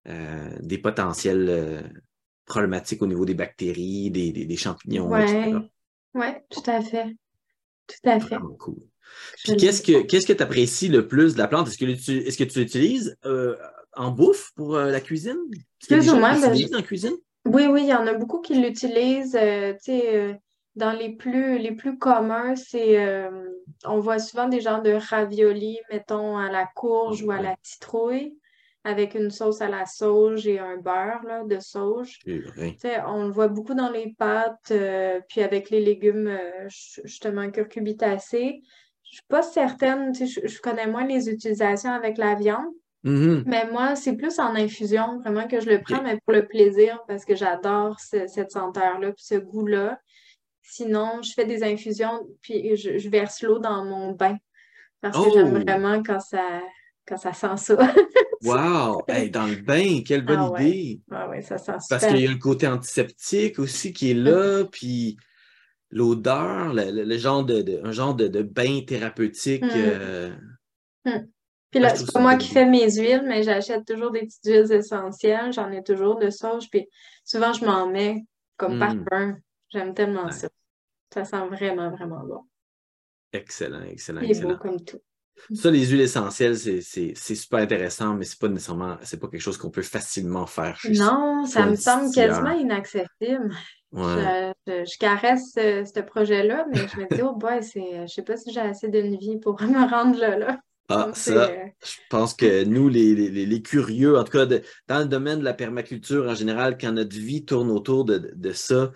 euh, 0.07 0.49
des 0.59 0.77
potentiels 0.77 1.47
euh, 1.49 1.81
problématiques 2.45 3.01
au 3.01 3.07
niveau 3.07 3.25
des 3.25 3.33
bactéries, 3.33 4.11
des, 4.11 4.55
champignons, 4.55 5.15
etc. 5.15 5.57
Oui, 6.13 6.27
tout 6.49 6.63
à 6.67 6.81
fait. 6.81 7.15
Tout 7.87 8.09
à 8.09 8.19
fait. 8.19 8.37
cool. 8.59 8.75
Puis 9.43 9.55
qu'est-ce 9.57 9.81
que 9.81 10.01
qu'est-ce 10.03 10.25
que 10.25 10.33
tu 10.33 10.43
apprécies 10.43 10.89
le 10.89 11.07
plus 11.07 11.33
de 11.33 11.39
la 11.39 11.47
plante? 11.47 11.67
Est-ce 11.67 11.77
que, 12.37 12.43
tu 12.43 12.59
l'utilises 12.59 13.17
euh, 13.25 13.55
en 13.93 14.11
bouffe 14.11 14.51
pour 14.55 14.77
la 14.77 15.01
cuisine? 15.01 15.37
Plus 15.87 16.09
ou 16.09 16.17
moins. 16.17 16.41
En 16.43 16.81
cuisine? 16.81 17.15
Oui, 17.45 17.67
oui, 17.67 17.83
il 17.83 17.89
y 17.89 17.93
en 17.93 18.07
a 18.07 18.13
beaucoup 18.13 18.41
qui 18.41 18.55
l'utilisent. 18.55 19.37
dans 20.75 20.91
les 20.91 21.15
plus, 21.15 21.57
les 21.57 21.71
plus 21.71 21.97
communs, 21.97 22.55
c'est 22.55 23.27
on 23.85 23.99
voit 23.99 24.19
souvent 24.19 24.47
des 24.47 24.61
genres 24.61 24.81
de 24.81 24.93
raviolis, 24.93 25.79
mettons, 25.91 26.37
à 26.37 26.51
la 26.51 26.67
courge 26.75 27.23
ou 27.23 27.31
à 27.31 27.41
la 27.41 27.55
citrouille, 27.63 28.35
avec 28.85 29.15
une 29.15 29.31
sauce 29.31 29.61
à 29.61 29.67
la 29.67 29.85
sauge 29.85 30.47
et 30.47 30.59
un 30.59 30.77
beurre 30.77 31.23
là, 31.27 31.43
de 31.43 31.59
sauge. 31.59 32.19
On 32.27 33.25
le 33.25 33.31
voit 33.31 33.47
beaucoup 33.47 33.73
dans 33.73 33.89
les 33.89 34.13
pâtes, 34.17 34.71
euh, 34.71 35.19
puis 35.27 35.41
avec 35.41 35.71
les 35.71 35.81
légumes 35.81 36.27
euh, 36.27 36.69
justement 36.69 37.49
curcubitacés. 37.49 38.61
Je 39.03 39.15
suis 39.15 39.25
pas 39.27 39.41
certaine, 39.41 40.13
je, 40.13 40.47
je 40.47 40.61
connais 40.61 40.87
moins 40.87 41.05
les 41.05 41.29
utilisations 41.29 41.91
avec 41.91 42.17
la 42.17 42.35
viande. 42.35 42.67
Mm-hmm. 43.05 43.43
Mais 43.47 43.69
moi, 43.71 43.95
c'est 43.95 44.15
plus 44.15 44.39
en 44.39 44.55
infusion, 44.55 45.19
vraiment, 45.19 45.47
que 45.47 45.59
je 45.59 45.69
le 45.69 45.81
prends, 45.81 46.01
mais 46.03 46.19
pour 46.23 46.33
le 46.33 46.47
plaisir, 46.47 46.99
parce 47.07 47.25
que 47.25 47.35
j'adore 47.35 47.99
cette 47.99 48.51
senteur-là, 48.51 49.13
puis 49.13 49.25
ce 49.25 49.35
goût-là. 49.35 49.99
Sinon, 50.61 51.21
je 51.23 51.33
fais 51.33 51.45
des 51.45 51.63
infusions, 51.63 52.27
puis 52.41 52.75
je, 52.75 53.09
verse 53.09 53.41
l'eau 53.41 53.59
dans 53.59 53.83
mon 53.83 54.11
bain. 54.11 54.37
Parce 55.01 55.23
que 55.23 55.31
j'aime 55.33 55.55
oh! 55.55 55.59
vraiment 55.59 56.01
quand 56.03 56.19
ça, 56.19 56.61
quand 57.07 57.17
ça 57.17 57.33
sent 57.33 57.57
ça. 57.57 57.93
wow! 58.43 59.01
dans 59.31 59.47
le 59.47 59.61
bain, 59.61 60.01
quelle 60.05 60.25
bonne 60.25 60.51
ah 60.55 60.61
idée! 60.61 61.01
Ah 61.11 61.29
ouais, 61.29 61.41
ça 61.41 61.57
sent 61.57 61.73
Parce 61.89 62.05
qu'il 62.05 62.19
y 62.19 62.27
a 62.27 62.31
le 62.31 62.37
côté 62.37 62.67
antiseptique 62.67 63.59
aussi 63.59 63.93
qui 63.93 64.11
est 64.11 64.15
là, 64.15 64.65
puis 64.65 65.17
l'odeur, 65.91 66.73
le, 66.73 67.17
genre 67.17 67.43
de, 67.43 67.81
un 67.83 67.91
genre 67.91 68.15
de, 68.15 68.41
bain 68.41 68.81
thérapeutique. 68.85 69.63
Hum. 69.63 69.69
Euh, 69.73 70.35
hum. 71.05 71.27
Puis 71.71 71.81
là, 71.81 71.93
c'est 71.93 72.09
pas 72.11 72.21
moi 72.21 72.37
qui 72.37 72.47
fais 72.47 72.65
mes 72.65 72.89
huiles, 72.89 73.23
mais 73.27 73.43
j'achète 73.43 73.85
toujours 73.85 74.11
des 74.11 74.21
petites 74.21 74.45
huiles 74.45 74.71
essentielles. 74.71 75.51
J'en 75.51 75.69
ai 75.71 75.83
toujours 75.83 76.17
de 76.17 76.29
sauge, 76.29 76.69
puis 76.69 76.87
souvent 77.25 77.51
je 77.51 77.65
m'en 77.65 77.87
mets 77.87 78.23
comme 78.55 78.79
parfum. 78.79 79.35
J'aime 79.69 79.93
tellement 79.93 80.31
ça. 80.31 80.47
Ça 81.13 81.25
sent 81.25 81.47
vraiment, 81.47 81.91
vraiment 81.91 82.23
bon. 82.23 82.41
Excellent, 83.33 83.81
excellent, 83.81 84.21
Il 84.21 84.31
est 84.31 84.41
beau 84.41 84.55
comme 84.55 84.81
tout. 84.83 85.01
Ça, 85.53 85.69
les 85.69 85.85
huiles 85.85 86.01
essentielles, 86.01 86.57
c'est 86.57 87.13
super 87.13 87.59
intéressant, 87.59 88.15
mais 88.15 88.25
c'est 88.25 88.39
pas 88.39 88.47
nécessairement, 88.47 88.97
c'est 89.03 89.19
pas 89.19 89.27
quelque 89.27 89.41
chose 89.41 89.57
qu'on 89.57 89.69
peut 89.69 89.81
facilement 89.81 90.47
faire. 90.47 90.79
non, 90.93 91.45
ça 91.45 91.65
me 91.65 91.75
semble 91.75 92.11
quasiment 92.13 92.51
inaccessible. 92.51 93.49
Je, 93.93 94.97
caresse 94.97 95.51
ce, 95.53 96.01
projet-là, 96.01 96.65
mais 96.71 96.79
je 96.87 96.99
me 96.99 97.15
dis, 97.15 97.21
oh 97.21 97.35
boy, 97.35 97.59
je 97.61 98.07
sais 98.07 98.23
pas 98.23 98.37
si 98.37 98.51
j'ai 98.51 98.61
assez 98.61 98.89
d'une 98.89 99.15
vie 99.17 99.37
pour 99.37 99.61
me 99.61 99.89
rendre 99.89 100.19
là. 100.19 100.59
Ah, 100.87 101.09
ça, 101.13 101.49
euh, 101.49 101.65
je 101.83 101.95
pense 102.11 102.35
que 102.35 102.63
nous, 102.63 102.89
les, 102.89 103.61
curieux, 103.63 104.19
en 104.19 104.23
tout 104.23 104.33
cas, 104.33 104.45
dans 104.45 104.99
le 104.99 105.05
domaine 105.05 105.39
de 105.39 105.43
la 105.43 105.53
permaculture 105.53 106.29
en 106.29 106.35
général, 106.35 106.77
quand 106.77 106.91
notre 106.91 107.15
vie 107.15 107.43
tourne 107.43 107.71
autour 107.71 108.05
de 108.05 108.51
ça, 108.51 108.91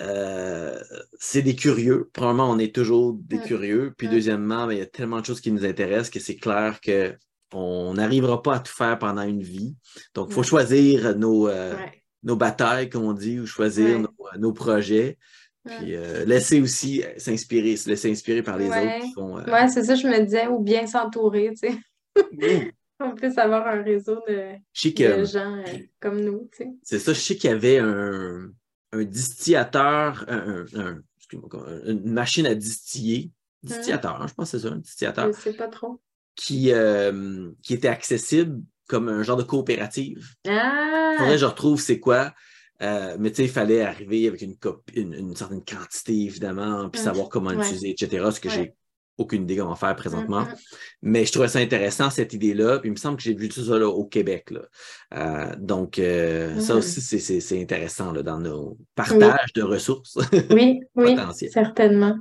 euh, 0.00 0.78
c'est 1.18 1.42
des 1.42 1.54
curieux. 1.54 2.10
Premièrement, 2.12 2.50
on 2.50 2.58
est 2.58 2.74
toujours 2.74 3.14
des 3.14 3.38
mm. 3.38 3.42
curieux. 3.42 3.94
Puis 3.96 4.08
mm. 4.08 4.10
deuxièmement, 4.10 4.66
ben, 4.66 4.72
il 4.72 4.78
y 4.78 4.82
a 4.82 4.86
tellement 4.86 5.20
de 5.20 5.26
choses 5.26 5.40
qui 5.40 5.52
nous 5.52 5.64
intéressent 5.64 6.10
que 6.10 6.20
c'est 6.20 6.36
clair 6.36 6.80
qu'on 6.80 7.94
n'arrivera 7.94 8.42
pas 8.42 8.56
à 8.56 8.60
tout 8.60 8.72
faire 8.72 8.98
pendant 8.98 9.22
une 9.22 9.42
vie. 9.42 9.76
Donc, 10.14 10.28
il 10.30 10.34
faut 10.34 10.42
choisir 10.42 11.16
nos, 11.16 11.48
euh, 11.48 11.74
nos 12.22 12.36
batailles, 12.36 12.88
comme 12.88 13.04
on 13.04 13.12
dit, 13.12 13.40
ou 13.40 13.46
choisir 13.46 13.98
nos, 13.98 14.48
euh, 14.48 14.52
projets. 14.52 15.18
Puis 15.64 15.94
laisser 16.26 16.60
aussi 16.60 17.04
s'inspirer, 17.18 17.76
se 17.76 17.88
laisser 17.88 18.10
inspirer 18.10 18.42
par 18.42 18.58
les 18.58 18.66
autres 18.66 19.00
qui 19.00 19.12
font. 19.12 19.36
Oui, 19.36 19.70
c'est 19.72 19.84
ça, 19.84 19.94
je 19.94 20.08
me 20.08 20.24
disais, 20.24 20.48
ou 20.48 20.58
bien 20.58 20.88
s'entourer, 20.88 21.52
tu 21.52 21.68
sais. 21.68 21.78
On 23.04 23.14
peut 23.14 23.32
avoir 23.36 23.66
un 23.68 23.82
réseau 23.82 24.20
de, 24.28 25.24
gens 25.24 25.62
comme 26.00 26.20
nous, 26.20 26.48
tu 26.52 26.64
sais. 26.64 26.70
C'est 26.82 26.98
ça, 26.98 27.12
je 27.12 27.20
sais 27.20 27.36
qu'il 27.36 27.50
y 27.50 27.52
avait 27.52 27.78
un, 27.78 28.50
un 28.92 29.04
distillateur, 29.04 30.24
une 31.86 32.12
machine 32.12 32.46
à 32.46 32.54
distiller, 32.54 33.30
distillateur, 33.62 34.20
hein, 34.20 34.26
je 34.26 34.34
pense 34.34 34.50
que 34.50 34.58
c'est 34.58 34.68
ça, 34.68 34.74
un 34.74 34.78
distillateur. 34.78 35.32
Je 35.32 35.40
sais 35.40 35.52
pas 35.54 35.68
trop. 35.68 36.00
Qui, 36.34 36.72
euh, 36.72 37.50
qui 37.62 37.74
était 37.74 37.88
accessible 37.88 38.62
comme 38.88 39.08
un 39.08 39.22
genre 39.22 39.36
de 39.36 39.42
coopérative. 39.42 40.34
Ah! 40.46 41.14
Faudrait 41.18 41.34
que 41.34 41.40
je 41.40 41.46
retrouve 41.46 41.80
c'est 41.80 42.00
quoi. 42.00 42.34
Euh, 42.82 43.16
mais 43.18 43.30
tu 43.30 43.36
sais, 43.36 43.44
il 43.44 43.50
fallait 43.50 43.82
arriver 43.82 44.26
avec 44.26 44.42
une, 44.42 44.56
une, 44.94 45.36
certaine 45.36 45.64
quantité, 45.64 46.24
évidemment, 46.24 46.88
puis 46.88 47.00
savoir 47.00 47.28
comment 47.28 47.50
l'utiliser, 47.50 47.90
etc. 47.90 48.28
Ce 48.32 48.40
que 48.40 48.48
j'ai 48.48 48.74
aucune 49.22 49.42
idée 49.42 49.56
comment 49.56 49.74
faire 49.74 49.96
présentement. 49.96 50.42
Mm-hmm. 50.42 50.76
Mais 51.02 51.24
je 51.24 51.32
trouvais 51.32 51.48
ça 51.48 51.58
intéressant, 51.58 52.10
cette 52.10 52.32
idée-là. 52.32 52.78
Puis 52.78 52.88
il 52.88 52.92
me 52.92 52.96
semble 52.96 53.16
que 53.16 53.22
j'ai 53.22 53.34
vu 53.34 53.48
tout 53.48 53.64
ça 53.64 53.78
là, 53.78 53.88
au 53.88 54.04
Québec. 54.04 54.50
Là. 54.50 54.60
Euh, 55.14 55.54
donc, 55.58 55.98
euh, 55.98 56.58
ça 56.60 56.74
mm-hmm. 56.74 56.78
aussi, 56.78 57.40
c'est 57.40 57.60
intéressant 57.60 58.12
là, 58.12 58.22
dans 58.22 58.38
nos 58.38 58.76
partages 58.94 59.52
de 59.54 59.62
ressources. 59.62 60.18
Oui, 60.50 60.80
oui, 60.96 61.16
certainement. 61.50 62.16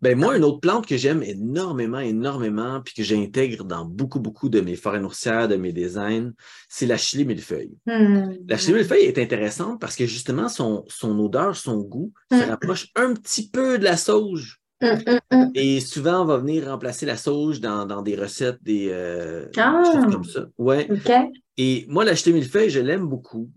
Ben 0.00 0.18
moi, 0.18 0.36
une 0.36 0.44
autre 0.44 0.60
plante 0.60 0.86
que 0.86 0.96
j'aime 0.96 1.22
énormément, 1.22 1.98
énormément, 1.98 2.80
puis 2.80 2.94
que 2.94 3.02
j'intègre 3.02 3.64
dans 3.64 3.84
beaucoup, 3.84 4.18
beaucoup 4.18 4.48
de 4.48 4.60
mes 4.60 4.76
forêts 4.76 5.00
nourricières, 5.00 5.48
de 5.48 5.56
mes 5.56 5.72
designs, 5.72 6.32
c'est 6.68 6.86
la 6.86 6.96
chili 6.96 7.24
millefeuille. 7.24 7.76
Mm. 7.86 8.36
La 8.48 8.56
chili 8.56 8.74
millefeuille 8.74 9.04
est 9.04 9.18
intéressante 9.18 9.80
parce 9.80 9.96
que 9.96 10.06
justement, 10.06 10.48
son, 10.48 10.84
son 10.88 11.18
odeur, 11.18 11.54
son 11.54 11.78
goût 11.78 12.12
se 12.32 12.38
mm. 12.38 12.48
rapproche 12.48 12.88
un 12.96 13.14
petit 13.14 13.48
peu 13.50 13.78
de 13.78 13.84
la 13.84 13.96
sauge. 13.96 14.60
Hum, 14.82 14.98
hum, 15.06 15.20
hum. 15.30 15.50
Et 15.54 15.80
souvent, 15.80 16.22
on 16.22 16.24
va 16.24 16.38
venir 16.38 16.68
remplacer 16.68 17.06
la 17.06 17.16
sauge 17.16 17.60
dans, 17.60 18.02
des 18.02 18.16
recettes, 18.16 18.62
des 18.62 18.88
euh, 18.90 19.46
ah, 19.56 19.82
choses 19.84 20.12
comme 20.12 20.24
ça. 20.24 20.46
Ouais. 20.58 20.88
Et 21.56 21.86
moi, 21.88 22.04
l'acheter 22.04 22.32
millefeuille, 22.32 22.70
je 22.70 22.80
l'aime 22.80 23.06
beaucoup 23.06 23.50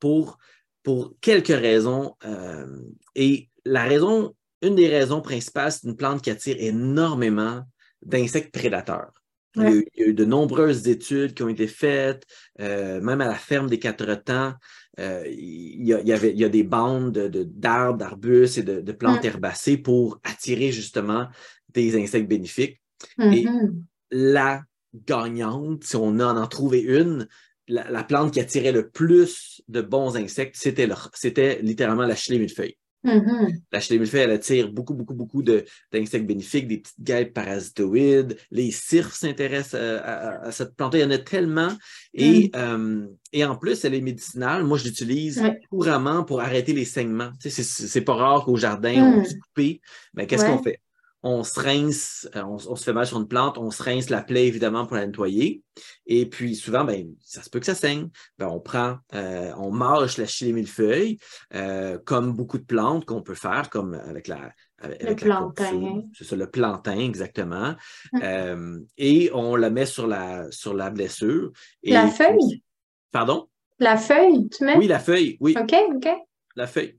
pour, 0.00 0.38
pour 0.82 1.14
quelques 1.20 1.48
raisons. 1.48 2.16
Euh, 2.24 2.66
et 3.14 3.48
la 3.64 3.84
raison, 3.84 4.34
une 4.62 4.74
des 4.74 4.88
raisons 4.88 5.20
principales, 5.20 5.72
c'est 5.72 5.86
une 5.86 5.96
plante 5.96 6.22
qui 6.22 6.30
attire 6.30 6.56
énormément 6.58 7.62
d'insectes 8.02 8.52
prédateurs. 8.52 9.12
Il, 9.56 9.84
y 9.96 10.02
a 10.02 10.06
eu, 10.06 10.14
de 10.14 10.24
nombreuses 10.24 10.88
études 10.88 11.34
qui 11.34 11.42
ont 11.42 11.48
été 11.48 11.66
faites, 11.66 12.24
euh, 12.60 13.00
même 13.00 13.20
à 13.20 13.26
la 13.26 13.34
ferme 13.34 13.68
des 13.68 13.78
quatre 13.78 14.14
temps. 14.16 14.54
Euh, 14.98 15.24
il, 15.28 15.84
y 15.86 16.12
avait, 16.12 16.30
il 16.30 16.38
y 16.38 16.44
a 16.44 16.48
des 16.48 16.62
bandes 16.62 17.12
d'arbres, 17.12 17.94
de, 17.94 17.98
d'arbustes 17.98 18.58
et 18.58 18.62
de, 18.62 18.92
plantes 18.92 19.24
herbacées 19.24 19.76
pour 19.76 20.20
attirer 20.24 20.72
justement 20.72 21.28
des 21.72 22.00
insectes 22.00 22.28
bénéfiques. 22.28 22.80
Et 23.18 23.44
mm-hmm. 23.44 23.72
la 24.10 24.62
gagnante, 25.06 25.84
si 25.84 25.96
on 25.96 26.20
en, 26.20 26.36
en 26.36 26.46
trouvait 26.46 26.82
une, 26.82 27.28
la, 27.68 28.04
plante 28.04 28.32
qui 28.32 28.40
attirait 28.40 28.72
le 28.72 28.88
plus 28.88 29.62
de 29.68 29.80
bons 29.80 30.16
insectes, 30.16 30.56
c'était, 30.56 31.60
littéralement 31.62 32.04
la 32.04 32.16
feuille. 32.16 32.76
Mm-hmm. 33.04 33.60
La 33.72 33.80
chlémilfeuille, 33.80 34.22
elle 34.22 34.30
attire 34.30 34.72
beaucoup, 34.72 34.94
beaucoup, 34.94 35.14
beaucoup 35.14 35.42
d'insectes 35.42 36.26
bénéfiques, 36.26 36.66
des 36.68 36.78
petites 36.78 37.02
guêpes 37.02 37.34
parasitoïdes. 37.34 38.36
Les 38.50 38.70
cirques 38.70 39.14
s'intéressent 39.14 39.80
à, 39.80 40.50
cette 40.52 40.74
plante. 40.74 40.94
Il 40.94 41.00
y 41.00 41.04
en 41.04 41.10
a 41.10 41.18
tellement. 41.18 41.70
Et, 42.14 42.48
mm. 42.48 42.50
euh, 42.56 43.06
et 43.32 43.44
en 43.44 43.56
plus, 43.56 43.84
elle 43.84 43.94
est 43.94 44.00
médicinale. 44.00 44.64
Moi, 44.64 44.78
je 44.78 44.84
l'utilise 44.84 45.42
couramment 45.70 46.24
pour 46.24 46.40
arrêter 46.40 46.72
les 46.72 46.84
saignements. 46.84 47.30
Tu 47.40 47.50
sais, 47.50 47.62
c'est 47.62 48.00
pas 48.00 48.14
rare 48.14 48.44
qu'au 48.44 48.56
jardin, 48.56 48.94
on 48.94 49.20
mm. 49.20 49.24
se 49.24 49.34
coupe. 49.34 49.80
Mais 50.14 50.26
qu'est-ce 50.26 50.44
qu'on 50.44 50.62
fait? 50.62 50.80
On 51.24 51.42
se 51.42 51.58
rince, 51.58 52.28
euh, 52.36 52.42
on, 52.44 52.58
se 52.58 52.84
fait 52.84 52.92
mal 52.92 53.06
sur 53.06 53.18
une 53.18 53.26
plante, 53.26 53.56
on 53.56 53.70
se 53.70 53.82
rince 53.82 54.10
la 54.10 54.22
plaie 54.22 54.46
évidemment 54.46 54.84
pour 54.84 54.96
la 54.96 55.06
nettoyer. 55.06 55.62
Et 56.06 56.26
puis 56.26 56.54
souvent, 56.54 56.84
ben, 56.84 57.14
ça 57.20 57.42
se 57.42 57.48
peut 57.48 57.60
que 57.60 57.66
ça 57.66 57.74
saigne. 57.74 58.10
Ben, 58.38 58.46
on 58.46 58.60
prend, 58.60 58.98
euh, 59.14 59.50
on 59.56 59.70
mâche 59.70 60.18
la 60.18 60.26
chili 60.26 60.52
millefeuille, 60.52 61.18
euh, 61.54 61.98
comme 62.04 62.34
beaucoup 62.34 62.58
de 62.58 62.64
plantes 62.64 63.06
qu'on 63.06 63.22
peut 63.22 63.34
faire, 63.34 63.70
comme 63.70 63.94
avec 63.94 64.28
la. 64.28 64.52
Avec, 64.78 65.22
le 65.22 65.28
plantain. 65.28 66.02
C'est 66.12 66.24
ça, 66.24 66.36
le 66.36 66.50
plantain, 66.50 66.98
exactement. 66.98 67.74
Hum. 68.12 68.84
et 68.98 69.30
on 69.32 69.56
la 69.56 69.70
met 69.70 69.86
sur 69.86 70.06
la, 70.06 70.50
sur 70.50 70.74
la 70.74 70.90
blessure. 70.90 71.52
la 71.82 72.08
feuille? 72.08 72.62
Pardon? 73.10 73.48
La 73.78 73.96
feuille, 73.96 74.50
tu 74.50 74.64
mets? 74.64 74.76
Oui, 74.76 74.86
la 74.86 74.98
feuille, 74.98 75.38
oui. 75.40 75.56
OK, 75.58 75.74
OK. 75.94 76.08
La 76.54 76.66
feuille. 76.66 76.98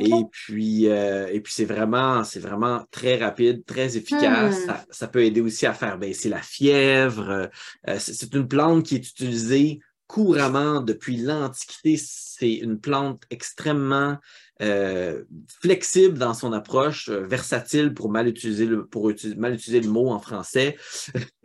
Et 0.00 0.24
puis, 0.30 0.88
euh, 0.88 1.28
et 1.30 1.40
puis 1.40 1.52
c'est 1.52 1.64
vraiment, 1.64 2.24
c'est 2.24 2.40
vraiment 2.40 2.84
très 2.90 3.16
rapide, 3.16 3.64
très 3.64 3.96
efficace. 3.96 4.66
Hmm. 4.66 4.72
Ça, 4.90 5.08
peut 5.08 5.24
aider 5.24 5.40
aussi 5.40 5.66
à 5.66 5.74
faire 5.74 5.98
baisser 5.98 6.28
la 6.28 6.40
fièvre. 6.40 7.50
Euh, 7.88 7.96
c'est 7.98 8.34
une 8.34 8.48
plante 8.48 8.84
qui 8.84 8.96
est 8.96 9.08
utilisée 9.08 9.80
couramment 10.06 10.80
depuis 10.80 11.16
l'Antiquité. 11.16 11.96
C'est 11.98 12.54
une 12.54 12.78
plante 12.78 13.22
extrêmement 13.30 14.18
euh, 14.60 15.24
flexible 15.60 16.18
dans 16.18 16.34
son 16.34 16.52
approche, 16.52 17.08
versatile 17.08 17.94
pour 17.94 18.10
mal 18.10 18.28
utiliser 18.28 18.66
le, 18.66 18.86
pour 18.86 19.10
mal 19.36 19.54
utiliser 19.54 19.80
le 19.80 19.90
mot 19.90 20.10
en 20.10 20.20
français. 20.20 20.76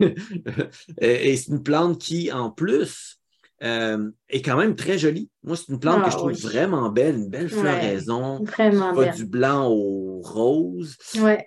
et 1.00 1.36
c'est 1.36 1.48
une 1.48 1.62
plante 1.62 2.00
qui, 2.00 2.30
en 2.30 2.50
plus, 2.50 3.17
euh, 3.62 4.10
est 4.28 4.42
quand 4.42 4.56
même 4.56 4.76
très 4.76 4.98
jolie. 4.98 5.30
Moi, 5.42 5.56
c'est 5.56 5.68
une 5.68 5.80
plante 5.80 6.04
que 6.04 6.10
je 6.10 6.16
ah 6.16 6.18
trouve 6.18 6.32
vraiment 6.32 6.90
belle, 6.90 7.16
une 7.16 7.28
belle 7.28 7.48
floraison. 7.48 8.44
vraiment 8.44 8.94
belle. 8.94 9.14
du 9.14 9.26
blanc 9.26 9.68
au 9.68 10.20
rose. 10.22 10.96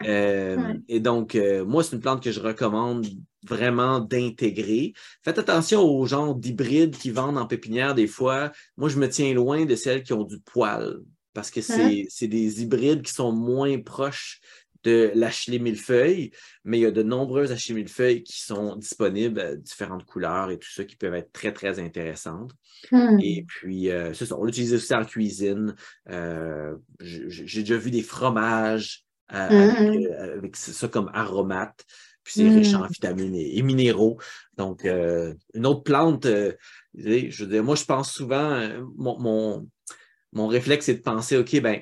Euh, 0.06 0.74
et 0.90 1.00
donc, 1.00 1.36
euh, 1.36 1.64
moi, 1.64 1.84
c'est 1.84 1.96
une 1.96 2.02
plante 2.02 2.24
que 2.24 2.32
je 2.32 2.40
recommande 2.40 3.06
vraiment 3.48 4.00
d'intégrer. 4.00 4.94
Faites 5.24 5.40
attention 5.40 5.82
aux 5.82 6.06
genres 6.06 6.36
d'hybrides 6.36 6.98
qui 6.98 7.12
vendent 7.12 7.38
en 7.38 7.48
pépinière 7.48 7.96
des 7.96 8.08
fois. 8.08 8.52
Moi, 8.78 8.90
je 8.90 8.98
me 8.98 9.10
tiens 9.10 9.34
loin 9.34 9.66
de 9.66 9.76
celles 9.76 10.04
qui 10.04 10.14
ont 10.14 10.24
du 10.24 10.40
poil 10.40 11.00
parce 11.34 11.50
que 11.50 11.62
c'est 11.62 12.04
hein? 12.04 12.28
des 12.28 12.62
hybrides 12.62 13.04
qui 13.04 13.14
sont 13.14 13.32
moins 13.32 13.80
proches 13.80 14.42
de 14.84 15.12
l'achilée 15.16 15.60
millefeuille, 15.60 16.32
mais 16.64 16.80
il 16.80 16.82
y 16.82 16.86
a 16.86 16.92
de 16.92 17.04
nombreuses 17.04 17.52
achilées 17.52 17.82
millefeuilles 17.82 18.24
qui 18.24 18.42
sont 18.42 18.76
disponibles 18.76 19.40
à 19.40 19.56
différentes 19.56 20.06
couleurs 20.06 20.52
et 20.52 20.58
tout 20.58 20.70
ça 20.70 20.84
qui 20.84 20.96
peuvent 20.96 21.14
être 21.14 21.32
très, 21.32 21.54
très 21.54 21.80
intéressantes. 21.80 22.52
Hmm. 22.92 23.18
Et 23.22 23.44
puis, 23.48 23.90
euh, 23.90 24.14
c'est 24.14 24.26
ça, 24.26 24.38
on 24.38 24.46
l'utilise 24.46 24.74
aussi 24.74 24.94
en 24.94 25.06
cuisine. 25.06 25.76
Euh, 26.10 26.76
j'ai 27.00 27.62
déjà 27.62 27.78
vu 27.78 27.92
des 27.92 28.02
fromages 28.02 29.04
euh, 29.34 29.48
hmm. 29.50 30.14
avec, 30.38 30.56
ça 30.56 30.88
comme 30.88 31.10
aromate. 31.14 31.86
Puis 32.24 32.34
c'est 32.36 32.50
riche 32.50 32.74
en 32.76 32.86
hmm. 32.86 32.92
vitamines 32.92 33.36
et, 33.36 33.62
minéraux. 33.64 34.20
Donc, 34.58 34.86
une 34.86 35.66
autre 35.66 35.84
plante, 35.84 36.26
je 36.26 37.44
veux 37.44 37.50
dire, 37.50 37.64
moi, 37.64 37.76
je 37.76 37.86
pense 37.86 38.12
souvent, 38.12 38.68
mon, 38.96 39.20
mon, 39.20 39.68
mon 40.32 40.48
réflexe, 40.48 40.86
c'est 40.86 40.96
de 40.96 41.02
penser, 41.02 41.38
OK, 41.38 41.60
ben 41.62 41.82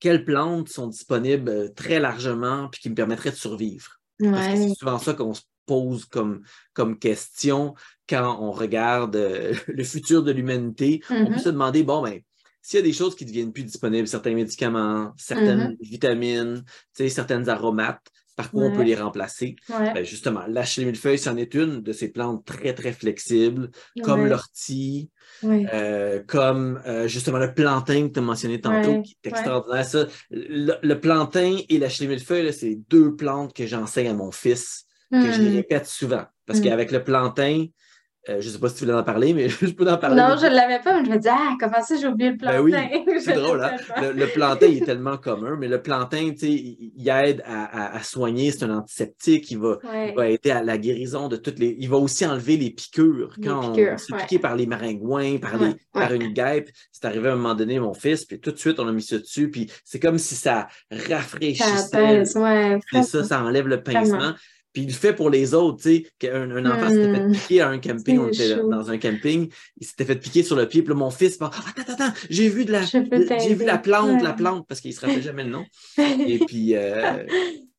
quelles 0.00 0.24
plantes 0.24 0.68
sont 0.68 0.86
disponibles 0.86 1.50
euh, 1.50 1.68
très 1.68 1.98
largement 2.00 2.68
puis 2.68 2.80
qui 2.80 2.90
me 2.90 2.94
permettraient 2.94 3.30
de 3.30 3.36
survivre? 3.36 4.00
Parce 4.20 4.48
que 4.48 4.56
c'est 4.56 4.74
souvent 4.74 4.98
ça 4.98 5.14
qu'on 5.14 5.34
se 5.34 5.42
pose 5.66 6.04
comme, 6.06 6.42
comme 6.72 6.98
question 6.98 7.74
quand 8.08 8.38
on 8.40 8.50
regarde 8.50 9.16
euh, 9.16 9.54
le 9.68 9.84
futur 9.84 10.22
de 10.22 10.32
l'humanité. 10.32 11.02
On 11.10 11.26
peut 11.26 11.34
mm-hmm. 11.34 11.38
se 11.38 11.48
demander, 11.50 11.82
bon, 11.84 12.02
ben, 12.02 12.20
s'il 12.62 12.78
y 12.78 12.82
a 12.82 12.86
des 12.86 12.92
choses 12.92 13.14
qui 13.14 13.24
ne 13.24 13.30
deviennent 13.30 13.52
plus 13.52 13.64
disponibles, 13.64 14.08
certains 14.08 14.34
médicaments, 14.34 15.12
certaines 15.16 15.72
mm-hmm. 15.72 15.88
vitamines, 15.88 16.64
certaines 16.92 17.48
aromates, 17.48 18.06
par 18.38 18.52
quoi 18.52 18.62
on 18.62 18.72
peut 18.72 18.84
les 18.84 18.94
remplacer? 18.94 19.56
Ben, 19.68 20.04
justement, 20.04 20.42
la 20.46 20.62
millefeuille, 20.78 21.18
c'en 21.18 21.36
est 21.36 21.54
une 21.54 21.82
de 21.82 21.92
ces 21.92 22.06
plantes 22.06 22.44
très, 22.44 22.72
très 22.72 22.92
flexibles, 22.92 23.72
comme 24.04 24.26
l'ortie, 24.26 25.10
euh, 25.42 26.22
comme 26.24 26.80
euh, 26.86 27.08
justement 27.08 27.38
le 27.38 27.52
plantain 27.52 28.06
que 28.06 28.12
tu 28.12 28.20
as 28.20 28.22
mentionné 28.22 28.60
tantôt, 28.60 29.02
qui 29.02 29.18
est 29.24 29.30
extraordinaire. 29.30 29.84
Ça, 29.84 30.06
le, 30.30 30.94
plantain 30.94 31.58
et 31.68 31.78
la 31.78 31.88
millefeuille, 31.88 32.52
c'est 32.52 32.78
deux 32.88 33.16
plantes 33.16 33.52
que 33.52 33.66
j'enseigne 33.66 34.08
à 34.08 34.14
mon 34.14 34.30
fils, 34.30 34.84
que 35.10 35.32
je 35.32 35.42
les 35.42 35.50
hmm. 35.50 35.56
répète 35.56 35.86
souvent. 35.86 36.24
Parce 36.46 36.60
hmm. 36.60 36.62
qu'avec 36.62 36.92
le 36.92 37.02
plantain, 37.02 37.66
euh, 38.28 38.40
je 38.40 38.48
ne 38.48 38.52
sais 38.52 38.58
pas 38.58 38.68
si 38.68 38.76
tu 38.76 38.84
voulais 38.84 38.96
en 38.96 39.02
parler, 39.02 39.32
mais 39.32 39.48
je 39.48 39.70
peux 39.70 39.88
en 39.90 39.96
parler. 39.96 40.20
Non, 40.20 40.36
je 40.36 40.46
ne 40.46 40.54
l'avais 40.54 40.80
pas, 40.80 40.98
mais 40.98 41.04
je 41.06 41.10
me 41.10 41.16
disais, 41.16 41.30
ah, 41.32 41.56
comment 41.58 41.82
ça, 41.82 41.96
j'ai 41.96 42.06
oublié 42.06 42.30
le 42.30 42.36
plantain? 42.36 42.62
Ben 42.62 43.02
oui, 43.06 43.20
c'est 43.20 43.34
drôle, 43.34 43.62
hein? 43.62 43.76
Le, 44.14 44.26
plantain, 44.26 44.66
il 44.66 44.78
est 44.78 44.86
tellement 44.86 45.16
commun, 45.16 45.56
mais 45.58 45.68
le 45.68 45.80
plantain, 45.80 46.30
tu 46.32 46.38
sais, 46.38 46.50
il, 46.50 47.08
aide 47.08 47.42
à, 47.46 48.02
soigner, 48.02 48.50
c'est 48.50 48.64
un 48.64 48.76
antiseptique, 48.76 49.50
il 49.50 49.58
va, 49.58 49.78
aider 50.28 50.50
à 50.50 50.62
la 50.62 50.76
guérison 50.76 51.28
de 51.28 51.36
toutes 51.36 51.58
les. 51.58 51.76
Il 51.78 51.88
va 51.88 51.96
aussi 51.96 52.26
enlever 52.26 52.56
les 52.56 52.70
piqûres. 52.70 53.34
Quand 53.42 53.72
on 53.72 53.98
s'est 53.98 54.16
piqué 54.18 54.38
par 54.38 54.56
les 54.56 54.66
maringouins, 54.66 55.38
par, 55.38 55.56
les, 55.56 55.74
par 55.92 56.12
une 56.12 56.32
guêpe, 56.32 56.70
c'est 56.92 57.06
arrivé 57.06 57.28
à 57.28 57.32
un 57.32 57.36
moment 57.36 57.54
donné, 57.54 57.80
mon 57.80 57.94
fils, 57.94 58.24
puis 58.24 58.40
tout 58.40 58.50
de 58.50 58.58
suite, 58.58 58.78
on 58.78 58.88
a 58.88 58.92
mis 58.92 59.02
ça 59.02 59.18
dessus, 59.18 59.50
puis 59.50 59.70
c'est 59.84 60.00
comme 60.00 60.18
si 60.18 60.34
ça 60.34 60.68
rafraîchissait. 60.90 62.24
Ça, 62.24 63.02
ça, 63.02 63.24
ça 63.24 63.42
enlève 63.42 63.68
le 63.68 63.82
pincement. 63.82 64.34
Puis 64.72 64.82
il 64.82 64.88
le 64.88 64.94
fait 64.94 65.14
pour 65.14 65.30
les 65.30 65.54
autres, 65.54 65.82
tu 65.82 65.82
sais, 65.82 66.06
qu'un 66.18 66.50
un 66.50 66.66
enfant 66.66 66.88
s'était 66.90 67.14
fait 67.14 67.26
hmm. 67.26 67.32
piquer 67.32 67.60
à 67.62 67.68
un 67.68 67.78
camping, 67.78 68.18
on 68.18 68.28
était 68.28 68.56
dans 68.56 68.90
un 68.90 68.98
camping, 68.98 69.50
il 69.80 69.86
s'était 69.86 70.04
fait 70.04 70.16
piquer 70.16 70.42
sur 70.42 70.56
le 70.56 70.68
pied, 70.68 70.82
puis 70.82 70.94
mon 70.94 71.10
fils 71.10 71.36
attends, 71.40 71.46
attends, 71.46 71.92
attends, 71.92 72.12
j'ai 72.28 72.48
vu 72.48 72.64
de 72.64 72.72
la, 72.72 72.82
j'ai 72.82 73.54
vu 73.54 73.64
la 73.64 73.78
plante, 73.78 74.22
la 74.22 74.34
plante, 74.34 74.66
parce 74.68 74.80
qu'il 74.80 74.92
se 74.92 75.00
rappelait 75.00 75.22
jamais 75.22 75.44
le 75.44 75.50
nom. 75.50 75.64
Et 75.98 76.38
puis, 76.38 76.76
euh, 76.76 77.24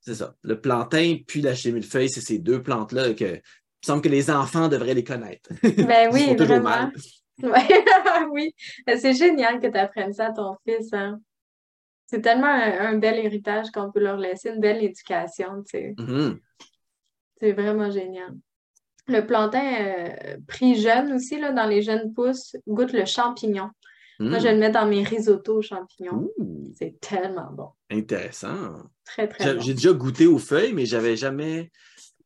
c'est 0.02 0.16
ça, 0.16 0.36
le 0.42 0.60
plantain 0.60 1.18
puis 1.28 1.42
la 1.42 1.54
feuille, 1.56 2.10
c'est 2.10 2.22
ces 2.22 2.40
deux 2.40 2.64
plantes-là 2.64 3.14
que, 3.14 3.36
il 3.36 3.86
semble 3.86 4.02
que 4.02 4.10
les 4.10 4.30
enfants 4.30 4.68
devraient 4.68 4.94
les 4.94 5.04
connaître. 5.04 5.50
Ben 5.64 6.10
oui, 6.14 6.36
vraiment. 6.36 6.92
oui, 8.32 8.54
c'est 8.88 9.14
génial 9.14 9.60
que 9.62 9.68
tu 9.68 9.78
apprennes 9.78 10.14
ça 10.14 10.28
à 10.28 10.32
ton 10.32 10.56
fils, 10.68 10.92
hein. 10.94 11.20
C'est 12.08 12.22
tellement 12.22 12.48
un, 12.48 12.98
bel 12.98 13.20
héritage 13.20 13.70
qu'on 13.70 13.92
peut 13.92 14.00
leur 14.00 14.18
laisser, 14.18 14.50
une 14.50 14.60
belle 14.60 14.84
éducation, 14.84 15.62
tu 15.64 15.78
sais. 15.78 15.94
Mm-hmm. 15.96 16.40
C'est 17.40 17.54
vraiment 17.54 17.92
génial. 17.92 18.36
Le 19.08 19.26
plantain 19.26 19.64
euh, 19.82 20.38
pris 20.48 20.76
jeune 20.80 21.14
aussi, 21.14 21.40
là, 21.40 21.52
dans 21.52 21.66
les 21.66 21.82
jeunes 21.82 22.14
pousses, 22.14 22.56
goûte 22.68 22.94
le 22.94 23.06
champignon. 23.06 23.70
Moi, 24.20 24.40
je 24.40 24.50
hmm. 24.50 24.52
le 24.52 24.58
mets 24.58 24.70
dans 24.70 24.86
mes 24.86 25.04
risottos 25.04 25.62
champignons. 25.62 26.30
C'est 26.78 27.00
tellement 27.00 27.50
bon. 27.54 27.70
Intéressant. 27.90 28.74
Très, 29.06 29.28
très 29.30 29.56
bon. 29.56 29.62
J'ai 29.62 29.74
déjà 29.74 29.94
goûté 29.94 30.28
aux 30.28 30.38
feuilles, 30.38 30.74
mais 30.74 30.86
j'avais 30.86 31.16
jamais. 31.16 31.72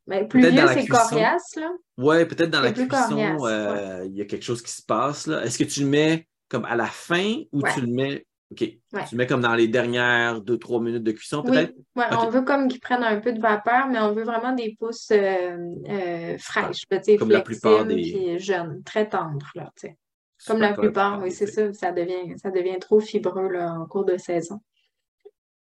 Mais 0.07 0.27
plus 0.27 0.41
vieux, 0.41 0.67
c'est 0.73 0.87
coriace, 0.87 1.55
là. 1.55 1.71
Oui, 1.97 2.25
peut-être 2.25 2.49
dans 2.49 2.61
la 2.61 2.73
cuisson, 2.73 3.45
euh, 3.45 4.05
il 4.05 4.15
y 4.15 4.21
a 4.21 4.25
quelque 4.25 4.43
chose 4.43 4.61
qui 4.61 4.71
se 4.71 4.81
passe. 4.81 5.27
Est-ce 5.27 5.57
que 5.57 5.63
tu 5.63 5.81
le 5.81 5.87
mets 5.87 6.27
comme 6.49 6.65
à 6.65 6.75
la 6.75 6.87
fin 6.87 7.41
ou 7.51 7.61
tu 7.73 7.81
le 7.81 7.87
mets 7.87 8.25
OK. 8.53 9.07
Tu 9.09 9.15
mets 9.15 9.25
comme 9.25 9.41
dans 9.41 9.55
les 9.55 9.67
dernières 9.67 10.41
2-3 10.41 10.83
minutes 10.83 11.03
de 11.03 11.11
cuisson, 11.11 11.41
peut-être? 11.43 11.73
Oui, 11.95 12.03
on 12.11 12.29
veut 12.29 12.43
comme 12.43 12.67
qu'ils 12.67 12.79
prennent 12.79 13.03
un 13.03 13.19
peu 13.19 13.33
de 13.33 13.41
vapeur, 13.41 13.87
mais 13.87 13.99
on 13.99 14.13
veut 14.13 14.23
vraiment 14.23 14.53
des 14.53 14.75
pousses 14.79 15.11
euh, 15.11 15.57
euh, 15.89 16.37
fraîches, 16.37 16.85
comme 17.17 17.31
la 17.31 17.41
plupart 17.41 17.85
des... 17.85 18.37
jeunes, 18.39 18.83
très 18.83 19.09
tendres, 19.09 19.51
là, 19.55 19.71
Comme 20.47 20.59
la 20.59 20.73
plupart, 20.73 21.21
oui, 21.21 21.31
c'est 21.31 21.47
ça, 21.47 21.73
ça 21.73 21.91
devient, 21.91 22.37
ça 22.37 22.51
devient 22.51 22.77
trop 22.79 22.99
fibreux 22.99 23.49
là, 23.49 23.73
en 23.73 23.85
cours 23.85 24.05
de 24.05 24.17
saison. 24.17 24.59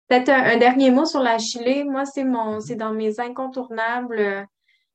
Peut-être 0.08 0.30
un, 0.30 0.56
dernier 0.56 0.90
mot 0.90 1.04
sur 1.04 1.20
la 1.20 1.38
chilée. 1.38 1.84
Moi, 1.84 2.04
c'est 2.04 2.24
mon, 2.24 2.58
c'est 2.58 2.74
dans 2.74 2.92
mes 2.92 3.20
incontournables 3.20 4.44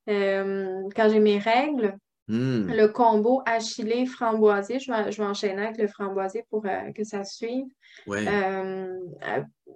euh, 0.09 0.81
quand 0.93 1.09
j'ai 1.09 1.21
mes 1.21 1.39
règles. 1.39 1.95
Hmm. 2.27 2.67
Le 2.69 2.87
combo 2.87 3.43
achillé 3.45 4.07
framboisier, 4.07 4.79
je 4.79 4.91
vais, 4.91 5.11
je 5.11 5.17
vais, 5.17 5.27
enchaîner 5.27 5.65
avec 5.65 5.77
le 5.77 5.87
framboisier 5.87 6.43
pour 6.49 6.65
euh, 6.65 6.91
que 6.91 7.03
ça 7.03 7.23
suive. 7.23 7.67
Euh, 8.07 8.99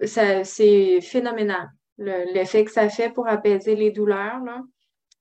c'est 0.03 1.01
phénoménal. 1.01 1.69
L'effet 1.97 2.65
que 2.65 2.71
ça 2.71 2.89
fait 2.89 3.11
pour 3.11 3.27
apaiser 3.27 3.75
les 3.75 3.91
douleurs, 3.91 4.41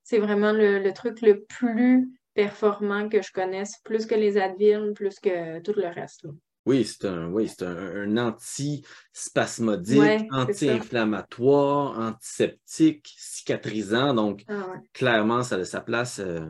c'est 0.04 0.18
vraiment 0.18 0.52
le, 0.52 0.90
truc 0.92 1.20
le 1.20 1.42
plus 1.42 2.08
performant 2.34 3.08
que 3.08 3.20
je 3.20 3.32
connaisse, 3.32 3.78
plus 3.84 4.06
que 4.06 4.14
les 4.14 4.38
Advil, 4.38 4.92
plus 4.94 5.18
que 5.18 5.60
tout 5.60 5.74
le 5.76 5.88
reste. 5.88 6.26
Oui, 6.64 6.84
c'est 6.84 7.06
un, 7.06 7.32
oui, 7.32 7.50
un, 7.62 8.16
anti-spasmodique, 8.16 10.28
anti-inflammatoire, 10.30 11.98
antiseptique, 11.98 13.12
cicatrisant. 13.16 14.14
Donc, 14.14 14.44
ah 14.48 14.74
clairement, 14.92 15.42
ça 15.42 15.56
a 15.56 15.64
sa 15.64 15.80
place 15.80 16.20
euh, 16.20 16.46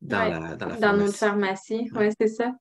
dans, 0.00 0.18
la, 0.18 0.56
dans, 0.56 0.76
dans 0.76 0.92
notre 0.94 1.16
pharmacie. 1.16 1.90
Oui, 1.94 2.08
c'est 2.20 2.28
ça. 2.28 2.52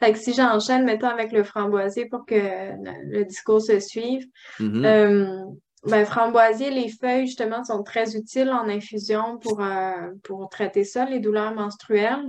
Fait 0.00 0.12
que 0.12 0.18
si 0.18 0.32
j'enchaîne, 0.32 0.84
mettons, 0.84 1.08
avec 1.08 1.32
le 1.32 1.42
framboisier 1.42 2.06
pour 2.06 2.24
que 2.24 2.34
le, 2.34 3.24
discours 3.24 3.60
se 3.60 3.80
suive. 3.80 4.26
Mm-hmm. 4.60 4.86
Euh, 4.86 5.44
ben, 5.86 6.06
framboisier, 6.06 6.70
les 6.70 6.88
feuilles, 6.88 7.26
justement, 7.26 7.62
sont 7.62 7.82
très 7.82 8.16
utiles 8.16 8.50
en 8.50 8.68
infusion 8.68 9.38
pour, 9.38 9.62
euh, 9.62 10.12
pour 10.22 10.48
traiter 10.48 10.84
ça, 10.84 11.04
les 11.04 11.20
douleurs 11.20 11.54
menstruelles. 11.54 12.24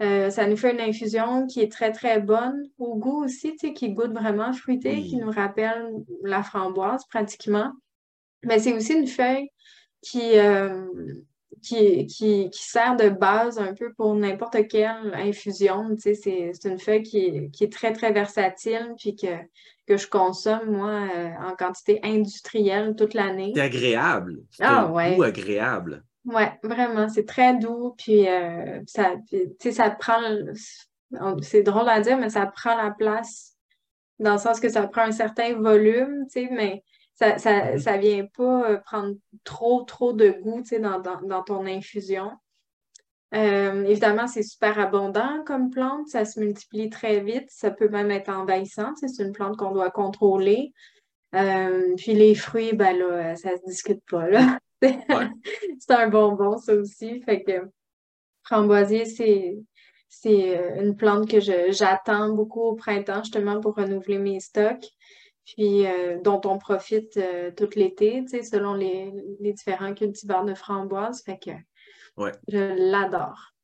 Euh, 0.00 0.30
ça 0.30 0.46
nous 0.46 0.56
fait 0.56 0.72
une 0.72 0.80
infusion 0.80 1.46
qui 1.46 1.60
est 1.60 1.70
très, 1.70 1.92
très 1.92 2.20
bonne 2.20 2.62
au 2.78 2.96
goût 2.96 3.24
aussi, 3.24 3.52
tu 3.56 3.68
sais, 3.68 3.72
qui 3.72 3.90
goûte 3.90 4.12
vraiment 4.12 4.52
fruité, 4.52 5.02
qui 5.02 5.16
nous 5.16 5.30
rappelle 5.30 5.92
la 6.22 6.42
framboise 6.42 7.04
pratiquement. 7.10 7.72
Mais 8.44 8.60
c'est 8.60 8.72
aussi 8.72 8.94
une 8.94 9.08
feuille 9.08 9.48
qui, 10.00 10.38
euh, 10.38 10.86
qui, 11.62 12.06
qui, 12.06 12.50
sert 12.52 12.96
de 12.96 13.08
base 13.08 13.58
un 13.58 13.74
peu 13.74 13.92
pour 13.92 14.14
n'importe 14.14 14.68
quelle 14.68 15.12
infusion. 15.14 15.94
Tu 15.96 16.14
sais, 16.14 16.52
c'est 16.54 16.68
une 16.68 16.78
feuille 16.78 17.02
qui 17.02 17.18
est, 17.18 17.50
qui 17.50 17.64
est, 17.64 17.72
très, 17.72 17.92
très 17.92 18.12
versatile, 18.12 18.94
puis 18.98 19.16
que, 19.16 19.26
que 19.86 19.96
je 19.96 20.06
consomme, 20.06 20.70
moi, 20.70 21.08
euh, 21.14 21.30
en 21.40 21.56
quantité 21.56 22.00
industrielle 22.02 22.94
toute 22.96 23.14
l'année. 23.14 23.52
C'est 23.54 23.62
agréable. 23.62 24.42
C'est 24.50 24.64
ah, 24.64 24.82
un 24.82 24.90
ouais. 24.90 25.16
goût 25.16 25.22
agréable. 25.22 26.04
Oui, 26.24 26.42
vraiment, 26.62 27.08
c'est 27.08 27.24
très 27.24 27.56
doux, 27.56 27.94
puis 27.96 28.28
euh, 28.28 28.80
ça, 28.86 29.14
ça 29.70 29.90
prend, 29.90 30.20
c'est 31.40 31.62
drôle 31.62 31.88
à 31.88 32.00
dire, 32.00 32.18
mais 32.18 32.28
ça 32.28 32.46
prend 32.46 32.76
la 32.76 32.90
place 32.90 33.54
dans 34.18 34.32
le 34.32 34.38
sens 34.38 34.60
que 34.60 34.68
ça 34.68 34.86
prend 34.86 35.02
un 35.02 35.12
certain 35.12 35.54
volume, 35.54 36.26
tu 36.26 36.40
sais, 36.40 36.48
mais 36.50 36.82
ça, 37.18 37.38
ça, 37.38 37.52
mm-hmm. 37.52 37.78
ça 37.78 37.96
vient 37.96 38.26
pas 38.26 38.70
euh, 38.70 38.76
prendre 38.78 39.14
trop, 39.44 39.82
trop 39.82 40.12
de 40.12 40.30
goût, 40.30 40.62
sais, 40.64 40.80
dans, 40.80 41.00
dans, 41.00 41.42
ton 41.42 41.66
infusion. 41.66 42.30
Euh, 43.34 43.84
évidemment, 43.84 44.26
c'est 44.26 44.42
super 44.42 44.78
abondant 44.78 45.42
comme 45.44 45.70
plante, 45.70 46.08
ça 46.08 46.24
se 46.24 46.40
multiplie 46.40 46.88
très 46.88 47.20
vite, 47.20 47.48
ça 47.48 47.70
peut 47.70 47.88
même 47.88 48.10
être 48.10 48.30
envahissant, 48.30 48.94
c'est 48.96 49.22
une 49.22 49.32
plante 49.32 49.56
qu'on 49.56 49.72
doit 49.72 49.90
contrôler. 49.90 50.72
puis 51.32 52.14
les 52.14 52.34
fruits, 52.34 52.72
ben 52.72 52.96
là, 52.96 53.36
ça 53.36 53.56
se 53.56 53.64
discute 53.66 54.02
pas, 54.10 54.28
là. 54.28 54.58
c'est 54.82 55.90
un 55.90 56.08
bonbon, 56.08 56.56
ça 56.58 56.74
aussi. 56.74 57.20
Fait 57.22 57.42
que 57.42 57.68
framboisier, 58.42 59.04
c'est, 59.04 59.58
c'est 60.08 60.58
euh, 60.58 60.82
une 60.82 60.96
plante 60.96 61.30
que 61.30 61.40
j'attends 61.40 62.30
beaucoup 62.30 62.62
au 62.62 62.74
printemps, 62.74 63.22
justement, 63.22 63.60
pour 63.60 63.74
renouveler 63.74 64.18
mes 64.18 64.40
stocks. 64.40 64.86
Puis 65.54 65.86
euh, 65.86 66.18
dont 66.22 66.40
on 66.44 66.58
profite 66.58 67.16
euh, 67.16 67.50
tout 67.56 67.70
l'été, 67.76 68.24
selon 68.42 68.74
les, 68.74 69.12
différents 69.40 69.94
cultivars 69.94 70.44
de 70.44 70.54
framboises. 70.54 71.22
Fait 71.22 71.38
que 71.38 71.50
je 72.48 72.90
l'adore. 72.90 73.54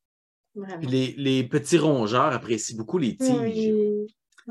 Les, 0.81 1.43
petits 1.43 1.77
rongeurs 1.77 2.33
apprécient 2.33 2.77
beaucoup 2.77 2.97
les 2.97 3.17
tiges. 3.17 3.73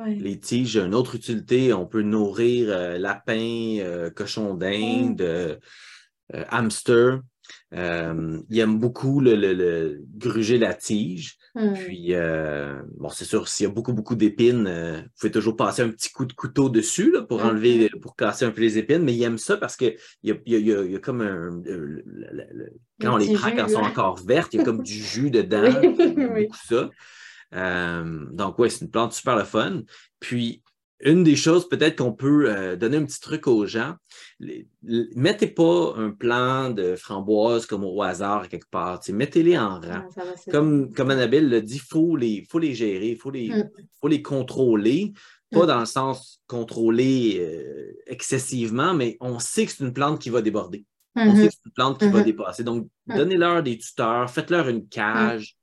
Les 0.07 0.39
tiges, 0.39 0.77
une 0.77 0.95
autre 0.95 1.15
utilité, 1.15 1.73
on 1.73 1.87
peut 1.87 2.03
nourrir 2.03 2.99
lapins, 2.99 4.11
cochons 4.15 4.55
d'Inde, 4.55 5.59
euh, 6.33 6.45
hamster. 6.49 7.21
Euh, 7.75 8.41
il 8.49 8.59
aime 8.59 8.79
beaucoup 8.79 9.21
le, 9.21 10.01
gruger 10.17 10.59
la 10.59 10.75
tige. 10.75 11.37
Hmm. 11.55 11.73
Puis, 11.75 12.15
euh, 12.15 12.83
bon, 12.99 13.09
c'est 13.11 13.25
sûr, 13.25 13.47
s'il 13.47 13.65
y 13.65 13.67
a 13.69 13.73
beaucoup, 13.73 13.93
beaucoup 13.93 14.17
d'épines, 14.17 14.65
vous 14.67 15.09
pouvez 15.21 15.31
toujours 15.31 15.57
passer 15.57 15.83
un 15.83 15.89
petit 15.89 16.11
coup 16.11 16.25
de 16.25 16.33
couteau 16.33 16.69
dessus 16.69 17.15
pour 17.29 17.45
enlever, 17.45 17.91
pour 18.03 18.17
casser 18.17 18.45
un 18.45 18.51
peu 18.51 18.61
les 18.61 18.77
épines, 18.79 19.03
mais 19.03 19.15
il 19.15 19.23
aime 19.23 19.39
ça 19.39 19.57
parce 19.57 19.77
qu'il 19.77 19.97
y 20.25 20.33
a, 20.33 20.35
y, 20.47 20.55
a, 20.57 20.83
y 20.83 20.97
a, 20.97 20.99
comme 20.99 21.21
un. 21.21 21.63
quand 23.01 23.15
on 23.15 23.17
les 23.17 23.33
prend, 23.33 23.51
quand 23.53 23.67
elles 23.67 23.71
sont 23.71 23.79
encore 23.79 24.19
vertes, 24.25 24.53
il 24.55 24.59
y 24.59 24.61
a 24.61 24.65
comme 24.65 24.83
du 24.83 24.95
jus 24.95 25.31
dedans. 25.31 25.73
oui, 25.81 26.47
beaucoup 26.47 26.59
ça. 26.69 26.91
donc, 28.33 28.59
oui, 28.59 28.71
c'est 28.71 28.81
une 28.81 28.91
plante 28.91 29.13
super 29.13 29.37
le 29.37 29.45
fun. 29.45 29.83
Puis, 30.19 30.63
une 31.01 31.25
des 31.25 31.37
choses 31.37 31.69
peut-être 31.69 31.97
qu'on 31.99 32.13
peut 32.13 32.51
euh, 32.51 32.77
donner 32.77 32.97
un 32.97 33.05
petit 33.05 33.21
truc 33.21 33.47
aux 33.47 33.67
gens, 33.67 33.95
mettez 34.83 35.49
pas 35.49 35.95
un 35.97 36.11
plan 36.11 36.71
de 36.71 36.97
framboise 36.97 37.67
comme 37.67 37.85
au 37.85 38.03
hasard 38.03 38.49
quelque 38.49 38.71
part. 38.71 39.01
Mettez-les 39.09 39.59
en 39.59 39.81
rang. 39.81 40.09
comme, 40.51 40.93
comme 40.93 41.11
Annabelle 41.11 41.49
l'a 41.49 41.61
dit, 41.61 41.77
il 41.77 41.81
faut 41.81 42.17
les, 42.17 42.47
faut 42.49 42.59
les 42.59 42.75
gérer, 42.75 43.11
il 43.11 43.17
faut 43.17 43.31
les, 43.31 43.51
mm. 43.51 43.71
faut 44.01 44.09
les 44.09 44.23
contrôler. 44.23 45.13
Pas 45.51 45.65
mm. 45.65 45.67
dans 45.67 45.81
le 45.81 45.87
sens 45.87 46.43
contrôler 46.47 47.39
euh, 47.41 47.93
excessivement, 48.07 48.95
mais 48.95 49.17
on 49.21 49.39
sait 49.39 49.67
que 49.67 49.73
c'est 49.73 49.85
une 49.85 49.93
plante 49.93 50.21
qui 50.21 50.31
va 50.31 50.43
déborder. 50.43 50.85
On 51.17 51.27
mm-hmm. 51.27 51.37
sait 51.37 51.49
que 51.49 51.55
c'est 51.55 51.67
une 51.67 51.73
plante 51.73 51.99
qui 51.99 52.09
va 52.09 52.21
mm-hmm. 52.21 52.25
dépasser. 52.25 52.65
Donc, 52.65 52.89
mm. 53.07 53.17
donnez-leur 53.17 53.63
des 53.63 53.79
tuteurs, 53.79 54.31
faites-leur 54.31 54.69
une 54.69 54.89
cage, 54.89 55.57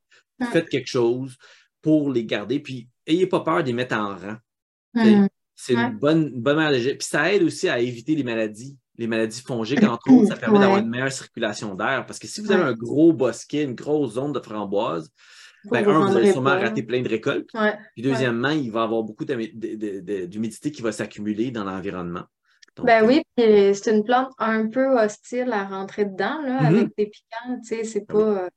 faites 0.52 0.68
quelque 0.68 0.88
chose 0.88 1.36
pour 1.80 2.12
les 2.12 2.24
garder. 2.24 2.60
Puis, 2.60 2.88
ayez 3.06 3.26
pas 3.26 3.40
peur 3.40 3.62
de 3.62 3.68
les 3.68 3.72
mettre 3.72 3.96
en 3.96 4.16
rang. 4.16 4.36
Mm. 4.94 5.26
C'est 5.54 5.74
une 5.74 5.96
bonne, 5.96 6.30
bonne 6.30 6.56
manière 6.56 6.80
Puis 6.80 7.06
ça 7.06 7.32
aide 7.32 7.42
aussi 7.42 7.68
à 7.68 7.78
éviter 7.78 8.14
les 8.14 8.24
maladies, 8.24 8.76
les 8.98 9.06
maladies 9.06 9.42
fongiques, 9.42 9.84
entre 9.84 10.10
autres. 10.10 10.28
Ça 10.28 10.36
permet 10.36 10.58
d'avoir 10.58 10.78
une 10.78 10.88
meilleure 10.88 11.12
circulation 11.12 11.74
d'air. 11.74 12.04
Parce 12.06 12.18
que 12.18 12.26
si 12.26 12.40
vous 12.40 12.50
avez 12.50 12.64
un 12.64 12.72
gros 12.72 13.12
bosquet, 13.12 13.62
une 13.62 13.74
grosse 13.74 14.14
zone 14.14 14.32
de 14.32 14.40
framboises, 14.40 15.10
ben, 15.64 15.88
un, 15.88 16.10
vous 16.10 16.16
allez 16.16 16.32
sûrement 16.32 16.58
rater 16.58 16.82
plein 16.82 17.02
de 17.02 17.08
récoltes. 17.08 17.50
Puis 17.94 18.02
deuxièmement, 18.02 18.50
il 18.50 18.72
va 18.72 18.80
y 18.80 18.84
avoir 18.84 19.02
beaucoup 19.02 19.24
d'humidité 19.24 20.72
qui 20.72 20.82
va 20.82 20.90
s'accumuler 20.90 21.50
dans 21.50 21.64
l'environnement. 21.64 22.24
ben 22.82 23.06
oui, 23.06 23.22
c'est 23.36 23.86
une 23.92 24.02
plante 24.02 24.32
un 24.38 24.66
peu 24.66 24.98
hostile 24.98 25.52
à 25.52 25.64
rentrer 25.64 26.06
dedans, 26.06 26.40
là, 26.42 26.62
mm-hmm. 26.62 26.66
avec 26.66 26.88
des 26.96 27.06
piquants, 27.06 27.60
tu 27.60 27.76
sais, 27.76 27.84
c'est 27.84 28.04
ah 28.08 28.12
pas 28.12 28.42
elle 28.46 28.50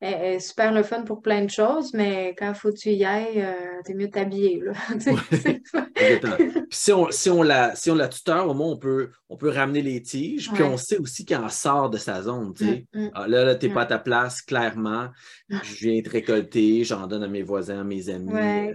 est 0.00 0.38
super 0.38 0.72
le 0.72 0.82
fun 0.82 1.02
pour 1.02 1.22
plein 1.22 1.44
de 1.44 1.50
choses, 1.50 1.92
mais 1.92 2.34
quand 2.38 2.54
faut 2.54 2.70
que 2.70 2.76
tu 2.76 2.90
y 2.90 3.04
ailles, 3.04 3.42
euh, 3.42 3.80
t'es 3.84 3.94
mieux 3.94 4.08
t'habiller. 4.08 4.62
si 6.70 6.92
on, 6.92 7.10
si, 7.10 7.30
on 7.30 7.42
la, 7.42 7.74
si 7.74 7.90
on 7.90 7.96
la 7.96 8.08
tuteur, 8.08 8.48
au 8.48 8.54
moins, 8.54 8.68
on 8.68 8.76
peut, 8.76 9.10
on 9.28 9.36
peut 9.36 9.48
ramener 9.48 9.82
les 9.82 10.00
tiges, 10.00 10.52
puis 10.52 10.62
on 10.62 10.76
sait 10.76 10.98
aussi 10.98 11.24
qu'elle 11.24 11.50
sort 11.50 11.90
de 11.90 11.98
sa 11.98 12.22
zone. 12.22 12.54
Tu 12.54 12.64
sais. 12.64 12.86
Mm, 12.94 13.00
mm. 13.00 13.10
Ah, 13.14 13.26
là, 13.26 13.44
là 13.44 13.54
tu 13.56 13.66
n'es 13.66 13.74
pas 13.74 13.82
à 13.82 13.86
ta 13.86 13.98
place, 13.98 14.40
clairement. 14.40 15.08
Je 15.48 15.74
viens 15.88 16.00
te 16.00 16.10
récolter, 16.10 16.84
j'en 16.84 17.06
donne 17.08 17.24
à 17.24 17.28
mes 17.28 17.42
voisins, 17.42 17.80
à 17.80 17.84
mes 17.84 18.08
amis. 18.08 18.32
Euh, 18.32 18.74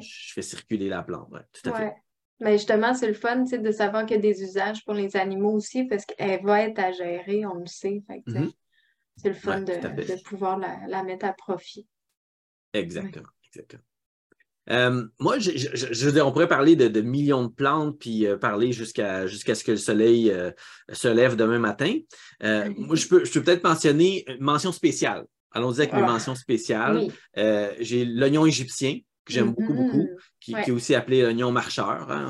je 0.00 0.32
fais 0.32 0.42
circuler 0.42 0.88
la 0.88 1.02
plante. 1.02 1.28
tout 1.52 1.70
à 1.70 1.74
fait. 1.74 1.92
Mais 2.40 2.52
justement, 2.52 2.94
c'est 2.94 3.08
le 3.08 3.14
fun 3.14 3.44
de 3.44 3.72
savoir 3.72 4.06
qu'il 4.06 4.16
y 4.16 4.18
a 4.18 4.22
des 4.22 4.42
usages 4.42 4.84
pour 4.84 4.94
les 4.94 5.16
animaux 5.16 5.52
aussi, 5.52 5.84
parce 5.84 6.04
qu'elle 6.04 6.42
va 6.44 6.62
être 6.62 6.78
à 6.78 6.92
gérer, 6.92 7.44
on 7.46 7.54
le 7.54 7.66
sait. 7.66 8.02
Fait 8.06 8.22
mm-hmm. 8.26 8.52
C'est 9.20 9.28
le 9.28 9.34
fun 9.34 9.60
de, 9.60 10.22
pouvoir 10.22 10.58
la, 10.58 11.02
mettre 11.02 11.26
à 11.26 11.32
profit. 11.32 11.86
Exactement, 12.72 13.28
exactement. 13.46 13.82
Euh, 14.70 15.06
moi, 15.18 15.38
je, 15.38 16.04
veux 16.04 16.12
dire, 16.12 16.26
on 16.26 16.32
pourrait 16.32 16.48
parler 16.48 16.76
de, 16.76 17.00
millions 17.00 17.44
de 17.44 17.48
plantes 17.48 17.98
puis 17.98 18.26
euh, 18.26 18.36
parler 18.36 18.72
jusqu'à 18.72 19.26
jusqu'à 19.26 19.54
ce 19.54 19.64
que 19.64 19.70
le 19.70 19.78
soleil 19.78 20.30
euh, 20.30 20.50
se 20.92 21.08
lève 21.08 21.36
demain 21.36 21.58
matin. 21.58 21.94
moi, 22.42 22.96
je 22.96 23.08
peux, 23.08 23.24
je 23.24 23.32
peux 23.32 23.42
peut-être 23.42 23.64
mentionner 23.64 24.24
une 24.28 24.42
mention 24.44 24.72
spéciale. 24.72 25.24
Allons-y 25.52 25.78
avec 25.78 25.94
mes 25.94 26.02
ah. 26.02 26.06
mentions 26.06 26.34
spéciales. 26.34 27.08
J'ai 27.34 28.04
l'oignon 28.04 28.44
égyptien, 28.44 28.98
que 29.28 29.34
j'aime 29.34 29.52
beaucoup, 29.52 29.74
beaucoup, 29.74 30.02
mm-hmm. 30.02 30.40
qui, 30.40 30.52
est 30.54 30.70
aussi 30.70 30.94
appelé 30.94 31.22
l'oignon 31.22 31.52
marcheur. 31.52 32.10
Hein. 32.10 32.28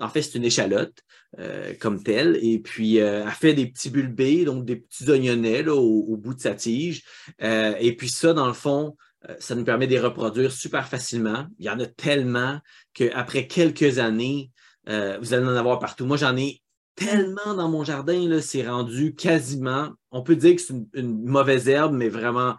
en 0.00 0.08
fait, 0.08 0.22
c'est 0.22 0.38
une 0.38 0.44
échalote 0.44 0.94
euh, 1.38 1.74
comme 1.80 2.02
telle. 2.02 2.38
Et 2.40 2.58
puis, 2.58 3.00
euh, 3.00 3.24
elle 3.26 3.32
fait 3.32 3.52
des 3.52 3.66
petits 3.66 3.90
bulbés, 3.90 4.44
donc 4.44 4.64
des 4.64 4.76
petits 4.76 5.10
oignonnets 5.10 5.66
au, 5.68 6.16
bout 6.16 6.34
de 6.34 6.40
sa 6.40 6.54
tige. 6.54 7.02
Euh, 7.42 7.74
et 7.78 7.94
puis 7.94 8.08
ça, 8.08 8.32
dans 8.32 8.46
le 8.46 8.54
fond, 8.54 8.96
ça 9.40 9.54
nous 9.56 9.64
permet 9.64 9.86
de 9.86 9.92
les 9.92 10.00
reproduire 10.00 10.52
super 10.52 10.86
facilement. 10.86 11.46
Il 11.58 11.66
y 11.66 11.70
en 11.70 11.80
a 11.80 11.86
tellement 11.86 12.60
qu'après 12.94 13.48
quelques 13.48 13.98
années, 13.98 14.52
vous 14.86 15.34
allez 15.34 15.44
en 15.44 15.56
avoir 15.56 15.80
partout. 15.80 16.06
Moi, 16.06 16.16
j'en 16.16 16.36
ai 16.36 16.62
tellement 16.94 17.54
dans 17.54 17.68
mon 17.68 17.84
jardin, 17.84 18.40
c'est 18.40 18.66
rendu 18.66 19.14
quasiment, 19.14 19.90
on 20.10 20.22
peut 20.22 20.36
dire 20.36 20.56
que 20.56 20.62
c'est 20.62 20.74
une, 20.94 21.24
mauvaise 21.24 21.68
herbe, 21.68 21.92
mais 21.92 22.08
vraiment 22.08 22.56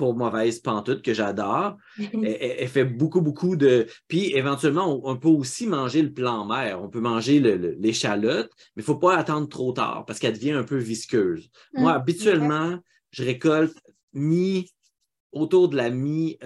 pour 0.00 0.16
mauvaise 0.16 0.60
pantoute 0.60 1.02
que 1.02 1.12
j'adore. 1.12 1.76
elle, 1.98 2.68
fait 2.68 2.86
beaucoup, 2.86 3.20
beaucoup 3.20 3.54
de. 3.54 3.86
Puis 4.08 4.32
éventuellement, 4.34 4.98
on, 5.06 5.18
peut 5.18 5.28
aussi 5.28 5.66
manger 5.66 6.00
le 6.00 6.10
plan 6.10 6.46
mer. 6.46 6.82
On 6.82 6.88
peut 6.88 7.00
manger 7.00 7.38
l'échalote, 7.78 8.50
mais 8.74 8.80
il 8.80 8.84
ne 8.84 8.86
faut 8.86 8.96
pas 8.96 9.18
attendre 9.18 9.46
trop 9.46 9.72
tard 9.72 10.06
parce 10.06 10.18
qu'elle 10.18 10.32
devient 10.32 10.52
un 10.52 10.64
peu 10.64 10.78
visqueuse. 10.78 11.50
Moi, 11.74 11.92
mm, 11.92 11.96
habituellement, 11.96 12.78
je 13.10 13.24
récolte 13.24 13.76
mi 14.14 14.70
autour 15.32 15.68
de 15.68 15.76
la 15.76 15.90
mi-juillet. 15.90 16.38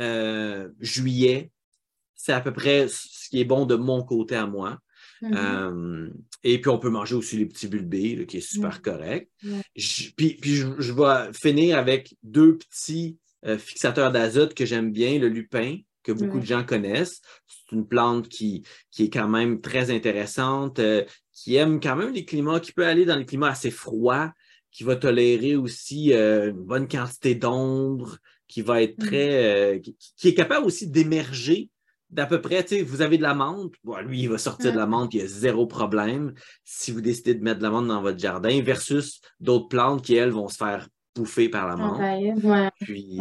c'est 2.17 2.33
à 2.33 2.41
peu 2.41 2.53
près 2.53 2.89
ce 2.89 3.29
qui 3.29 3.41
est 3.41 3.45
bon 3.45 3.67
de 3.67 3.77
mon 3.77 4.03
côté 4.03 4.35
à 4.35 4.49
moi. 4.49 4.81
Mm-hmm. 5.23 6.11
et 6.43 6.61
puis, 6.61 6.71
on 6.71 6.79
peut 6.81 6.91
manger 6.91 7.15
aussi 7.15 7.37
les 7.37 7.47
petits 7.47 7.69
bulbés, 7.69 8.27
qui 8.27 8.39
est 8.39 8.41
super 8.41 8.83
correct. 8.83 9.31
puis, 9.37 10.39
puis 10.41 10.57
je, 10.57 10.67
je, 10.77 10.93
vais 10.93 11.33
finir 11.33 11.79
avec 11.79 12.17
deux 12.25 12.59
petits 12.59 13.17
fixateurs 13.59 14.11
d'azote 14.11 14.55
que 14.55 14.65
j'aime 14.65 14.91
bien, 14.91 15.19
le 15.19 15.29
lupin, 15.29 15.77
que 16.05 16.13
beaucoup 16.13 16.39
de 16.39 16.45
gens 16.45 16.63
connaissent. 16.63 17.21
C'est 17.49 17.75
une 17.75 17.89
plante 17.89 18.29
qui, 18.29 18.63
qui 18.93 19.05
est 19.05 19.11
quand 19.11 19.27
même 19.27 19.61
très 19.61 19.91
intéressante, 19.91 20.79
euh, 20.79 21.03
qui 21.33 21.57
aime 21.57 21.81
quand 21.81 21.97
même 21.97 22.13
les 22.13 22.25
climats, 22.25 22.61
qui 22.61 22.73
peut 22.73 22.87
aller 22.87 23.05
dans 23.05 23.17
les 23.17 23.27
climats 23.27 23.49
assez 23.49 23.73
froids, 23.73 24.33
qui 24.71 24.85
va 24.85 24.95
tolérer 24.95 25.57
aussi 25.57 26.13
euh, 26.13 26.51
une 26.51 26.63
bonne 26.63 26.87
quantité 26.87 27.35
d'ombre, 27.35 28.19
qui 28.47 28.63
va 28.63 28.83
être 28.83 29.03
mm. 29.03 29.07
très. 29.07 29.75
Euh, 29.75 29.81
qui, 30.17 30.29
est 30.29 30.35
capable 30.35 30.67
aussi 30.67 30.89
d'émerger 30.89 31.71
d'à 32.11 32.27
peu 32.27 32.41
près, 32.41 32.63
tu 32.63 32.77
sais, 32.77 32.83
vous 32.83 33.03
avez 33.03 33.17
de 33.19 33.23
la 33.23 33.35
menthe, 33.35 33.73
lui, 34.05 34.21
il 34.21 34.29
va 34.29 34.39
sortir 34.39 34.73
de 34.73 34.77
la 34.77 34.87
menthe, 34.87 35.15
il 35.15 35.21
y 35.21 35.23
a 35.23 35.27
zéro 35.27 35.67
problème 35.67 36.33
si 36.63 36.93
vous 36.93 37.01
décidez 37.01 37.35
de 37.35 37.43
mettre 37.43 37.59
de 37.59 37.65
la 37.65 37.71
menthe 37.71 37.89
dans 37.89 38.03
votre 38.03 38.21
jardin, 38.21 38.63
versus 38.63 39.21
d'autres 39.41 39.67
plantes 39.67 40.05
qui, 40.05 40.15
elles, 40.15 40.31
vont 40.31 40.49
se 40.49 40.59
faire 40.59 40.87
bouffer 41.15 41.49
par 41.49 41.69
la 41.69 41.77
menthe. 41.77 42.73
Puis, 42.81 43.19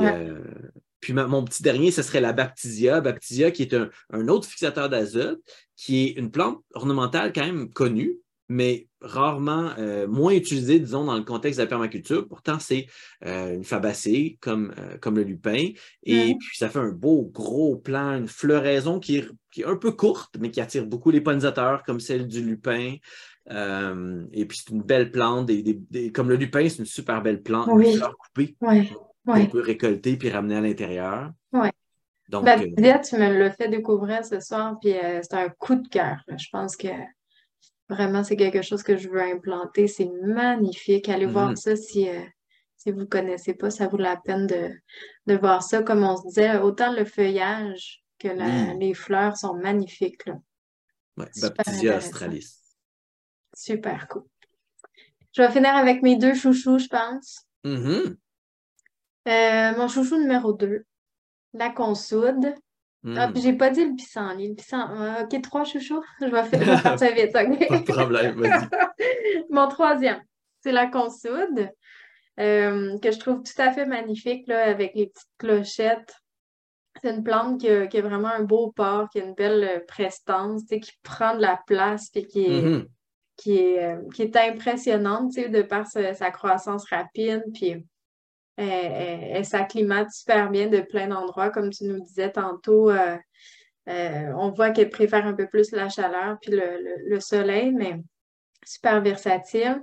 puis 1.03 1.11
mon 1.11 1.43
petit 1.43 1.63
dernier, 1.63 1.91
ce 1.91 2.01
serait 2.01 2.21
la 2.21 2.31
Baptisia. 2.31 3.01
Baptisia, 3.01 3.51
qui 3.51 3.63
est 3.63 3.75
un, 3.75 4.27
autre 4.29 4.47
fixateur 4.47 4.87
d'azote, 4.87 5.41
qui 5.75 6.05
est 6.05 6.11
une 6.11 6.31
plante 6.31 6.63
ornementale 6.73 7.33
quand 7.33 7.45
même 7.45 7.69
connue, 7.69 8.19
mais 8.47 8.87
rarement 9.01 9.71
euh, 9.79 10.07
moins 10.07 10.31
utilisée, 10.31 10.79
disons, 10.79 11.03
dans 11.03 11.17
le 11.17 11.23
contexte 11.23 11.59
de 11.59 11.63
la 11.63 11.67
permaculture. 11.67 12.25
Pourtant, 12.27 12.57
c'est 12.57 12.87
euh, 13.25 13.53
une 13.53 13.65
fabacée 13.65 14.37
comme, 14.39 14.73
euh, 14.77 14.97
comme 14.97 15.17
le 15.17 15.23
lupin. 15.23 15.71
Et 16.03 16.35
puis, 16.39 16.57
ça 16.57 16.69
fait 16.69 16.79
un 16.79 16.91
beau, 16.91 17.29
gros 17.33 17.75
plant, 17.75 18.15
une 18.15 18.29
floraison 18.29 18.99
qui 19.01 19.17
est, 19.17 19.65
un 19.65 19.75
peu 19.75 19.91
courte, 19.91 20.37
mais 20.39 20.51
qui 20.51 20.61
attire 20.61 20.85
beaucoup 20.85 21.11
les 21.11 21.19
pollinisateurs, 21.19 21.83
comme 21.83 21.99
celle 21.99 22.27
du 22.27 22.41
lupin. 22.41 22.95
Et 23.49 24.45
puis, 24.45 24.57
c'est 24.57 24.71
une 24.71 24.83
belle 24.83 25.11
plante. 25.11 25.49
comme 26.13 26.29
le 26.29 26.35
lupin, 26.35 26.67
c'est 26.69 26.79
une 26.79 26.85
super 26.85 27.21
belle 27.21 27.41
plante, 27.41 27.69
oui. 27.71 27.99
coupée 28.35 28.55
on 29.25 29.45
peut 29.47 29.61
récolter 29.61 30.17
puis 30.17 30.29
ramener 30.29 30.55
à 30.55 30.61
l'intérieur. 30.61 31.31
Oui. 31.51 31.69
Donc, 32.29 32.45
ben, 32.45 32.61
euh, 32.61 32.99
tu 32.99 33.15
me 33.17 33.37
l'as 33.37 33.51
fait 33.51 33.67
découvrir 33.67 34.25
ce 34.25 34.39
soir, 34.39 34.77
puis 34.81 34.93
euh, 34.93 35.19
c'est 35.21 35.35
un 35.35 35.49
coup 35.49 35.75
de 35.75 35.87
cœur. 35.87 36.17
Je 36.27 36.47
pense 36.51 36.75
que 36.75 36.87
vraiment, 37.89 38.23
c'est 38.23 38.37
quelque 38.37 38.61
chose 38.61 38.81
que 38.81 38.97
je 38.97 39.09
veux 39.09 39.21
implanter. 39.21 39.87
C'est 39.87 40.09
magnifique. 40.23 41.09
Allez 41.09 41.25
voir 41.25 41.51
mm-hmm. 41.51 41.55
ça 41.57 41.75
si, 41.75 42.09
euh, 42.09 42.21
si 42.77 42.91
vous 42.91 43.01
ne 43.01 43.05
connaissez 43.05 43.53
pas. 43.53 43.69
Ça 43.69 43.87
vaut 43.87 43.97
la 43.97 44.17
peine 44.17 44.47
de, 44.47 45.35
voir 45.35 45.61
ça. 45.61 45.83
Comme 45.83 46.03
on 46.03 46.17
se 46.17 46.27
disait, 46.27 46.57
autant 46.57 46.93
le 46.93 47.05
feuillage 47.05 48.03
que 48.19 48.29
mm. 48.29 48.79
les 48.79 48.93
fleurs 48.93 49.35
sont 49.37 49.55
magnifiques. 49.55 50.25
Ouais, 51.17 51.27
Baptisia 51.41 51.97
australis. 51.97 52.62
Super 53.54 54.08
cool. 54.08 54.24
Je 55.36 55.41
vais 55.41 55.51
finir 55.51 55.76
avec 55.76 56.01
mes 56.01 56.16
deux 56.16 56.36
chouchous, 56.36 56.80
je 56.80 56.88
pense. 56.88 57.45
Mm-hmm. 57.66 58.16
Euh, 59.28 59.78
mon 59.78 59.88
chouchou 59.88 60.18
numéro 60.18 60.54
2, 60.54 60.86
la 61.54 61.70
consoude. 61.70 62.54
Ah, 63.18 63.28
puis 63.28 63.41
hmm. 63.41 63.43
j'ai 63.43 63.54
pas 63.54 63.70
dit 63.70 63.84
le 63.84 63.95
pissenlit. 63.95 64.49
Le 64.49 64.56
pissenlit. 64.56 64.93
Euh, 64.97 65.24
ok, 65.24 65.41
trois 65.41 65.66
chouchous. 65.66 66.01
Je 66.22 66.28
vais 66.28 66.43
faire, 66.45 66.97
ça 66.97 67.12
vite, 67.12 67.34
Pas 67.34 67.43
de 67.43 67.84
problème, 67.84 68.39
vas-y. 68.39 69.45
Mon 69.49 69.68
troisième, 69.68 70.22
c'est 70.62 70.72
la 70.72 70.88
consoude, 70.88 71.70
euh, 72.39 72.97
que 72.99 73.12
je 73.12 73.20
trouve 73.20 73.43
tout 73.43 73.62
à 73.62 73.72
fait 73.74 73.86
magnifique, 73.86 74.47
là, 74.47 74.64
avec 74.70 74.93
les 74.95 75.08
petites 75.08 75.30
clochettes. 75.38 76.16
C'est 77.01 77.14
une 77.14 77.24
plante 77.24 77.60
qui 77.60 77.68
a, 77.68 78.01
vraiment 78.01 78.30
un 78.30 78.43
beau 78.43 78.72
port, 78.72 79.10
qui 79.10 79.20
a 79.20 79.26
une 79.26 79.34
belle 79.34 79.84
prestance, 79.86 80.64
qui 80.66 80.91
prend 81.04 81.36
de 81.36 81.41
la 81.41 81.60
place, 81.68 82.10
puis 82.10 82.26
qui 82.26 82.45
est, 82.45 82.62
mm-hmm. 82.62 82.88
Qui 83.38 83.57
est, 83.57 83.97
qui 84.13 84.21
est 84.23 84.36
impressionnante, 84.36 85.36
de 85.36 85.61
par 85.61 85.88
sa, 85.88 86.13
sa 86.13 86.31
croissance 86.31 86.86
rapide. 86.89 87.43
Puis 87.53 87.86
elle, 88.57 89.45
s'acclimate 89.45 90.11
super 90.11 90.49
bien 90.49 90.67
de 90.67 90.81
plein 90.81 91.07
d'endroits, 91.07 91.49
comme 91.49 91.69
tu 91.69 91.86
nous 91.86 91.99
disais 91.99 92.31
tantôt. 92.31 92.89
Euh, 92.89 93.17
euh, 93.89 94.31
on 94.38 94.51
voit 94.51 94.71
qu'elle 94.71 94.89
préfère 94.89 95.25
un 95.25 95.34
peu 95.34 95.47
plus 95.47 95.71
la 95.71 95.89
chaleur 95.89 96.38
puis 96.41 96.51
le, 96.51 97.19
soleil, 97.19 97.71
mais 97.71 97.99
super 98.65 99.01
versatile. 99.01 99.81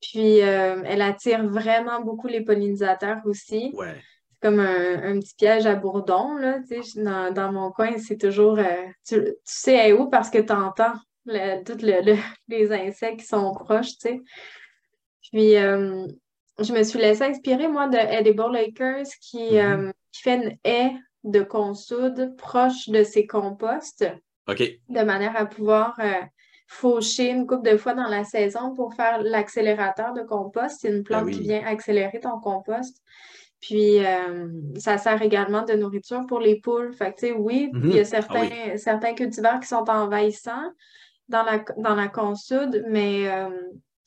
Puis 0.00 0.42
euh, 0.42 0.82
elle 0.84 1.02
attire 1.02 1.46
vraiment 1.48 2.00
beaucoup 2.00 2.28
les 2.28 2.42
pollinisateurs 2.42 3.20
aussi. 3.24 3.72
Ouais. 3.74 3.94
C'est 4.32 4.48
comme 4.48 4.60
un, 4.60 5.18
petit 5.20 5.34
piège 5.36 5.66
à 5.66 5.74
bourdon, 5.74 6.34
là, 6.36 6.60
dans, 7.30 7.52
mon 7.52 7.70
coin, 7.70 7.96
c'est 7.98 8.18
toujours 8.18 8.58
tu, 9.06 9.34
sais 9.42 9.92
où 9.94 10.10
parce 10.10 10.28
que 10.28 10.38
tu 10.38 10.52
entends 10.52 10.94
tous 11.26 11.82
les 12.48 12.72
insectes 12.72 13.20
qui 13.20 13.26
sont 13.26 13.52
proches, 13.52 13.98
tu 13.98 14.08
sais. 14.08 14.20
Puis 15.30 15.56
je 16.58 16.72
me 16.72 16.82
suis 16.82 16.98
laissée 16.98 17.24
inspirer, 17.24 17.68
moi, 17.68 17.88
de 17.88 17.96
Edible 17.96 18.52
Lakers 18.52 19.06
qui, 19.20 19.38
mm-hmm. 19.38 19.88
euh, 19.88 19.92
qui 20.12 20.22
fait 20.22 20.36
une 20.36 20.56
haie 20.64 20.92
de 21.24 21.42
consoude 21.42 22.36
proche 22.36 22.88
de 22.88 23.02
ses 23.02 23.26
composts. 23.26 24.06
OK. 24.48 24.62
De 24.88 25.02
manière 25.02 25.36
à 25.36 25.46
pouvoir 25.46 25.98
euh, 26.00 26.12
faucher 26.68 27.30
une 27.30 27.46
couple 27.46 27.70
de 27.70 27.76
fois 27.76 27.94
dans 27.94 28.08
la 28.08 28.24
saison 28.24 28.74
pour 28.74 28.94
faire 28.94 29.22
l'accélérateur 29.22 30.12
de 30.12 30.22
compost. 30.22 30.78
C'est 30.80 30.90
une 30.90 31.02
plante 31.02 31.26
ben 31.26 31.34
qui 31.34 31.40
vient 31.40 31.64
accélérer 31.66 32.20
ton 32.20 32.38
compost. 32.40 33.02
Puis, 33.60 34.04
euh, 34.04 34.48
ça 34.76 34.98
sert 34.98 35.22
également 35.22 35.62
de 35.62 35.72
nourriture 35.72 36.26
pour 36.28 36.38
les 36.38 36.60
poules. 36.60 36.92
Fait 36.92 37.12
que, 37.12 37.20
tu 37.20 37.26
sais, 37.28 37.32
oui, 37.32 37.70
il 37.82 37.94
y 37.94 37.98
a 37.98 38.04
certains, 38.04 38.46
ah 38.52 38.76
certains 38.76 39.14
cultivars 39.14 39.58
qui 39.58 39.68
sont 39.68 39.88
envahissants 39.88 40.70
dans 41.28 41.42
la, 41.42 41.64
dans 41.78 41.94
la 41.94 42.08
consoude, 42.08 42.84
mais 42.88 43.28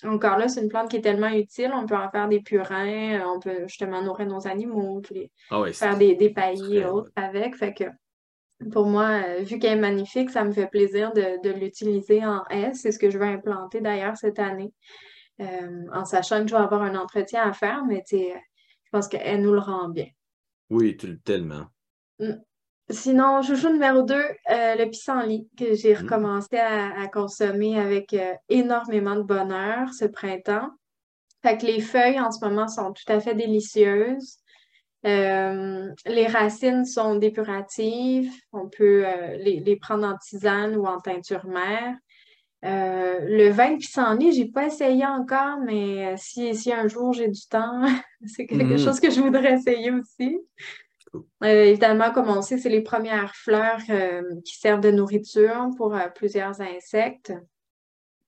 encore 0.03 0.37
là, 0.37 0.47
c'est 0.47 0.61
une 0.61 0.69
plante 0.69 0.89
qui 0.89 0.97
est 0.97 1.01
tellement 1.01 1.29
utile. 1.29 1.71
On 1.73 1.85
peut 1.85 1.95
en 1.95 2.09
faire 2.09 2.27
des 2.27 2.41
purins, 2.41 3.21
on 3.27 3.39
peut 3.39 3.67
justement 3.67 4.01
nourrir 4.01 4.27
nos 4.27 4.47
animaux, 4.47 5.01
ah 5.49 5.63
faire 5.73 5.97
des, 5.97 6.15
des 6.15 6.29
paillis 6.29 6.77
et 6.77 6.85
autres 6.85 7.11
avec. 7.15 7.55
Fait 7.55 7.73
que 7.73 7.85
pour 8.71 8.87
moi, 8.87 9.21
euh, 9.25 9.41
vu 9.43 9.59
qu'elle 9.59 9.77
est 9.77 9.81
magnifique, 9.81 10.29
ça 10.29 10.43
me 10.43 10.51
fait 10.51 10.67
plaisir 10.67 11.13
de, 11.13 11.49
l'utiliser 11.51 12.25
en 12.25 12.43
S. 12.49 12.81
C'est 12.81 12.91
ce 12.91 12.99
que 12.99 13.09
je 13.09 13.17
vais 13.17 13.27
implanter 13.27 13.81
d'ailleurs 13.81 14.17
cette 14.17 14.39
année. 14.39 14.73
Euh, 15.39 15.85
en 15.93 16.05
sachant 16.05 16.41
que 16.41 16.49
je 16.49 16.55
vais 16.55 16.61
avoir 16.61 16.81
un 16.81 16.95
entretien 16.95 17.43
à 17.43 17.53
faire, 17.53 17.83
mais 17.85 18.03
je 18.11 18.33
pense 18.91 19.07
qu'elle 19.07 19.41
nous 19.41 19.53
le 19.53 19.59
rend 19.59 19.89
bien. 19.89 20.07
Oui, 20.69 20.97
tellement. 21.23 21.67
Mm. 22.19 22.33
Sinon, 22.89 23.41
chouchou 23.41 23.69
numéro 23.69 24.01
2, 24.01 24.15
euh, 24.15 24.75
le 24.75 24.85
pissenlit, 24.85 25.49
que 25.57 25.75
j'ai 25.75 25.93
mm. 25.93 25.97
recommencé 25.97 26.57
à, 26.57 27.07
consommer 27.07 27.77
avec 27.77 28.13
euh, 28.13 28.33
énormément 28.47 29.17
de 29.17 29.23
bonheur 29.23 29.93
ce 29.93 30.05
printemps. 30.05 30.69
Fait 31.41 31.57
que 31.57 31.65
les 31.65 31.81
feuilles 31.81 32.19
en 32.19 32.31
ce 32.31 32.43
moment 32.45 32.69
sont 32.69 32.93
tout 32.93 33.11
à 33.11 33.19
fait 33.19 33.35
délicieuses. 33.35 34.37
Euh, 35.05 35.89
les 36.05 36.27
racines 36.27 36.85
sont 36.85 37.15
dépuratives. 37.15 38.31
On 38.53 38.69
peut 38.69 39.05
les, 39.37 39.77
prendre 39.81 40.07
en 40.07 40.17
tisane 40.17 40.77
ou 40.77 40.85
en 40.85 40.99
teinture 40.99 41.45
mère. 41.45 41.93
le 42.63 43.49
vin 43.49 43.73
de 43.73 43.77
pissenlit, 43.77 44.31
je 44.31 44.43
n'ai 44.43 44.51
pas 44.51 44.65
essayé 44.65 45.05
encore, 45.05 45.59
mais 45.63 46.15
si, 46.17 46.55
si 46.55 46.71
un 46.71 46.87
jour 46.87 47.13
j'ai 47.13 47.27
du 47.27 47.45
temps, 47.49 47.81
c'est 48.25 48.47
quelque 48.47 48.75
mm. 48.75 48.79
chose 48.79 48.99
que 49.01 49.11
je 49.11 49.19
voudrais 49.19 49.55
essayer 49.55 49.91
aussi. 49.91 50.39
Euh, 51.43 51.63
évidemment, 51.65 52.11
comme 52.11 52.29
on 52.29 52.41
sait, 52.41 52.57
c'est 52.57 52.69
les 52.69 52.81
premières 52.81 53.35
fleurs 53.35 53.81
euh, 53.89 54.21
qui 54.45 54.57
servent 54.57 54.81
de 54.81 54.91
nourriture 54.91 55.69
pour 55.77 55.95
euh, 55.95 56.07
plusieurs 56.13 56.59
insectes. 56.61 57.33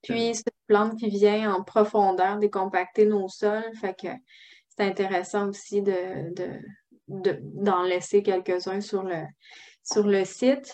Puis, 0.01 0.35
c'est 0.35 0.47
une 0.47 0.67
plante 0.67 0.97
qui 0.97 1.09
vient 1.09 1.53
en 1.53 1.63
profondeur 1.63 2.37
décompacter 2.37 3.05
nos 3.05 3.27
sols. 3.27 3.71
Fait 3.81 3.93
que 3.93 4.07
c'est 4.69 4.85
intéressant 4.85 5.49
aussi 5.49 5.81
de, 5.81 6.33
d'en 7.07 7.83
laisser 7.83 8.23
quelques-uns 8.23 8.81
sur 8.81 9.03
le, 9.03 9.23
sur 9.83 10.07
le 10.07 10.23
site. 10.23 10.73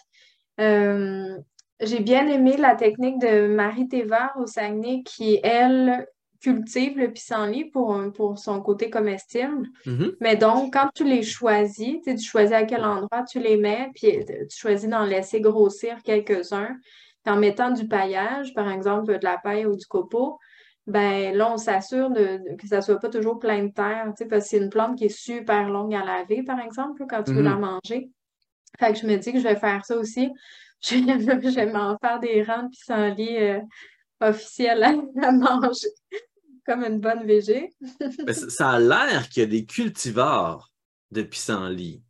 j'ai 0.57 1.99
bien 2.01 2.27
aimé 2.27 2.55
la 2.57 2.75
technique 2.75 3.19
de 3.19 3.47
Marie 3.47 3.87
Thévard 3.87 4.35
au 4.37 4.45
Saguenay 4.45 5.01
qui, 5.03 5.39
elle, 5.43 6.07
cultive 6.41 6.97
le 6.97 7.11
pissenlit 7.11 7.65
pour, 7.65 7.99
pour 8.13 8.37
son 8.37 8.61
côté 8.61 8.89
comestible. 8.89 9.67
Mm-hmm. 9.85 10.15
Mais 10.21 10.35
donc, 10.35 10.73
quand 10.73 10.89
tu 10.93 11.03
les 11.03 11.23
choisis, 11.23 11.97
tu 12.05 12.17
choisis 12.19 12.53
à 12.53 12.63
quel 12.63 12.83
endroit 12.83 13.23
tu 13.23 13.39
les 13.39 13.57
mets, 13.57 13.89
puis 13.95 14.17
euh, 14.17 14.45
tu 14.49 14.57
choisis 14.57 14.89
d'en 14.89 15.05
laisser 15.05 15.41
grossir 15.41 16.01
quelques-uns. 16.03 16.75
En 17.27 17.37
mettant 17.37 17.71
du 17.71 17.87
paillage, 17.87 18.53
par 18.53 18.69
exemple 18.69 19.17
de 19.17 19.23
la 19.23 19.39
paille 19.39 19.65
ou 19.65 19.75
du 19.75 19.85
copeau, 19.87 20.37
ben 20.85 21.35
là, 21.35 21.51
on 21.51 21.57
s'assure 21.57 22.11
de, 22.11 22.39
que 22.57 22.67
ça 22.67 22.77
ne 22.77 22.81
soit 22.81 22.99
pas 22.99 23.09
toujours 23.09 23.39
plein 23.39 23.63
de 23.63 23.71
terre, 23.71 24.05
parce 24.05 24.29
que 24.29 24.39
c'est 24.39 24.57
une 24.57 24.69
plante 24.69 24.97
qui 24.97 25.05
est 25.05 25.17
super 25.17 25.67
longue 25.69 25.95
à 25.95 26.05
laver, 26.05 26.43
par 26.43 26.59
exemple, 26.59 27.05
quand 27.09 27.23
tu 27.23 27.33
veux 27.33 27.41
la 27.41 27.55
mm-hmm. 27.55 27.79
manger. 27.83 28.09
Fait 28.79 28.93
que 28.93 28.99
je 28.99 29.07
me 29.07 29.15
dis 29.15 29.33
que 29.33 29.39
je 29.39 29.43
vais 29.47 29.55
faire 29.55 29.83
ça 29.85 29.97
aussi. 29.97 30.31
Je 30.81 31.55
vais, 31.55 31.71
m'en 31.71 31.97
faire 31.97 32.19
des 32.19 32.43
rangs 32.43 32.63
de 32.63 32.69
pissenlit 32.69 33.37
euh, 33.37 33.59
officiels 34.21 34.83
à 35.21 35.31
manger 35.31 35.89
comme 36.65 36.83
une 36.83 36.99
bonne 36.99 37.25
végé. 37.25 37.73
ça 38.31 38.71
a 38.71 38.79
l'air 38.79 39.29
qu'il 39.29 39.41
y 39.41 39.43
a 39.43 39.49
des 39.49 39.65
cultivars 39.65 40.71
de 41.11 41.21
pissenlit. 41.21 42.03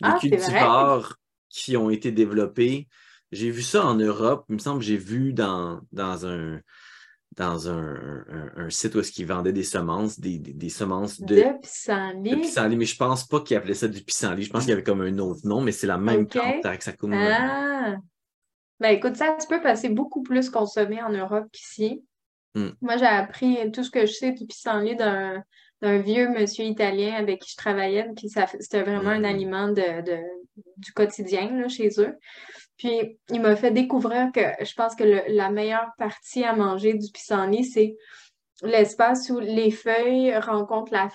les 0.00 0.08
ah, 0.08 0.18
cultivars 0.20 1.16
qui 1.48 1.76
ont 1.76 1.90
été 1.90 2.12
développés. 2.12 2.88
J'ai 3.30 3.50
vu 3.50 3.62
ça 3.62 3.86
en 3.86 3.94
Europe. 3.94 4.44
Il 4.50 4.54
me 4.54 4.58
semble 4.58 4.80
que 4.80 4.84
j'ai 4.84 4.98
vu 4.98 5.32
dans, 5.32 5.80
dans 5.90 6.26
un 6.26 6.60
dans 7.36 7.70
un, 7.70 8.24
un, 8.56 8.68
site 8.68 8.94
où 8.94 9.00
est-ce 9.00 9.10
qu'ils 9.10 9.26
vendaient 9.26 9.54
des 9.54 9.62
semences, 9.62 10.20
des, 10.20 10.38
des, 10.38 10.68
semences 10.68 11.18
de, 11.18 11.36
de 11.36 11.60
pissenlit. 11.62 12.30
De 12.30 12.36
pissenlit, 12.36 12.76
mais 12.76 12.84
je 12.84 12.96
pense 12.96 13.26
pas 13.26 13.40
qu'ils 13.40 13.56
appelaient 13.56 13.72
ça 13.72 13.88
du 13.88 14.02
pissenlit. 14.02 14.42
Je 14.42 14.50
pense 14.50 14.64
qu'il 14.64 14.70
y 14.70 14.72
avait 14.74 14.82
comme 14.82 15.00
un 15.00 15.18
autre 15.18 15.40
nom, 15.44 15.62
mais 15.62 15.72
c'est 15.72 15.86
la 15.86 15.96
même 15.96 16.26
plante 16.26 16.66
avec 16.66 16.82
sa 16.82 16.92
Ah! 17.10 17.96
Ben 18.82 18.96
écoute, 18.96 19.14
ça 19.14 19.36
tu 19.40 19.46
peux 19.46 19.60
passer 19.60 19.88
beaucoup 19.90 20.22
plus 20.22 20.50
consommé 20.50 21.00
en 21.00 21.10
Europe 21.10 21.46
qu'ici. 21.52 22.04
Hmm. 22.56 22.70
Moi, 22.80 22.96
j'ai 22.96 23.06
appris 23.06 23.70
tout 23.70 23.84
ce 23.84 23.90
que 23.92 24.06
je 24.06 24.12
sais 24.12 24.32
du 24.32 24.44
pissenlit 24.44 24.96
d'un 24.96 25.44
vieux 26.00 26.28
monsieur 26.28 26.64
italien 26.64 27.14
avec 27.14 27.42
qui 27.42 27.52
je 27.52 27.56
travaillais, 27.56 28.10
puis 28.16 28.28
c'était 28.28 28.82
vraiment 28.82 29.10
un 29.10 29.20
hmm. 29.20 29.24
aliment 29.24 29.68
de, 29.68 30.02
de, 30.02 30.18
du 30.78 30.92
quotidien 30.92 31.56
là, 31.56 31.68
chez 31.68 31.90
eux. 31.98 32.16
Puis 32.76 33.20
il 33.30 33.40
m'a 33.40 33.54
fait 33.54 33.70
découvrir 33.70 34.32
que 34.34 34.40
je 34.64 34.74
pense 34.74 34.96
que 34.96 35.04
la 35.28 35.50
meilleure 35.50 35.92
partie 35.96 36.42
à 36.42 36.52
manger 36.52 36.94
du 36.94 37.08
pissenlit, 37.12 37.64
c'est 37.64 37.96
l'espace 38.64 39.30
où 39.30 39.38
les 39.38 39.70
feuilles 39.70 40.36
rencontrent 40.38 40.92
la, 40.92 41.08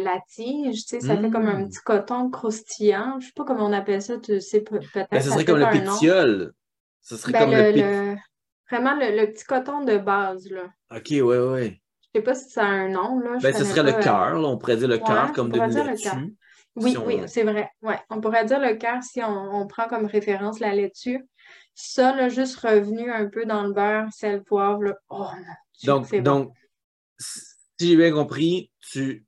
la 0.00 0.20
tige. 0.30 0.86
Tu 0.86 0.98
sais, 0.98 1.00
ça 1.00 1.18
fait 1.18 1.28
comme 1.28 1.46
un 1.46 1.58
mmh. 1.58 1.68
petit 1.68 1.80
coton 1.84 2.30
croustillant. 2.30 3.20
Je 3.20 3.26
sais 3.26 3.32
pas 3.36 3.44
comment 3.44 3.66
on 3.66 3.72
appelle 3.74 4.00
ça, 4.00 4.16
tu 4.16 4.40
sais 4.40 4.62
peut-être. 4.62 5.10
Ben, 5.10 5.20
ça 5.20 5.32
serait 5.32 5.44
comme 5.44 5.58
le 5.58 5.70
pétiole. 5.70 6.54
Ça 7.02 7.16
serait 7.16 7.32
ben, 7.32 7.40
comme 7.40 7.50
le, 7.50 8.16
Vraiment 8.70 8.94
le, 8.94 9.26
petit 9.26 9.44
coton 9.44 9.84
de 9.84 9.98
base, 9.98 10.48
là. 10.48 10.72
OK, 10.90 11.08
ouais, 11.10 11.20
ouais. 11.20 11.82
Je 12.00 12.18
sais 12.18 12.24
pas 12.24 12.34
si 12.34 12.48
ça 12.48 12.62
a 12.62 12.68
un 12.68 12.88
nom, 12.88 13.18
là. 13.18 13.38
Ben, 13.42 13.54
ce 13.54 13.64
serait 13.64 13.82
le 13.82 14.02
cœur, 14.02 14.36
on 14.36 14.56
pourrait 14.56 14.76
dire 14.76 14.88
le 14.88 14.98
cœur 14.98 15.32
comme 15.32 15.50
de 15.50 15.60
laitue. 15.60 16.36
Oui, 16.74 16.96
oui, 17.04 17.20
c'est 17.26 17.42
vrai. 17.42 17.70
Ouais. 17.82 17.98
On 18.08 18.20
pourrait 18.20 18.46
dire 18.46 18.60
le 18.60 18.74
cœur 18.76 19.02
si 19.02 19.22
on, 19.22 19.66
prend 19.66 19.88
comme 19.88 20.06
référence 20.06 20.58
la 20.58 20.74
laitue. 20.74 21.20
Ça, 21.74 22.14
là, 22.14 22.28
juste 22.28 22.56
revenu 22.60 23.10
un 23.10 23.28
peu 23.28 23.44
dans 23.44 23.62
le 23.62 23.72
beurre, 23.72 24.08
sel, 24.10 24.42
poivre. 24.42 24.82
Là. 24.82 24.94
Oh, 25.10 25.26
donc, 25.84 26.14
donc, 26.22 26.52
si 27.18 27.88
j'ai 27.88 27.96
bien 27.96 28.12
compris, 28.12 28.70
tu... 28.80 29.26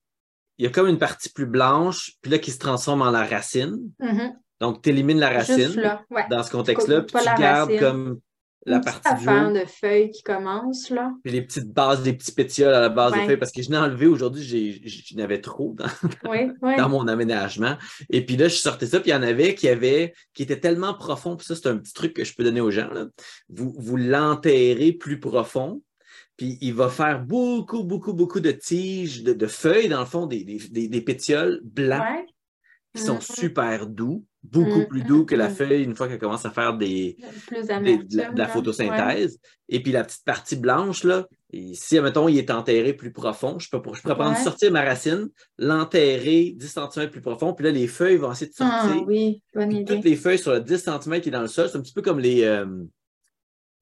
il 0.59 0.65
y 0.65 0.69
a 0.69 0.71
comme 0.71 0.89
une 0.89 0.99
partie 0.99 1.31
plus 1.31 1.47
blanche, 1.47 2.13
puis 2.23 2.31
là, 2.31 2.39
qui 2.39 2.51
se 2.51 2.59
transforme 2.59 3.03
en 3.03 3.11
la 3.11 3.25
racine. 3.25 3.91
Mm-hmm. 4.01 4.37
Donc, 4.61 4.83
tu 4.83 4.91
élimines 4.91 5.19
la 5.19 5.31
racine 5.31 5.99
dans 6.31 6.43
ce 6.43 6.51
contexte-là, 6.51 7.03
puis 7.03 7.17
tu 7.19 7.41
gardes 7.41 7.79
comme 7.79 8.21
la 8.67 8.81
partie 8.81 9.15
du 9.15 9.25
de 9.27 9.65
feuilles 9.67 10.11
qui 10.11 10.23
commence, 10.23 10.91
là. 10.91 11.13
Puis 11.23 11.33
les 11.33 11.43
petites 11.43 11.71
bases, 11.71 12.03
des 12.03 12.15
petits 12.15 12.33
pétioles 12.33 12.73
à 12.73 12.81
la 12.81 12.89
base 12.89 13.13
des 13.13 13.27
feuilles, 13.27 13.37
parce 13.37 13.53
que 13.53 13.63
je 13.63 13.71
n'ai 13.71 13.77
enlevé 13.77 14.07
aujourd'hui, 14.07 14.83
j'en 14.85 15.23
avais 15.23 15.41
trop 15.41 15.75
dans, 15.75 15.87
dans 16.77 16.89
mon 16.89 17.07
aménagement. 17.07 17.77
Et 18.11 18.25
puis 18.25 18.37
là, 18.37 18.49
je 18.49 18.57
sortais 18.57 18.87
ça, 18.87 19.01
puis 19.01 19.11
il 19.11 19.15
y 19.15 19.17
en 19.17 19.23
avait 19.23 19.55
qui 19.55 19.69
avaient, 19.69 20.15
qui 20.33 20.43
étaient 20.43 20.61
tellement 20.61 20.95
profonds, 20.95 21.37
puis 21.37 21.47
ça, 21.47 21.55
c'est 21.55 21.69
un 21.69 21.77
petit 21.77 21.93
truc 21.93 22.15
que 22.15 22.25
je 22.25 22.35
peux 22.35 22.45
donner 22.45 22.61
aux 22.61 22.71
gens, 22.71 22.91
là. 22.91 23.07
Vous, 23.49 23.75
vous 23.77 23.97
l'enterrez 23.97 24.93
plus 24.93 25.21
profond, 25.21 25.83
puis 26.37 26.59
il 26.61 26.75
va 26.75 26.89
faire 26.89 27.23
beaucoup, 27.23 27.85
beaucoup, 27.85 28.15
beaucoup 28.15 28.41
de 28.41 28.51
tiges, 28.51 29.23
de, 29.23 29.47
feuilles, 29.47 29.89
dans 29.89 30.01
le 30.01 30.07
fond, 30.07 30.27
des, 30.27 30.43
des, 30.43 30.89
des, 30.89 31.01
pétioles 31.01 31.61
blancs 31.63 32.27
qui 32.95 33.03
sont 33.03 33.19
mm-hmm. 33.19 33.41
super 33.41 33.87
doux 33.87 34.25
beaucoup 34.45 34.81
mm, 34.81 34.87
plus 34.87 35.03
doux 35.03 35.23
mm, 35.23 35.27
que 35.27 35.35
la 35.35 35.49
mm. 35.49 35.55
feuille 35.55 35.85
une 35.85 35.97
fois 35.97 36.07
qu'elle 36.07 36.19
commence 36.19 36.45
à 36.45 36.51
faire 36.51 36.77
des, 36.77 37.17
de, 37.51 38.37
la, 38.39 38.47
photosynthèse. 38.47 39.39
Et 39.69 39.83
puis 39.83 39.93
la 39.93 40.05
petite 40.05 40.25
partie 40.25 40.57
blanche, 40.57 41.05
là, 41.05 41.27
et 41.51 41.75
si, 41.75 41.97
admettons, 41.97 42.29
il 42.29 42.37
est 42.39 42.51
enterré 42.51 42.93
plus 42.93 43.13
profond, 43.13 43.59
je 43.59 43.69
peux, 43.71 43.81
je 43.95 44.03
peux 44.03 44.15
prendre, 44.15 44.37
sortir 44.37 44.71
ma 44.71 44.83
racine, 44.83 45.29
l'enterrer 45.59 46.55
10 46.57 46.79
cm 46.93 47.11
plus 47.11 47.21
profond, 47.21 47.55
puis 47.55 47.65
là, 47.65 47.71
les 47.71 47.87
feuilles 47.87 48.17
vont 48.17 48.33
essayer 48.33 48.51
de 48.51 48.55
ah, 48.61 48.83
sortir. 48.83 49.01
Ah, 49.03 49.05
oui, 49.07 49.43
bonne 49.55 49.73
idée. 49.73 49.95
Toutes 49.95 50.05
les 50.05 50.17
feuilles 50.17 50.39
sur 50.39 50.53
le 50.53 50.61
10 50.61 50.79
cm 50.85 51.21
qui 51.21 51.29
est 51.29 51.33
dans 51.33 51.43
le 51.43 51.49
sol, 51.49 51.69
c'est 51.71 51.79
un 51.79 51.83
petit 51.83 51.95
peu 51.95 52.03
comme 52.03 52.21
les... 52.21 52.45
Euh, 52.45 52.67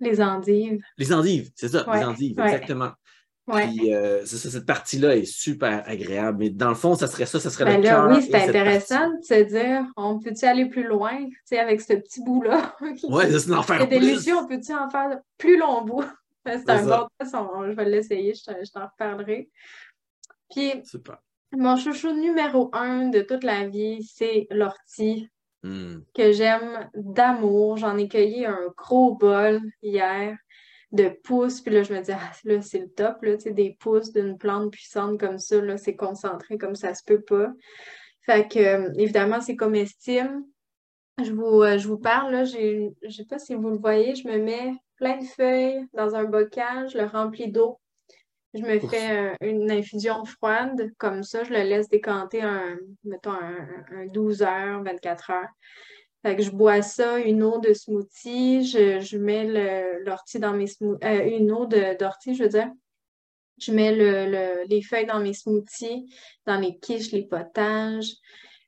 les 0.01 0.21
endives. 0.21 0.81
Les 0.99 1.13
endives, 1.13 1.51
c'est 1.55 1.69
ça, 1.69 1.87
les 1.93 2.05
endives, 2.05 2.39
exactement. 2.39 2.91
Puis, 3.51 3.93
euh, 3.93 4.25
cette 4.25 4.67
partie-là 4.67 5.17
est 5.17 5.25
super 5.25 5.83
agréable. 5.87 6.39
Mais 6.39 6.51
dans 6.51 6.69
le 6.69 6.75
fond, 6.77 6.95
ça 6.95 7.09
serait 7.09 7.27
ça, 7.27 7.41
ça 7.41 7.51
serait 7.51 7.65
ben 7.65 7.79
le 7.79 7.83
cœur. 7.83 8.09
Oui, 8.09 8.23
c'est 8.23 8.49
intéressant 8.49 9.09
de 9.09 9.23
se 9.23 9.43
dire, 9.43 9.85
on 9.97 10.21
peut-tu 10.21 10.45
aller 10.45 10.67
plus 10.67 10.87
loin, 10.87 11.25
tu 11.25 11.37
sais, 11.45 11.59
avec 11.59 11.81
ce 11.81 11.95
petit 11.95 12.23
bout-là? 12.23 12.77
oui, 12.81 13.25
c'est 13.31 13.53
en 13.53 13.63
faire 13.63 13.89
délicieux, 13.89 14.37
on 14.37 14.47
peut-tu 14.47 14.73
en 14.73 14.89
faire 14.89 15.19
plus 15.39 15.59
long 15.59 15.83
bout? 15.83 16.05
c'est 16.47 16.71
un 16.71 16.87
bon 16.87 17.09
test, 17.19 17.35
je 17.35 17.73
vais 17.75 17.85
l'essayer, 17.85 18.35
je 18.35 18.71
t'en 18.73 18.87
reparlerai. 18.87 19.51
Puis, 20.51 20.73
mon 21.53 21.77
chouchou 21.77 22.13
numéro 22.13 22.71
un 22.73 23.09
de 23.09 23.23
toute 23.23 23.43
la 23.43 23.67
vie, 23.67 24.05
c'est 24.05 24.47
l'ortie. 24.51 25.29
Hmm. 25.65 26.01
que 26.13 26.33
j'aime 26.33 26.91
d'amour. 26.93 27.77
J'en 27.77 27.97
ai 27.97 28.09
cueilli 28.09 28.47
un 28.47 28.73
gros 28.77 29.15
bol 29.15 29.61
hier 29.81 30.37
de 30.93 31.09
pousses. 31.09 31.61
Puis 31.61 31.75
là, 31.75 31.83
je 31.83 31.93
me 31.93 32.01
dis, 32.01 32.13
ah, 32.13 32.33
là, 32.45 32.63
c'est 32.63 32.79
le 32.79 32.89
top, 32.89 33.23
là, 33.23 33.37
tu 33.37 33.45
sais, 33.45 33.51
des 33.51 33.77
pousses 33.79 34.13
d'une 34.13 34.39
plante 34.39 34.71
puissante 34.71 35.19
comme 35.19 35.39
ça, 35.39 35.61
là, 35.61 35.77
c'est 35.77 35.97
concentré 35.97 36.59
comme 36.59 36.77
ça 36.77 36.95
se 36.95 37.03
peut 37.05 37.23
pas. 37.23 37.53
Fait 38.25 38.49
que, 38.49 38.59
euh, 38.59 38.93
évidemment, 38.97 39.41
c'est 39.41 39.57
comestible. 39.57 40.43
Je 41.23 41.33
vous, 41.33 41.63
euh, 41.63 41.79
je 41.79 41.89
vous 41.89 41.99
parle, 41.99 42.33
là, 42.33 42.45
je 42.45 42.91
sais 43.09 43.25
pas 43.25 43.39
si 43.39 43.55
vous 43.55 43.71
le 43.71 43.79
voyez, 43.79 44.15
je 44.15 44.29
me 44.29 44.39
mets 44.39 44.75
plein 44.97 45.19
de 45.19 45.25
feuilles 45.25 45.85
dans 45.93 46.15
un 46.15 46.25
bocal, 46.25 46.89
je 46.89 46.99
le 46.99 47.05
remplis 47.05 47.51
d'eau. 47.51 47.79
Je 48.55 48.63
me 48.63 48.79
fais 48.81 49.35
une 49.41 49.71
infusion 49.71 50.27
froide, 50.27 50.93
comme 50.99 51.23
ça, 51.23 51.43
je 51.43 51.53
le 51.53 51.63
laisse 51.63 51.89
décanter 51.89 52.43
un, 52.43 52.77
mettons, 53.03 53.33
un, 53.33 53.85
un 53.91 54.07
12 54.07 54.43
heures, 54.43 54.83
24 54.83 55.31
heures. 55.31 55.49
Fait 56.23 56.37
que 56.37 56.43
je 56.43 56.51
bois 56.51 56.83
ça, 56.83 57.19
une 57.19 57.43
eau 57.43 57.59
de 57.59 57.73
smoothie, 57.73 58.65
je, 58.65 59.17
mets 59.17 59.99
l'ortie 60.05 60.39
dans 60.39 60.53
mes 60.53 60.69
smoothies, 60.69 61.05
euh, 61.05 61.37
une 61.37 61.51
eau 61.51 61.67
d'ortie, 61.67 62.35
je 62.35 62.45
veux 62.45 62.49
dire. 62.49 62.71
Je 63.59 63.73
mets 63.73 63.93
les 64.67 64.83
feuilles 64.83 65.07
dans 65.07 65.21
mes 65.21 65.35
smoothies, 65.35 66.07
dans 66.47 66.59
les 66.59 66.79
quiches, 66.79 67.11
les 67.11 67.27
potages. 67.27 68.13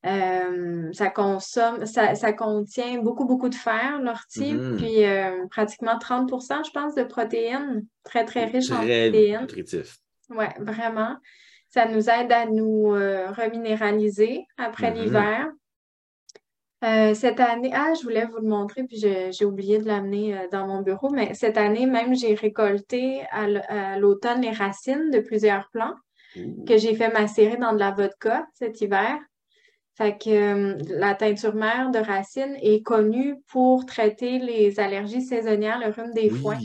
Euh, 0.05 0.93
ça 0.93 1.09
consomme, 1.09 1.87
ça, 1.87 2.33
contient 2.33 3.01
beaucoup, 3.01 3.25
beaucoup 3.25 3.49
de 3.49 3.55
fer, 3.55 4.01
l'ortie, 4.03 4.53
mm-hmm. 4.53 4.77
puis 4.77 5.05
euh, 5.05 5.47
pratiquement 5.51 5.99
30 5.99 6.31
je 6.31 6.71
pense, 6.73 6.95
de 6.95 7.05
protéines. 7.05 7.87
Très, 8.03 8.25
très 8.25 8.47
riche 8.47 8.71
en 8.71 8.79
protéines. 8.79 9.41
nutritif. 9.41 9.97
Oui, 10.29 10.45
vraiment. 10.59 11.17
Ça 11.71 11.87
nous 11.87 12.11
aide 12.11 12.31
à 12.33 12.47
nous 12.47 12.89
reminéraliser 12.91 14.45
après 14.59 14.91
mm-hmm. 14.91 15.03
l'hiver. 15.03 15.53
Euh, 16.85 17.15
cette 17.15 17.41
année, 17.41 17.71
ah, 17.73 17.95
je 17.95 18.03
voulais 18.03 18.27
vous 18.27 18.39
le 18.39 18.49
montrer, 18.49 18.85
puis 18.85 18.99
j'ai 18.99 19.45
oublié 19.45 19.79
de 19.79 19.87
l'amener 19.87 20.37
euh, 20.37 20.49
dans 20.53 20.67
mon 20.67 20.83
bureau, 20.83 21.09
mais 21.09 21.33
cette 21.33 21.57
année 21.57 21.87
même, 21.87 22.15
j'ai 22.15 22.35
récolté 22.35 23.23
à 23.31 23.99
l'automne 23.99 24.43
les 24.43 24.51
racines 24.51 25.11
de 25.11 25.21
plusieurs 25.21 25.71
plants 25.71 25.95
que 26.67 26.77
j'ai 26.77 26.95
fait 26.95 27.13
macérer 27.13 27.57
dans 27.57 27.73
de 27.73 27.79
la 27.79 27.93
vodka 27.93 28.47
cet 28.55 28.81
hiver. 28.81 29.17
Fait 29.97 30.19
que 30.19 30.31
euh, 30.31 30.79
la 30.89 31.15
teinture 31.15 31.55
mère 31.55 31.91
de 31.91 32.01
racines 32.01 32.57
est 32.61 32.83
connue 32.83 33.37
pour 33.47 33.87
traiter 33.87 34.39
les 34.39 34.79
allergies 34.81 35.23
saisonnières, 35.23 35.79
le 35.79 35.93
rhume 35.93 36.13
des 36.13 36.29
foins. 36.29 36.59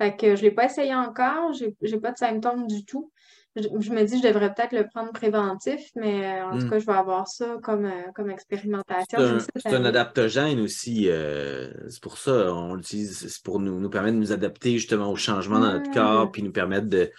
Fait 0.00 0.16
que 0.16 0.36
je 0.36 0.44
ne 0.44 0.48
l'ai 0.48 0.54
pas 0.54 0.66
essayé 0.66 0.94
encore, 0.94 1.52
je 1.52 1.66
n'ai 1.66 2.00
pas 2.00 2.12
de 2.12 2.18
symptômes 2.18 2.66
du 2.68 2.84
tout 2.84 3.10
je, 3.56 3.90
me 3.90 4.04
dis, 4.04 4.18
je 4.18 4.28
devrais 4.28 4.52
peut-être 4.52 4.72
le 4.72 4.86
prendre 4.86 5.12
préventif, 5.12 5.80
mais 5.94 6.24
euh, 6.24 6.44
en 6.46 6.58
tout 6.58 6.66
hmm. 6.66 6.70
cas, 6.70 6.78
je 6.78 6.86
vais 6.86 6.92
avoir 6.92 7.26
ça 7.26 7.56
comme, 7.62 7.86
euh, 7.86 8.12
comme 8.14 8.30
expérimentation. 8.30 9.38
C'est 9.56 9.72
un, 9.72 9.84
adaptogène 9.84 10.60
aussi. 10.60 11.08
Euh, 11.08 11.72
c'est 11.88 12.02
pour 12.02 12.18
ça, 12.18 12.52
on 12.54 12.74
l'utilise, 12.74 13.26
c'est 13.28 13.42
pour 13.42 13.60
nous, 13.60 13.80
nous 13.80 13.88
permettre 13.88 14.14
de 14.14 14.20
nous 14.20 14.32
adapter 14.32 14.72
justement 14.72 15.10
au 15.10 15.16
changement 15.16 15.58
dans 15.58 15.72
notre 15.72 15.90
corps, 15.90 16.30
puis 16.30 16.42
nous 16.42 16.52
permettre 16.52 16.86
de, 16.86 17.10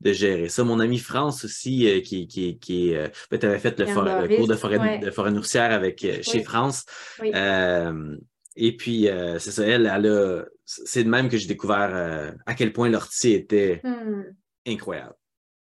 de 0.00 0.12
gérer 0.12 0.48
ça. 0.48 0.64
Mon 0.64 0.80
ami 0.80 0.98
France 0.98 1.44
aussi, 1.44 2.02
qui, 2.02 2.26
qui, 2.26 2.58
qui 2.58 2.94
ben, 3.30 3.38
tu 3.38 3.46
avais 3.46 3.58
fait 3.58 3.78
le, 3.78 4.36
cours 4.36 4.48
de 4.48 4.54
forêt, 4.54 4.98
de 4.98 5.10
forêt 5.10 5.30
nourricière 5.30 5.70
avec, 5.70 6.04
chez 6.22 6.42
France. 6.42 6.86
et 7.22 8.76
puis, 8.76 9.08
c'est 9.38 9.50
ça, 9.52 9.64
elle, 9.64 9.90
elle 9.94 10.06
a, 10.06 10.44
c'est 10.64 11.04
de 11.04 11.08
même 11.08 11.28
que 11.28 11.36
j'ai 11.36 11.46
découvert 11.46 12.34
à 12.46 12.54
quel 12.54 12.72
point 12.72 12.88
l'ortie 12.88 13.32
était 13.32 13.80
hmm. 13.84 14.24
incroyable. 14.66 15.14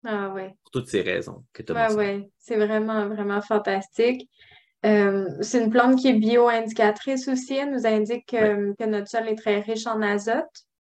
Ah 0.09 0.29
ouais. 0.31 0.55
Pour 0.63 0.71
toutes 0.71 0.89
ces 0.89 1.03
raisons 1.03 1.45
que 1.53 1.63
tu 1.63 1.73
as 1.73 1.93
ouais, 1.95 2.31
c'est 2.39 2.57
vraiment, 2.57 3.09
vraiment 3.09 3.43
fantastique. 3.43 4.31
Euh, 4.85 5.27
c'est 5.41 5.65
une 5.65 5.71
plante 5.71 5.99
qui 5.99 6.09
est 6.09 6.15
bio-indicatrice 6.15 7.27
aussi. 7.27 7.55
Elle 7.55 7.73
nous 7.73 7.87
indique 7.87 8.27
que, 8.27 8.87
notre 8.87 9.09
sol 9.09 9.29
est 9.29 9.35
très 9.35 9.61
riche 9.61 9.87
en 9.87 10.01
azote. 10.01 10.45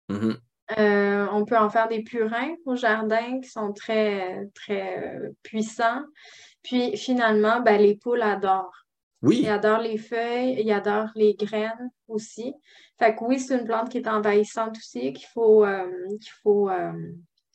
Mm-hmm. 0.10 0.38
Euh, 0.80 1.28
on 1.34 1.44
peut 1.44 1.58
en 1.58 1.70
faire 1.70 1.90
des 1.90 2.02
purins 2.02 2.56
au 2.66 2.76
jardin 2.76 3.42
qui 3.42 3.50
sont 3.50 3.74
très, 3.74 4.48
très 4.56 5.18
euh, 5.18 5.30
puissants. 5.44 6.04
Puis 6.64 6.96
finalement, 6.96 7.60
ben, 7.60 7.82
les 7.82 7.96
poules 7.98 8.22
adorent. 8.22 8.86
Oui. 9.24 9.42
Ils 9.44 9.50
adorent 9.50 9.82
les 9.82 9.98
feuilles, 9.98 10.56
ils 10.58 10.72
adorent 10.72 11.12
les 11.16 11.34
graines 11.34 11.92
aussi. 12.08 12.54
Fait 12.98 13.14
que 13.14 13.24
oui, 13.26 13.40
c'est 13.40 13.60
une 13.60 13.66
plante 13.66 13.90
qui 13.90 13.98
est 13.98 14.08
envahissante 14.08 14.78
aussi, 14.78 15.12
qu'il 15.14 15.28
faut, 15.34 15.66
qu'il 16.20 16.32
faut 16.42 16.70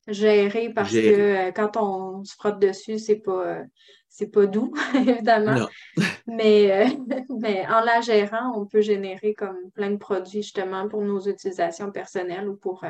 gérer 0.07 0.71
parce 0.71 0.93
que 0.93 1.51
quand 1.51 1.77
on 1.77 2.25
se 2.25 2.35
frotte 2.35 2.59
dessus, 2.59 2.99
c'est 2.99 3.17
pas 3.17 3.63
c'est 4.09 4.29
pas 4.31 4.47
doux, 4.47 4.73
évidemment. 4.95 5.67
mais, 6.27 6.87
mais 7.41 7.67
en 7.67 7.81
la 7.81 8.01
gérant, 8.01 8.53
on 8.57 8.65
peut 8.65 8.81
générer 8.81 9.35
comme 9.35 9.71
plein 9.75 9.91
de 9.91 9.97
produits 9.97 10.43
justement 10.43 10.89
pour 10.89 11.03
nos 11.03 11.21
utilisations 11.21 11.91
personnelles 11.91 12.49
ou 12.49 12.57
pour, 12.57 12.85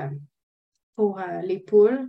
pour 0.95 1.21
les 1.43 1.59
poules. 1.59 2.09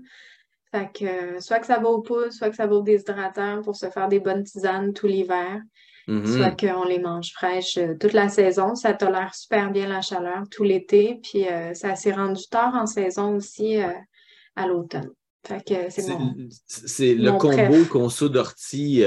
Fait 0.71 0.91
que 0.91 1.39
soit 1.39 1.59
que 1.59 1.65
ça 1.65 1.79
va 1.79 1.89
aux 1.89 2.01
poules, 2.01 2.31
soit 2.31 2.49
que 2.49 2.55
ça 2.55 2.67
va 2.67 2.75
aux 2.75 2.81
déshydrateurs 2.81 3.61
pour 3.61 3.75
se 3.75 3.89
faire 3.89 4.07
des 4.07 4.19
bonnes 4.19 4.43
tisanes 4.43 4.93
tout 4.93 5.07
l'hiver. 5.07 5.61
Mm-hmm. 6.07 6.37
Soit 6.37 6.51
qu'on 6.51 6.85
les 6.85 6.99
mange 6.99 7.33
fraîches 7.33 7.77
euh, 7.77 7.95
toute 7.99 8.13
la 8.13 8.29
saison. 8.29 8.75
Ça 8.75 8.93
tolère 8.93 9.35
super 9.35 9.71
bien 9.71 9.89
la 9.89 10.01
chaleur 10.01 10.43
tout 10.49 10.63
l'été. 10.63 11.19
Puis 11.21 11.47
euh, 11.47 11.73
ça 11.73 11.95
s'est 11.95 12.13
rendu 12.13 12.47
tard 12.49 12.73
en 12.75 12.85
saison 12.85 13.35
aussi 13.35 13.81
euh, 13.81 13.91
à 14.57 14.67
l'automne. 14.67 15.11
C'est 16.67 17.15
le 17.15 17.31
combo 17.37 17.85
conso 17.85 18.27
d'ortie 18.27 19.03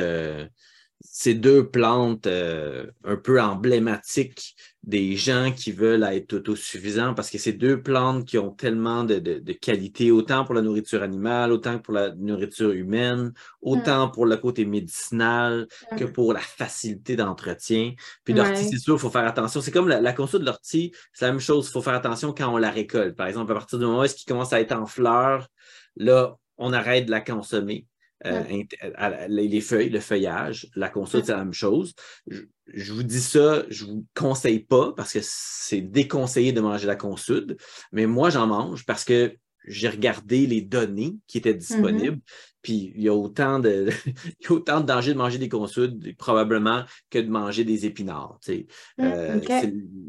ces 1.00 1.34
deux 1.34 1.68
plantes 1.68 2.26
euh, 2.26 2.86
un 3.04 3.16
peu 3.16 3.40
emblématiques 3.40 4.56
des 4.82 5.14
gens 5.14 5.52
qui 5.52 5.72
veulent 5.72 6.04
être 6.04 6.32
autosuffisants 6.32 7.12
parce 7.12 7.28
que 7.28 7.36
ces 7.36 7.52
deux 7.52 7.82
plantes 7.82 8.24
qui 8.24 8.38
ont 8.38 8.50
tellement 8.50 9.04
de, 9.04 9.18
de, 9.18 9.52
qualité, 9.52 10.10
autant 10.10 10.44
pour 10.44 10.54
la 10.54 10.62
nourriture 10.62 11.02
animale, 11.02 11.52
autant 11.52 11.78
que 11.78 11.82
pour 11.82 11.92
la 11.92 12.14
nourriture 12.14 12.70
humaine, 12.70 13.32
autant 13.60 14.06
mm. 14.06 14.12
pour 14.12 14.24
le 14.24 14.36
côté 14.38 14.64
médicinal 14.64 15.68
que 15.98 16.04
mm. 16.04 16.12
pour 16.12 16.32
la 16.32 16.40
facilité 16.40 17.14
d'entretien. 17.14 17.92
Puis 18.24 18.32
l'ortie, 18.32 18.64
c'est 18.70 18.78
sûr, 18.78 18.94
il 18.94 19.00
faut 19.00 19.10
faire 19.10 19.26
attention. 19.26 19.60
C'est 19.60 19.70
comme 19.70 19.88
la, 19.88 20.00
la 20.00 20.12
de 20.12 20.44
l'ortie, 20.44 20.92
c'est 21.12 21.26
la 21.26 21.32
même 21.32 21.40
chose, 21.40 21.68
il 21.68 21.72
faut 21.72 21.82
faire 21.82 21.94
attention 21.94 22.32
quand 22.32 22.52
on 22.52 22.56
la 22.56 22.70
récolte. 22.70 23.16
Par 23.16 23.26
exemple, 23.26 23.52
à 23.52 23.54
partir 23.56 23.78
du 23.78 23.84
moment 23.84 24.00
où 24.00 24.04
il 24.04 24.24
commence 24.26 24.52
à 24.52 24.60
être 24.60 24.72
en 24.72 24.86
fleurs, 24.86 25.48
là, 25.96 26.36
on 26.56 26.72
arrête 26.72 27.06
de 27.06 27.10
la 27.10 27.20
consommer. 27.20 27.86
Euh, 28.26 28.42
les 29.28 29.60
feuilles, 29.60 29.88
le 29.88 30.00
feuillage, 30.00 30.68
la 30.74 30.88
console, 30.88 31.24
c'est 31.24 31.32
la 31.32 31.38
même 31.38 31.54
chose. 31.54 31.94
Je, 32.26 32.92
vous 32.92 33.02
dis 33.02 33.20
ça, 33.20 33.64
je 33.70 33.86
ne 33.86 33.90
vous 33.90 34.06
conseille 34.14 34.60
pas 34.60 34.92
parce 34.92 35.12
que 35.12 35.20
c'est 35.22 35.80
déconseillé 35.80 36.52
de 36.52 36.60
manger 36.60 36.86
la 36.86 36.96
consude, 36.96 37.56
mais 37.92 38.06
moi, 38.06 38.30
j'en 38.30 38.46
mange 38.46 38.84
parce 38.84 39.04
que 39.04 39.34
j'ai 39.66 39.88
regardé 39.88 40.46
les 40.46 40.60
données 40.60 41.16
qui 41.26 41.38
étaient 41.38 41.54
disponibles, 41.54 42.16
mm-hmm. 42.16 42.60
puis 42.62 42.92
il 42.96 43.02
y 43.02 43.08
a 43.08 43.14
autant 43.14 43.58
de 43.58 43.88
il 44.40 44.44
y 44.44 44.46
a 44.48 44.52
autant 44.52 44.80
de 44.80 44.86
danger 44.86 45.12
de 45.12 45.18
manger 45.18 45.38
des 45.38 45.48
consudes 45.48 46.16
probablement 46.16 46.84
que 47.10 47.18
de 47.18 47.28
manger 47.28 47.64
des 47.64 47.86
épinards. 47.86 48.38
Mm, 48.48 48.62
euh, 49.00 49.40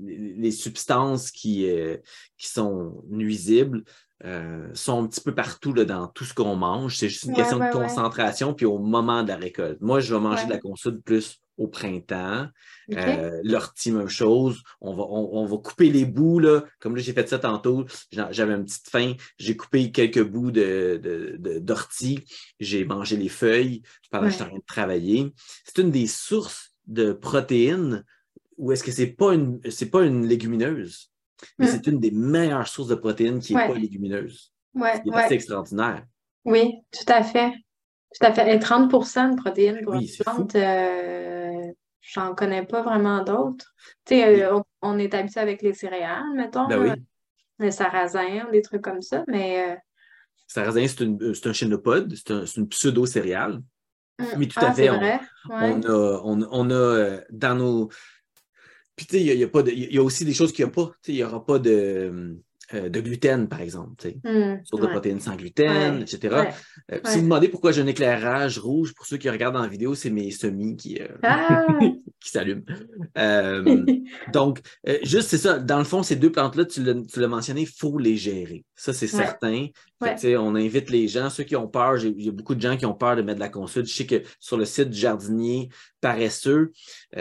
les 0.04 0.52
substances 0.52 1.32
qui, 1.32 1.70
euh, 1.70 1.98
qui 2.38 2.50
sont 2.50 3.04
nuisibles 3.10 3.84
euh, 4.24 4.70
sont 4.74 5.04
un 5.04 5.08
petit 5.08 5.22
peu 5.22 5.34
partout 5.34 5.74
là, 5.74 5.84
dans 5.84 6.08
tout 6.08 6.26
ce 6.26 6.34
qu'on 6.34 6.56
mange. 6.56 6.98
C'est 6.98 7.10
juste 7.10 7.24
une 7.24 7.34
question 7.34 7.58
de 7.58 7.72
concentration, 7.72 8.54
puis 8.54 8.66
au 8.66 8.78
moment 8.78 9.24
de 9.24 9.30
la 9.30 9.38
récolte. 9.38 9.82
Moi, 9.82 10.00
je 10.00 10.14
vais 10.14 10.20
manger 10.20 10.46
de 10.46 10.52
la 10.52 10.60
console 10.60 11.02
plus 11.02 11.42
au 11.62 11.68
printemps. 11.68 12.48
Euh, 12.92 13.40
l'ortie, 13.44 13.92
même 13.92 14.10
chose. 14.10 14.64
On 14.82 14.94
va, 14.94 15.04
on, 15.04 15.46
va 15.46 15.58
couper 15.58 15.90
les 15.90 16.06
bouts, 16.06 16.40
là. 16.40 16.64
Comme 16.80 16.96
là, 16.96 17.02
j'ai 17.02 17.14
fait 17.14 17.30
ça 17.30 17.40
tantôt. 17.40 17.86
J'avais 18.12 18.54
une 18.54 18.66
petite 18.66 18.90
faim. 18.90 19.14
J'ai 19.38 19.56
coupé 19.56 19.92
quelques 19.92 20.24
bouts 20.24 20.52
d'ortie. 20.52 22.16
De, 22.16 22.22
j'ai 22.60 22.84
mangé 22.86 23.16
les 23.16 23.30
feuilles 23.30 23.84
pendant 24.10 24.26
que 24.26 24.32
j'étais 24.32 24.44
en 24.44 24.48
train 24.50 24.58
de 24.58 24.64
travailler. 24.66 25.32
C'est 25.64 25.82
une 25.82 25.92
des 25.92 26.08
sources 26.08 26.74
de 26.88 27.14
protéines 27.14 28.04
ou 28.58 28.72
est-ce 28.72 28.84
que 28.84 28.92
c'est 28.92 29.08
pas 29.08 29.34
une 29.34 29.60
c'est 29.70 29.90
pas 29.90 30.04
une 30.04 30.26
légumineuse? 30.26 31.12
Mais 31.58 31.68
mm. 31.68 31.70
c'est 31.70 31.88
une 31.88 32.00
des 32.00 32.12
meilleures 32.12 32.68
sources 32.68 32.90
de 32.90 32.96
protéines 32.96 33.40
qui 33.40 33.56
n'est 33.56 33.68
pas 33.68 33.74
légumineuse. 33.74 34.54
Ouais, 34.74 35.02
c'est 35.04 35.14
assez 35.14 35.34
extraordinaire. 35.36 36.06
Oui, 36.46 36.74
tout 36.92 37.12
à 37.12 37.24
fait. 37.24 37.54
Tout 38.14 38.26
à 38.26 38.34
fait. 38.34 38.54
Et 38.54 38.60
30% 38.60 39.32
de 39.32 39.36
protéines 39.36 39.82
pour 39.84 39.94
une 39.94 40.08
plante, 40.20 40.56
euh, 40.56 41.72
j'en 42.02 42.36
connais 42.36 42.66
pas 42.66 42.82
vraiment 42.82 43.24
d'autres. 43.24 43.74
Tu 44.06 44.16
sais, 44.16 44.44
euh, 44.44 44.60
on, 44.82 44.98
est 44.98 45.14
habitué 45.14 45.40
avec 45.40 45.62
les 45.62 45.74
céréales, 45.74 46.34
mettons. 46.36 46.68
Ben 46.68 46.80
oui. 46.80 46.90
Les 47.60 47.72
sarrasins, 47.72 48.50
des 48.52 48.62
trucs 48.62 48.82
comme 48.82 49.02
ça, 49.02 49.24
mais. 49.28 49.72
Euh... 49.72 49.76
Sarrasin, 50.48 50.86
c'est 50.88 51.48
un 51.48 51.54
chénopode, 51.54 52.14
c'est 52.16 52.32
un, 52.32 52.44
une 52.46 52.68
pseudo-céréale. 52.68 53.62
Mm. 54.20 54.26
Oui, 54.38 54.48
tout 54.48 54.60
à 54.60 54.70
ah, 54.70 54.74
fait. 54.74 54.90
On, 54.90 55.00
on, 55.50 55.82
a, 55.84 56.22
on, 56.24 56.48
on 56.52 56.70
a 56.70 56.74
euh, 56.74 57.22
dans 57.30 57.56
nos 57.56 57.90
puis, 58.96 59.06
tu 59.08 59.18
sais, 59.18 59.24
il 59.24 59.40
y, 59.40 59.44
a, 59.44 59.48
pas 59.48 59.64
y 59.66 59.98
a 59.98 60.04
aussi 60.04 60.26
des 60.26 60.34
choses 60.34 60.52
qu'il 60.52 60.64
n'y 60.64 60.70
a 60.70 60.74
pas. 60.74 60.92
Il 61.08 61.16
n'y 61.16 61.24
aura 61.24 61.44
pas 61.44 61.58
de, 61.58 62.38
euh, 62.74 62.90
de 62.90 63.02
gluten, 63.02 63.48
par 63.48 63.62
exemple. 63.62 63.94
Mm, 64.24 64.64
sur 64.64 64.80
de 64.80 64.88
protéines 64.88 65.20
sans 65.20 65.36
gluten, 65.36 66.02
etc. 66.02 66.54
Euh, 66.92 67.00
si 67.06 67.16
vous 67.16 67.20
me 67.20 67.24
demandez 67.24 67.48
pourquoi 67.48 67.72
j'ai 67.72 67.82
un 67.82 67.88
éclairage 67.88 68.60
rouge, 68.60 68.94
pour 68.94 69.06
ceux 69.06 69.18
qui 69.18 69.30
regardent 69.30 69.58
en 69.58 69.68
vidéo, 69.68 69.96
c'est 69.96 70.10
mes 70.10 70.32
semis 70.32 70.78
qui, 70.78 71.00
euh, 71.02 71.08
ah! 71.24 71.66
qui 72.20 72.30
s'allument. 72.30 72.64
donc, 74.34 74.62
juste, 75.04 75.30
c'est 75.30 75.38
ça. 75.38 75.60
Dans 75.60 75.80
le 75.80 75.84
fond, 75.84 76.04
ces 76.04 76.16
deux 76.16 76.32
plantes-là, 76.32 76.66
tu 76.66 76.84
l'as 76.84 77.28
mentionné, 77.28 77.62
il 77.62 77.68
faut 77.68 77.98
les 77.98 78.16
gérer. 78.16 78.64
Ça, 78.76 78.94
c'est 78.94 79.08
certain. 79.08 79.68
on 80.02 80.56
invite 80.56 80.90
les 80.90 81.08
gens, 81.08 81.30
ceux 81.30 81.44
qui 81.44 81.56
ont 81.56 81.68
peur, 81.68 81.98
il 82.04 82.22
y 82.22 82.30
a 82.30 82.32
beaucoup 82.32 82.56
de 82.56 82.62
gens 82.62 82.78
qui 82.78 82.86
ont 82.86 82.94
peur 82.94 83.16
de 83.16 83.22
mettre 83.22 83.36
de 83.36 83.44
la 83.44 83.50
consulte. 83.50 83.88
Je 83.88 83.94
sais 83.94 84.06
que 84.06 84.22
sur 84.40 84.58
le 84.58 84.66
site 84.66 84.90
du 84.90 85.00
jardinier 85.00 85.70
paresseux, 86.00 86.72
qui, 87.14 87.20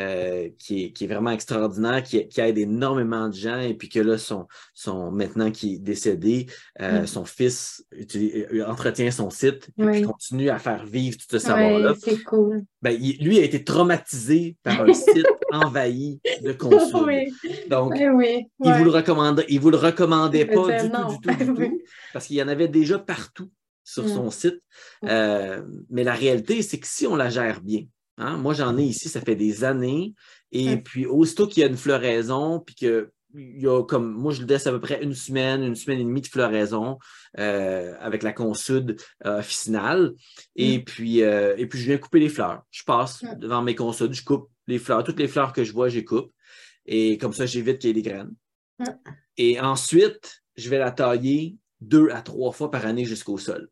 est, 0.85 0.93
qui, 0.93 1.05
est, 1.05 1.07
vraiment 1.07 1.31
extraordinaire, 1.31 2.03
qui, 2.03 2.27
qui, 2.29 2.41
aide 2.41 2.59
énormément 2.59 3.29
de 3.29 3.35
gens, 3.35 3.59
et 3.59 3.75
puis 3.75 3.89
que 3.89 4.01
là, 4.01 4.19
sont, 4.19 4.47
sont 4.75 5.11
maintenant 5.11 5.40
qui 5.49 5.77
est 5.77 5.79
décédé, 5.79 6.47
euh, 6.83 7.07
son 7.07 7.25
fils 7.25 7.83
euh, 8.15 8.67
entretient 8.67 9.11
son 9.11 9.31
site 9.31 9.71
et 9.79 9.85
puis 9.87 10.03
continue 10.03 10.51
à 10.51 10.59
faire 10.59 10.85
vivre 10.85 11.17
tout 11.17 11.25
ce 11.31 11.39
savoir-là. 11.39 11.95
c'est 11.99 12.23
cool. 12.25 12.65
Ben, 12.83 12.95
lui 13.21 13.39
a 13.39 13.43
été 13.43 13.65
traumatisé 13.65 14.57
par 14.63 14.83
un 14.83 14.93
site 14.93 15.27
envahi 15.53 16.21
de 16.43 16.53
consul. 16.53 17.33
Donc, 17.71 17.95
il 17.97 18.73
vous 18.73 18.85
le 18.85 18.91
recommandait, 18.91 19.47
il 19.49 19.61
vous 19.61 19.71
le 19.71 19.79
recommandait 19.79 20.45
pas 20.45 20.83
du 20.83 20.91
tout, 20.91 21.07
du 21.09 21.21
tout, 21.21 21.45
du 21.45 21.55
tout, 21.69 21.81
parce 22.13 22.27
qu'il 22.27 22.37
y 22.37 22.43
en 22.43 22.49
avait 22.49 22.69
déjà 22.69 22.99
partout 22.99 23.51
sur 23.85 24.09
son 24.09 24.31
site. 24.31 24.61
Euh, 25.05 25.63
mais 25.89 26.05
la 26.05 26.15
réalité, 26.15 26.63
c'est 26.63 26.79
que 26.79 26.87
si 26.87 27.07
on 27.07 27.17
la 27.17 27.31
gère 27.31 27.61
bien, 27.61 27.83
hein, 28.19 28.37
moi 28.37 28.55
j'en 28.55 28.77
ai 28.77 28.85
ici, 28.85 29.09
ça 29.09 29.21
fait 29.21 29.37
des 29.37 29.65
années, 29.65 30.15
et 30.53 30.77
puis 30.77 31.07
aussitôt 31.07 31.47
qu'il 31.47 31.63
y 31.63 31.65
a 31.65 31.69
une 31.69 31.77
floraison, 31.77 32.61
puis 32.61 32.75
que 32.75 33.11
il 33.35 33.63
y 33.63 33.67
a 33.67 33.83
comme 33.85 34.13
moi 34.13 34.33
je 34.33 34.41
le 34.41 34.47
laisse 34.47 34.67
à 34.67 34.73
peu 34.73 34.81
près 34.81 35.03
une 35.03 35.15
semaine, 35.15 35.63
une 35.63 35.75
semaine 35.75 36.01
et 36.01 36.05
demie 36.05 36.21
de 36.21 36.27
floraison 36.27 36.99
euh, 37.39 37.95
avec 38.01 38.23
la 38.23 38.33
consude 38.33 39.01
euh, 39.25 39.39
officinale. 39.39 40.13
Et 40.57 40.79
mm. 40.79 40.85
puis 40.85 41.23
euh, 41.23 41.55
et 41.57 41.67
puis 41.67 41.79
je 41.79 41.87
viens 41.87 41.99
couper 41.99 42.21
les 42.21 42.29
fleurs. 42.29 42.63
Je 42.71 42.83
passe 42.85 43.23
mm. 43.23 43.39
devant 43.39 43.63
mes 43.63 43.75
consudes, 43.75 44.13
je 44.13 44.25
coupe 44.25 44.51
les 44.67 44.79
fleurs, 44.79 45.05
toutes 45.05 45.19
les 45.19 45.29
fleurs 45.29 45.53
que 45.53 45.65
je 45.65 45.73
vois, 45.73 45.89
je 45.89 46.01
coupe. 46.01 46.33
Et 46.87 47.19
comme 47.19 47.33
ça, 47.33 47.47
j'évite 47.47 47.79
qu'il 47.79 47.89
y 47.89 47.91
ait 47.91 48.03
des 48.03 48.09
graines. 48.09 48.35
Mm. 48.79 48.85
Et 49.37 49.61
ensuite, 49.61 50.43
je 50.57 50.69
vais 50.69 50.79
la 50.79 50.91
tailler 50.91 51.57
deux 51.81 52.11
à 52.11 52.23
trois 52.23 52.53
fois 52.53 52.71
par 52.71 52.85
année 52.87 53.05
jusqu'au 53.05 53.39
sol. 53.39 53.69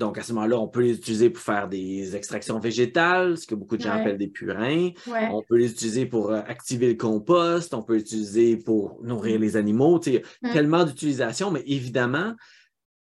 Donc, 0.00 0.16
à 0.16 0.22
ce 0.22 0.32
moment-là, 0.32 0.58
on 0.58 0.66
peut 0.66 0.80
les 0.80 0.94
utiliser 0.94 1.28
pour 1.28 1.42
faire 1.42 1.68
des 1.68 2.16
extractions 2.16 2.58
végétales, 2.58 3.36
ce 3.36 3.46
que 3.46 3.54
beaucoup 3.54 3.76
de 3.76 3.82
gens 3.82 3.92
appellent 3.92 4.16
des 4.16 4.28
purins. 4.28 4.88
On 5.06 5.42
peut 5.46 5.58
les 5.58 5.70
utiliser 5.70 6.06
pour 6.06 6.30
euh, 6.30 6.40
activer 6.46 6.88
le 6.88 6.94
compost, 6.94 7.74
on 7.74 7.82
peut 7.82 7.96
les 7.96 8.00
utiliser 8.00 8.56
pour 8.56 8.98
nourrir 9.04 9.38
mm. 9.38 9.42
les 9.42 9.56
animaux. 9.58 9.98
Tu 9.98 10.18
mm. 10.40 10.52
Tellement 10.54 10.84
d'utilisations, 10.84 11.50
mais 11.50 11.62
évidemment, 11.66 12.34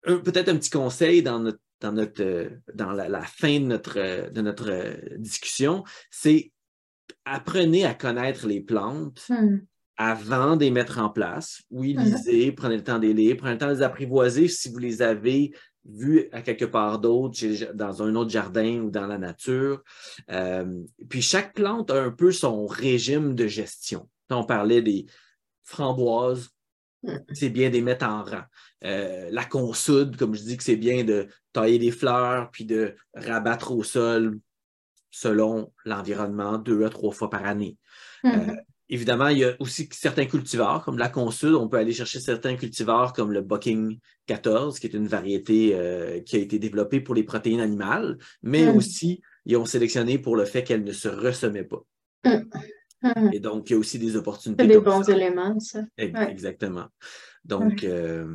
peut-être 0.02 0.48
un 0.48 0.56
petit 0.56 0.70
conseil 0.70 1.22
dans, 1.22 1.40
notre, 1.40 1.60
dans, 1.82 1.92
notre, 1.92 2.24
euh, 2.24 2.50
dans 2.74 2.94
la, 2.94 3.22
fin 3.22 3.60
de 3.60 3.66
notre, 3.66 4.32
de 4.32 4.42
notre 4.42 4.72
euh, 4.72 4.96
discussion, 5.18 5.84
c'est 6.10 6.54
apprenez 7.26 7.84
à 7.86 7.96
connaître 7.96 8.48
les 8.48 8.62
plantes. 8.62 9.26
Mm. 9.30 9.58
avant 9.98 10.56
de 10.56 10.64
les 10.64 10.72
mettre 10.72 11.00
en 11.00 11.10
place. 11.10 11.64
Oui, 11.70 11.98
lisez, 11.98 12.54
prenez 12.54 12.78
le 12.78 12.84
temps 12.84 13.00
de 13.00 13.08
les 13.08 13.14
lire, 13.14 13.36
prenez 13.36 13.54
le 13.54 13.58
temps 13.58 13.68
de 13.68 13.74
les 13.74 13.82
apprivoiser 13.82 14.48
si 14.48 14.70
vous 14.70 14.78
les 14.78 15.02
avez 15.02 15.52
vu 15.88 16.30
à 16.32 16.42
quelque 16.42 16.66
part 16.66 17.00
d'autre, 17.00 17.40
dans 17.74 18.04
un 18.04 18.16
autre 18.16 18.30
jardin 18.30 18.82
ou 18.82 18.92
dans 18.92 19.08
la 19.08 19.18
nature. 19.18 19.84
Euh, 20.30 20.84
puis 21.10 21.22
chaque 21.22 21.54
plante 21.54 21.92
a 21.92 22.02
un 22.02 22.12
peu 22.12 22.32
son 22.32 22.66
régime 22.68 23.36
de 23.36 23.48
gestion. 23.48 24.10
on 24.30 24.44
parlait 24.44 24.82
des 24.82 25.06
framboises, 25.64 26.50
c'est 27.34 27.50
bien 27.50 27.70
de 27.70 27.76
les 27.76 27.82
mettre 27.82 28.06
en 28.06 28.24
rang. 28.24 28.44
Euh, 28.84 29.30
la 29.32 29.46
consoude, 29.46 30.18
comme 30.18 30.36
je 30.36 30.44
dis 30.44 30.58
que 30.58 30.64
c'est 30.64 30.76
bien 30.76 31.04
de 31.04 31.28
tailler 31.54 31.80
des 31.80 31.92
fleurs 31.92 32.52
puis 32.52 32.66
de 32.66 32.96
rabattre 33.14 33.72
au 33.72 33.84
sol 33.84 34.40
selon 35.10 35.74
l'environnement 35.86 36.58
deux 36.58 36.86
à 36.86 36.90
trois 36.90 37.12
fois 37.12 37.30
par 37.30 37.46
année. 37.46 37.78
Mm-hmm. 38.24 38.52
Euh, 38.52 38.56
Évidemment, 38.90 39.28
il 39.28 39.40
y 39.40 39.44
a 39.44 39.54
aussi 39.60 39.90
certains 39.92 40.26
cultivars, 40.26 40.84
comme 40.86 40.98
la 40.98 41.10
consude. 41.10 41.54
On 41.56 41.68
peut 41.68 41.78
aller 41.78 41.92
chercher 41.92 42.22
certains 42.22 42.56
cultivars 42.56 43.12
comme 43.12 43.34
le 43.34 43.42
Bucking 43.42 44.00
14, 44.28 44.80
qui 44.80 44.88
est 44.88 44.94
une 44.94 45.08
variété 45.08 45.72
euh, 45.74 46.22
qui 46.22 46.38
a 46.38 46.40
été 46.40 46.58
développée 46.58 47.02
pour 47.02 47.14
les 47.14 47.24
protéines 47.24 47.60
animales, 47.60 48.18
mais 48.42 48.66
mm. 48.66 48.78
aussi, 48.78 49.22
ils 49.46 49.58
ont 49.58 49.66
sélectionné 49.66 50.20
pour 50.20 50.38
le 50.38 50.46
fait 50.46 50.64
qu'elle 50.64 50.86
ne 50.86 50.94
se 50.94 51.10
ressemait 51.10 51.66
pas. 51.66 51.84
Mm. 52.26 52.44
Mm. 53.04 53.34
Et 53.34 53.40
donc, 53.40 53.70
il 53.70 53.74
y 53.74 53.76
a 53.76 53.80
aussi 53.80 54.00
des 54.00 54.16
opportunités. 54.16 54.66
des 54.66 54.80
bons 54.80 55.08
éléments, 55.10 55.60
ça. 55.60 55.82
Exactement. 55.98 56.86
Donc, 57.44 57.84
euh, 57.84 58.26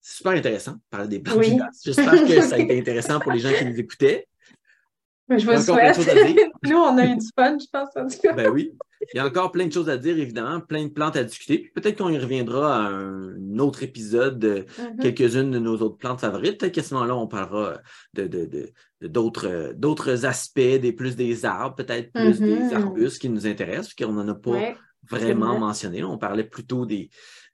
super 0.00 0.32
intéressant, 0.32 0.76
parler 0.88 1.08
des 1.08 1.20
plantes 1.20 1.44
vivaces. 1.44 1.82
J'espère 1.84 2.26
que 2.26 2.40
ça 2.40 2.54
a 2.54 2.58
été 2.58 2.78
intéressant 2.78 3.20
pour 3.20 3.32
les 3.32 3.38
gens 3.38 3.52
qui 3.52 3.66
nous 3.66 3.78
écoutaient. 3.78 4.26
Je 5.30 5.46
vous 5.46 5.62
souhaite. 5.62 5.98
Nous, 6.64 6.76
on 6.76 6.98
a 6.98 7.06
eu 7.06 7.16
du 7.16 7.26
fun, 7.36 7.56
je 7.58 7.66
pense, 7.72 7.88
en 7.96 8.06
tout 8.08 8.18
cas. 8.22 8.32
Ben 8.32 8.50
oui. 8.50 8.72
Il 9.14 9.16
y 9.16 9.20
a 9.20 9.26
encore 9.26 9.50
plein 9.50 9.66
de 9.66 9.72
choses 9.72 9.88
à 9.88 9.96
dire, 9.96 10.18
évidemment, 10.18 10.60
plein 10.60 10.84
de 10.84 10.90
plantes 10.90 11.16
à 11.16 11.24
discuter. 11.24 11.70
Peut-être 11.74 11.98
qu'on 11.98 12.10
y 12.10 12.18
reviendra 12.18 12.76
à 12.76 12.88
un 12.88 13.58
autre 13.58 13.82
épisode 13.82 14.38
de 14.38 14.66
mm-hmm. 14.66 15.00
quelques-unes 15.00 15.50
de 15.50 15.58
nos 15.58 15.76
autres 15.78 15.96
plantes 15.96 16.20
favorites. 16.20 16.58
Peut-être 16.58 16.74
qu'à 16.74 16.82
ce 16.82 16.94
moment-là, 16.94 17.16
on 17.16 17.26
parlera 17.26 17.78
de, 18.14 18.28
d'autres, 19.00 19.72
d'autres 19.74 20.26
aspects, 20.26 20.58
des, 20.58 20.92
plus 20.92 21.16
des 21.16 21.46
arbres, 21.46 21.76
peut-être 21.76 22.12
plus 22.12 22.40
des 22.40 22.56
mm-hmm. 22.56 22.74
arbustes 22.74 23.20
qui 23.20 23.30
nous 23.30 23.46
intéressent, 23.46 23.94
qu'on 23.94 24.12
n'en 24.12 24.28
a 24.28 24.34
pas 24.34 24.74
vraiment 25.08 25.58
mentionné. 25.58 26.04
On 26.04 26.18
parlait 26.18 26.44
plutôt 26.44 26.84
des, 26.84 27.08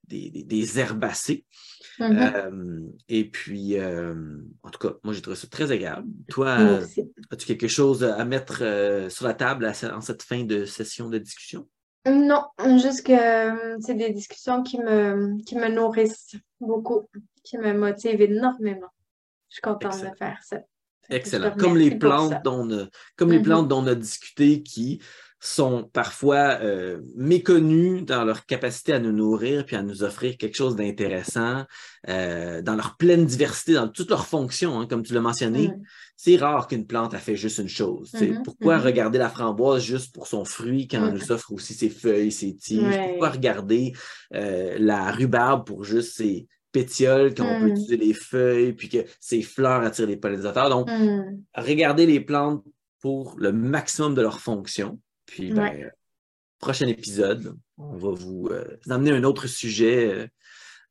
des, 0.08 0.78
herbacées. 0.78 1.44
Mm-hmm. 1.98 2.34
Euh, 2.34 2.80
et 3.08 3.28
puis, 3.28 3.78
euh, 3.78 4.14
en 4.62 4.70
tout 4.70 4.78
cas, 4.78 4.94
moi, 5.02 5.14
j'ai 5.14 5.22
trouvé 5.22 5.36
ça 5.36 5.46
très 5.46 5.72
agréable. 5.72 6.08
Toi, 6.28 6.80
as-tu 7.30 7.46
quelque 7.46 7.68
chose 7.68 8.04
à 8.04 8.24
mettre 8.24 8.62
euh, 8.62 9.08
sur 9.08 9.26
la 9.26 9.34
table 9.34 9.66
en 9.66 10.00
cette 10.00 10.22
fin 10.22 10.44
de 10.44 10.64
session 10.64 11.08
de 11.08 11.18
discussion? 11.18 11.68
Non, 12.06 12.44
juste 12.78 13.04
que 13.04 13.80
c'est 13.80 13.94
des 13.94 14.10
discussions 14.10 14.62
qui 14.62 14.78
me, 14.78 15.42
qui 15.44 15.56
me 15.56 15.68
nourrissent 15.68 16.36
beaucoup, 16.60 17.08
qui 17.42 17.58
me 17.58 17.72
motivent 17.72 18.22
énormément. 18.22 18.92
Je 19.48 19.54
suis 19.54 19.62
contente 19.62 20.00
de 20.00 20.16
faire 20.16 20.38
ça. 20.44 20.58
Excellent. 21.08 21.54
Comme 21.56 21.76
les 21.76 21.96
plantes 21.96 22.42
dont 22.44 22.88
comme 23.16 23.30
les 23.30 23.38
mm-hmm. 23.38 23.42
plantes 23.42 23.68
dont 23.68 23.82
on 23.82 23.86
a 23.86 23.94
discuté 23.94 24.62
qui 24.62 25.00
sont 25.46 25.88
parfois 25.92 26.58
euh, 26.60 27.00
méconnus 27.14 28.04
dans 28.04 28.24
leur 28.24 28.46
capacité 28.46 28.92
à 28.92 28.98
nous 28.98 29.12
nourrir 29.12 29.64
puis 29.64 29.76
à 29.76 29.82
nous 29.82 30.02
offrir 30.02 30.36
quelque 30.36 30.56
chose 30.56 30.74
d'intéressant, 30.74 31.64
euh, 32.08 32.62
dans 32.62 32.74
leur 32.74 32.96
pleine 32.96 33.24
diversité, 33.26 33.74
dans 33.74 33.88
toutes 33.88 34.10
leurs 34.10 34.26
fonctions, 34.26 34.80
hein, 34.80 34.86
comme 34.86 35.02
tu 35.02 35.14
l'as 35.14 35.20
mentionné. 35.20 35.70
C'est 36.16 36.36
rare 36.36 36.66
qu'une 36.66 36.86
plante 36.86 37.14
a 37.14 37.18
fait 37.18 37.36
juste 37.36 37.58
une 37.58 37.68
chose. 37.68 38.12
Mm-hmm, 38.12 38.42
pourquoi 38.42 38.78
mm-hmm. 38.78 38.82
regarder 38.82 39.18
la 39.18 39.28
framboise 39.28 39.84
juste 39.84 40.14
pour 40.14 40.26
son 40.26 40.44
fruit 40.44 40.88
quand 40.88 41.06
elle 41.06 41.14
nous 41.14 41.30
offre 41.30 41.52
aussi 41.52 41.74
ses 41.74 41.90
feuilles, 41.90 42.32
ses 42.32 42.56
tiges? 42.56 42.98
Pourquoi 43.10 43.30
regarder 43.30 43.92
euh, 44.34 44.76
la 44.80 45.12
rhubarbe 45.12 45.66
pour 45.66 45.84
juste 45.84 46.16
ses 46.16 46.48
pétioles, 46.72 47.34
qu'on 47.34 47.60
peut 47.60 47.66
mm. 47.66 47.68
utiliser 47.68 47.96
les 47.96 48.14
feuilles, 48.14 48.72
puis 48.72 48.88
que 48.88 49.04
ses 49.20 49.42
fleurs 49.42 49.82
attirent 49.82 50.06
les 50.06 50.16
pollinisateurs? 50.16 50.70
Donc, 50.70 50.90
mm. 50.90 51.38
regardez 51.54 52.06
les 52.06 52.20
plantes 52.20 52.64
pour 53.00 53.36
le 53.38 53.52
maximum 53.52 54.14
de 54.14 54.22
leur 54.22 54.40
fonction 54.40 54.98
puis, 55.26 55.52
ben, 55.52 55.90
prochain 56.58 56.86
épisode, 56.86 57.56
on 57.78 57.96
va 57.96 58.10
vous, 58.10 58.48
euh, 58.50 58.78
amener 58.88 59.10
un 59.10 59.24
autre 59.24 59.46
sujet 59.46 60.12
euh, 60.12 60.26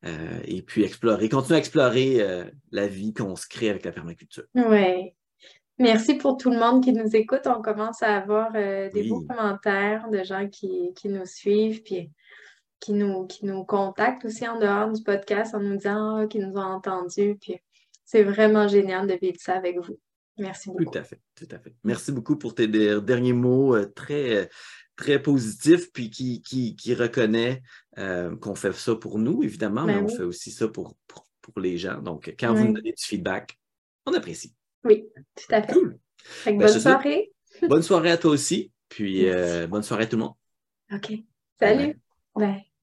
euh, 0.05 0.39
et 0.45 0.61
puis 0.61 0.83
explorer, 0.83 1.29
continuer 1.29 1.55
à 1.55 1.59
explorer 1.59 2.49
la 2.71 2.87
vie 2.87 3.13
qu'on 3.13 3.35
se 3.35 3.47
crée 3.47 3.69
avec 3.69 3.85
la 3.85 3.91
permaculture. 3.91 4.45
Oui. 4.53 5.13
Merci 5.77 6.15
pour 6.15 6.37
tout 6.37 6.51
le 6.51 6.57
monde 6.57 6.83
qui 6.83 6.93
nous 6.93 7.15
écoute. 7.15 7.47
On 7.47 7.61
commence 7.61 8.01
à 8.01 8.15
avoir 8.15 8.53
des 8.53 9.07
beaux 9.09 9.25
commentaires 9.27 10.09
de 10.09 10.23
gens 10.23 10.47
qui, 10.47 10.93
nous 11.05 11.25
suivent, 11.25 11.81
puis 11.83 12.11
qui 12.79 12.93
nous, 12.93 13.25
qui 13.25 13.45
nous 13.45 13.65
contactent 13.65 14.25
aussi 14.25 14.47
en 14.47 14.59
dehors 14.59 14.91
du 14.91 15.01
podcast 15.01 15.55
en 15.55 15.59
nous 15.59 15.77
disant 15.77 16.17
ah, 16.17 16.27
qu'ils 16.27 16.47
nous 16.47 16.55
ont 16.55 16.61
entendus. 16.61 17.37
Puis 17.41 17.59
c'est 18.05 18.23
vraiment 18.23 18.67
génial 18.67 19.07
de 19.07 19.17
vivre 19.19 19.37
ça 19.39 19.53
avec 19.53 19.79
vous. 19.79 19.97
Merci 20.37 20.69
beaucoup. 20.69 20.85
Tout 20.85 20.97
à 20.97 21.03
fait, 21.03 21.19
tout 21.35 21.47
à 21.51 21.59
fait. 21.59 21.73
Merci 21.83 22.11
beaucoup 22.11 22.35
pour 22.35 22.55
tes 22.55 22.67
derniers 22.67 23.33
mots 23.33 23.75
euh, 23.75 23.85
très, 23.85 24.35
euh, 24.35 24.45
très 24.95 25.21
positifs, 25.21 25.91
puis 25.91 26.09
qui, 26.09 26.41
qui, 26.41 26.93
reconnaît 26.93 27.61
euh, 27.97 28.35
qu'on 28.37 28.55
fait 28.55 28.73
ça 28.73 28.95
pour 28.95 29.17
nous, 29.17 29.43
évidemment, 29.43 29.85
mais 29.85 29.95
ben 29.95 30.03
on 30.03 30.07
fait 30.07 30.23
aussi 30.23 30.51
ça 30.51 30.67
pour, 30.67 30.95
pour, 31.07 31.59
les 31.59 31.77
gens. 31.77 32.01
Donc, 32.01 32.33
quand 32.39 32.53
vous 32.53 32.65
nous 32.65 32.73
donnez 32.73 32.91
du 32.91 33.03
feedback, 33.03 33.57
on 34.05 34.13
apprécie. 34.13 34.53
Oui, 34.83 35.05
tout 35.35 35.55
à 35.55 35.61
fait. 35.61 35.73
Cool. 35.73 35.99
Ben, 36.45 36.57
bonne 36.57 36.79
soirée. 36.79 37.31
bonne 37.61 37.83
soirée 37.83 38.11
à 38.11 38.17
toi 38.17 38.31
aussi, 38.31 38.71
puis 38.89 39.27
bonne 39.69 39.83
soirée 39.83 40.03
à 40.03 40.07
tout 40.07 40.17
le 40.17 40.23
monde. 40.23 40.33
OK. 40.91 41.13
Salut. 41.59 41.99
Bye. 42.35 42.74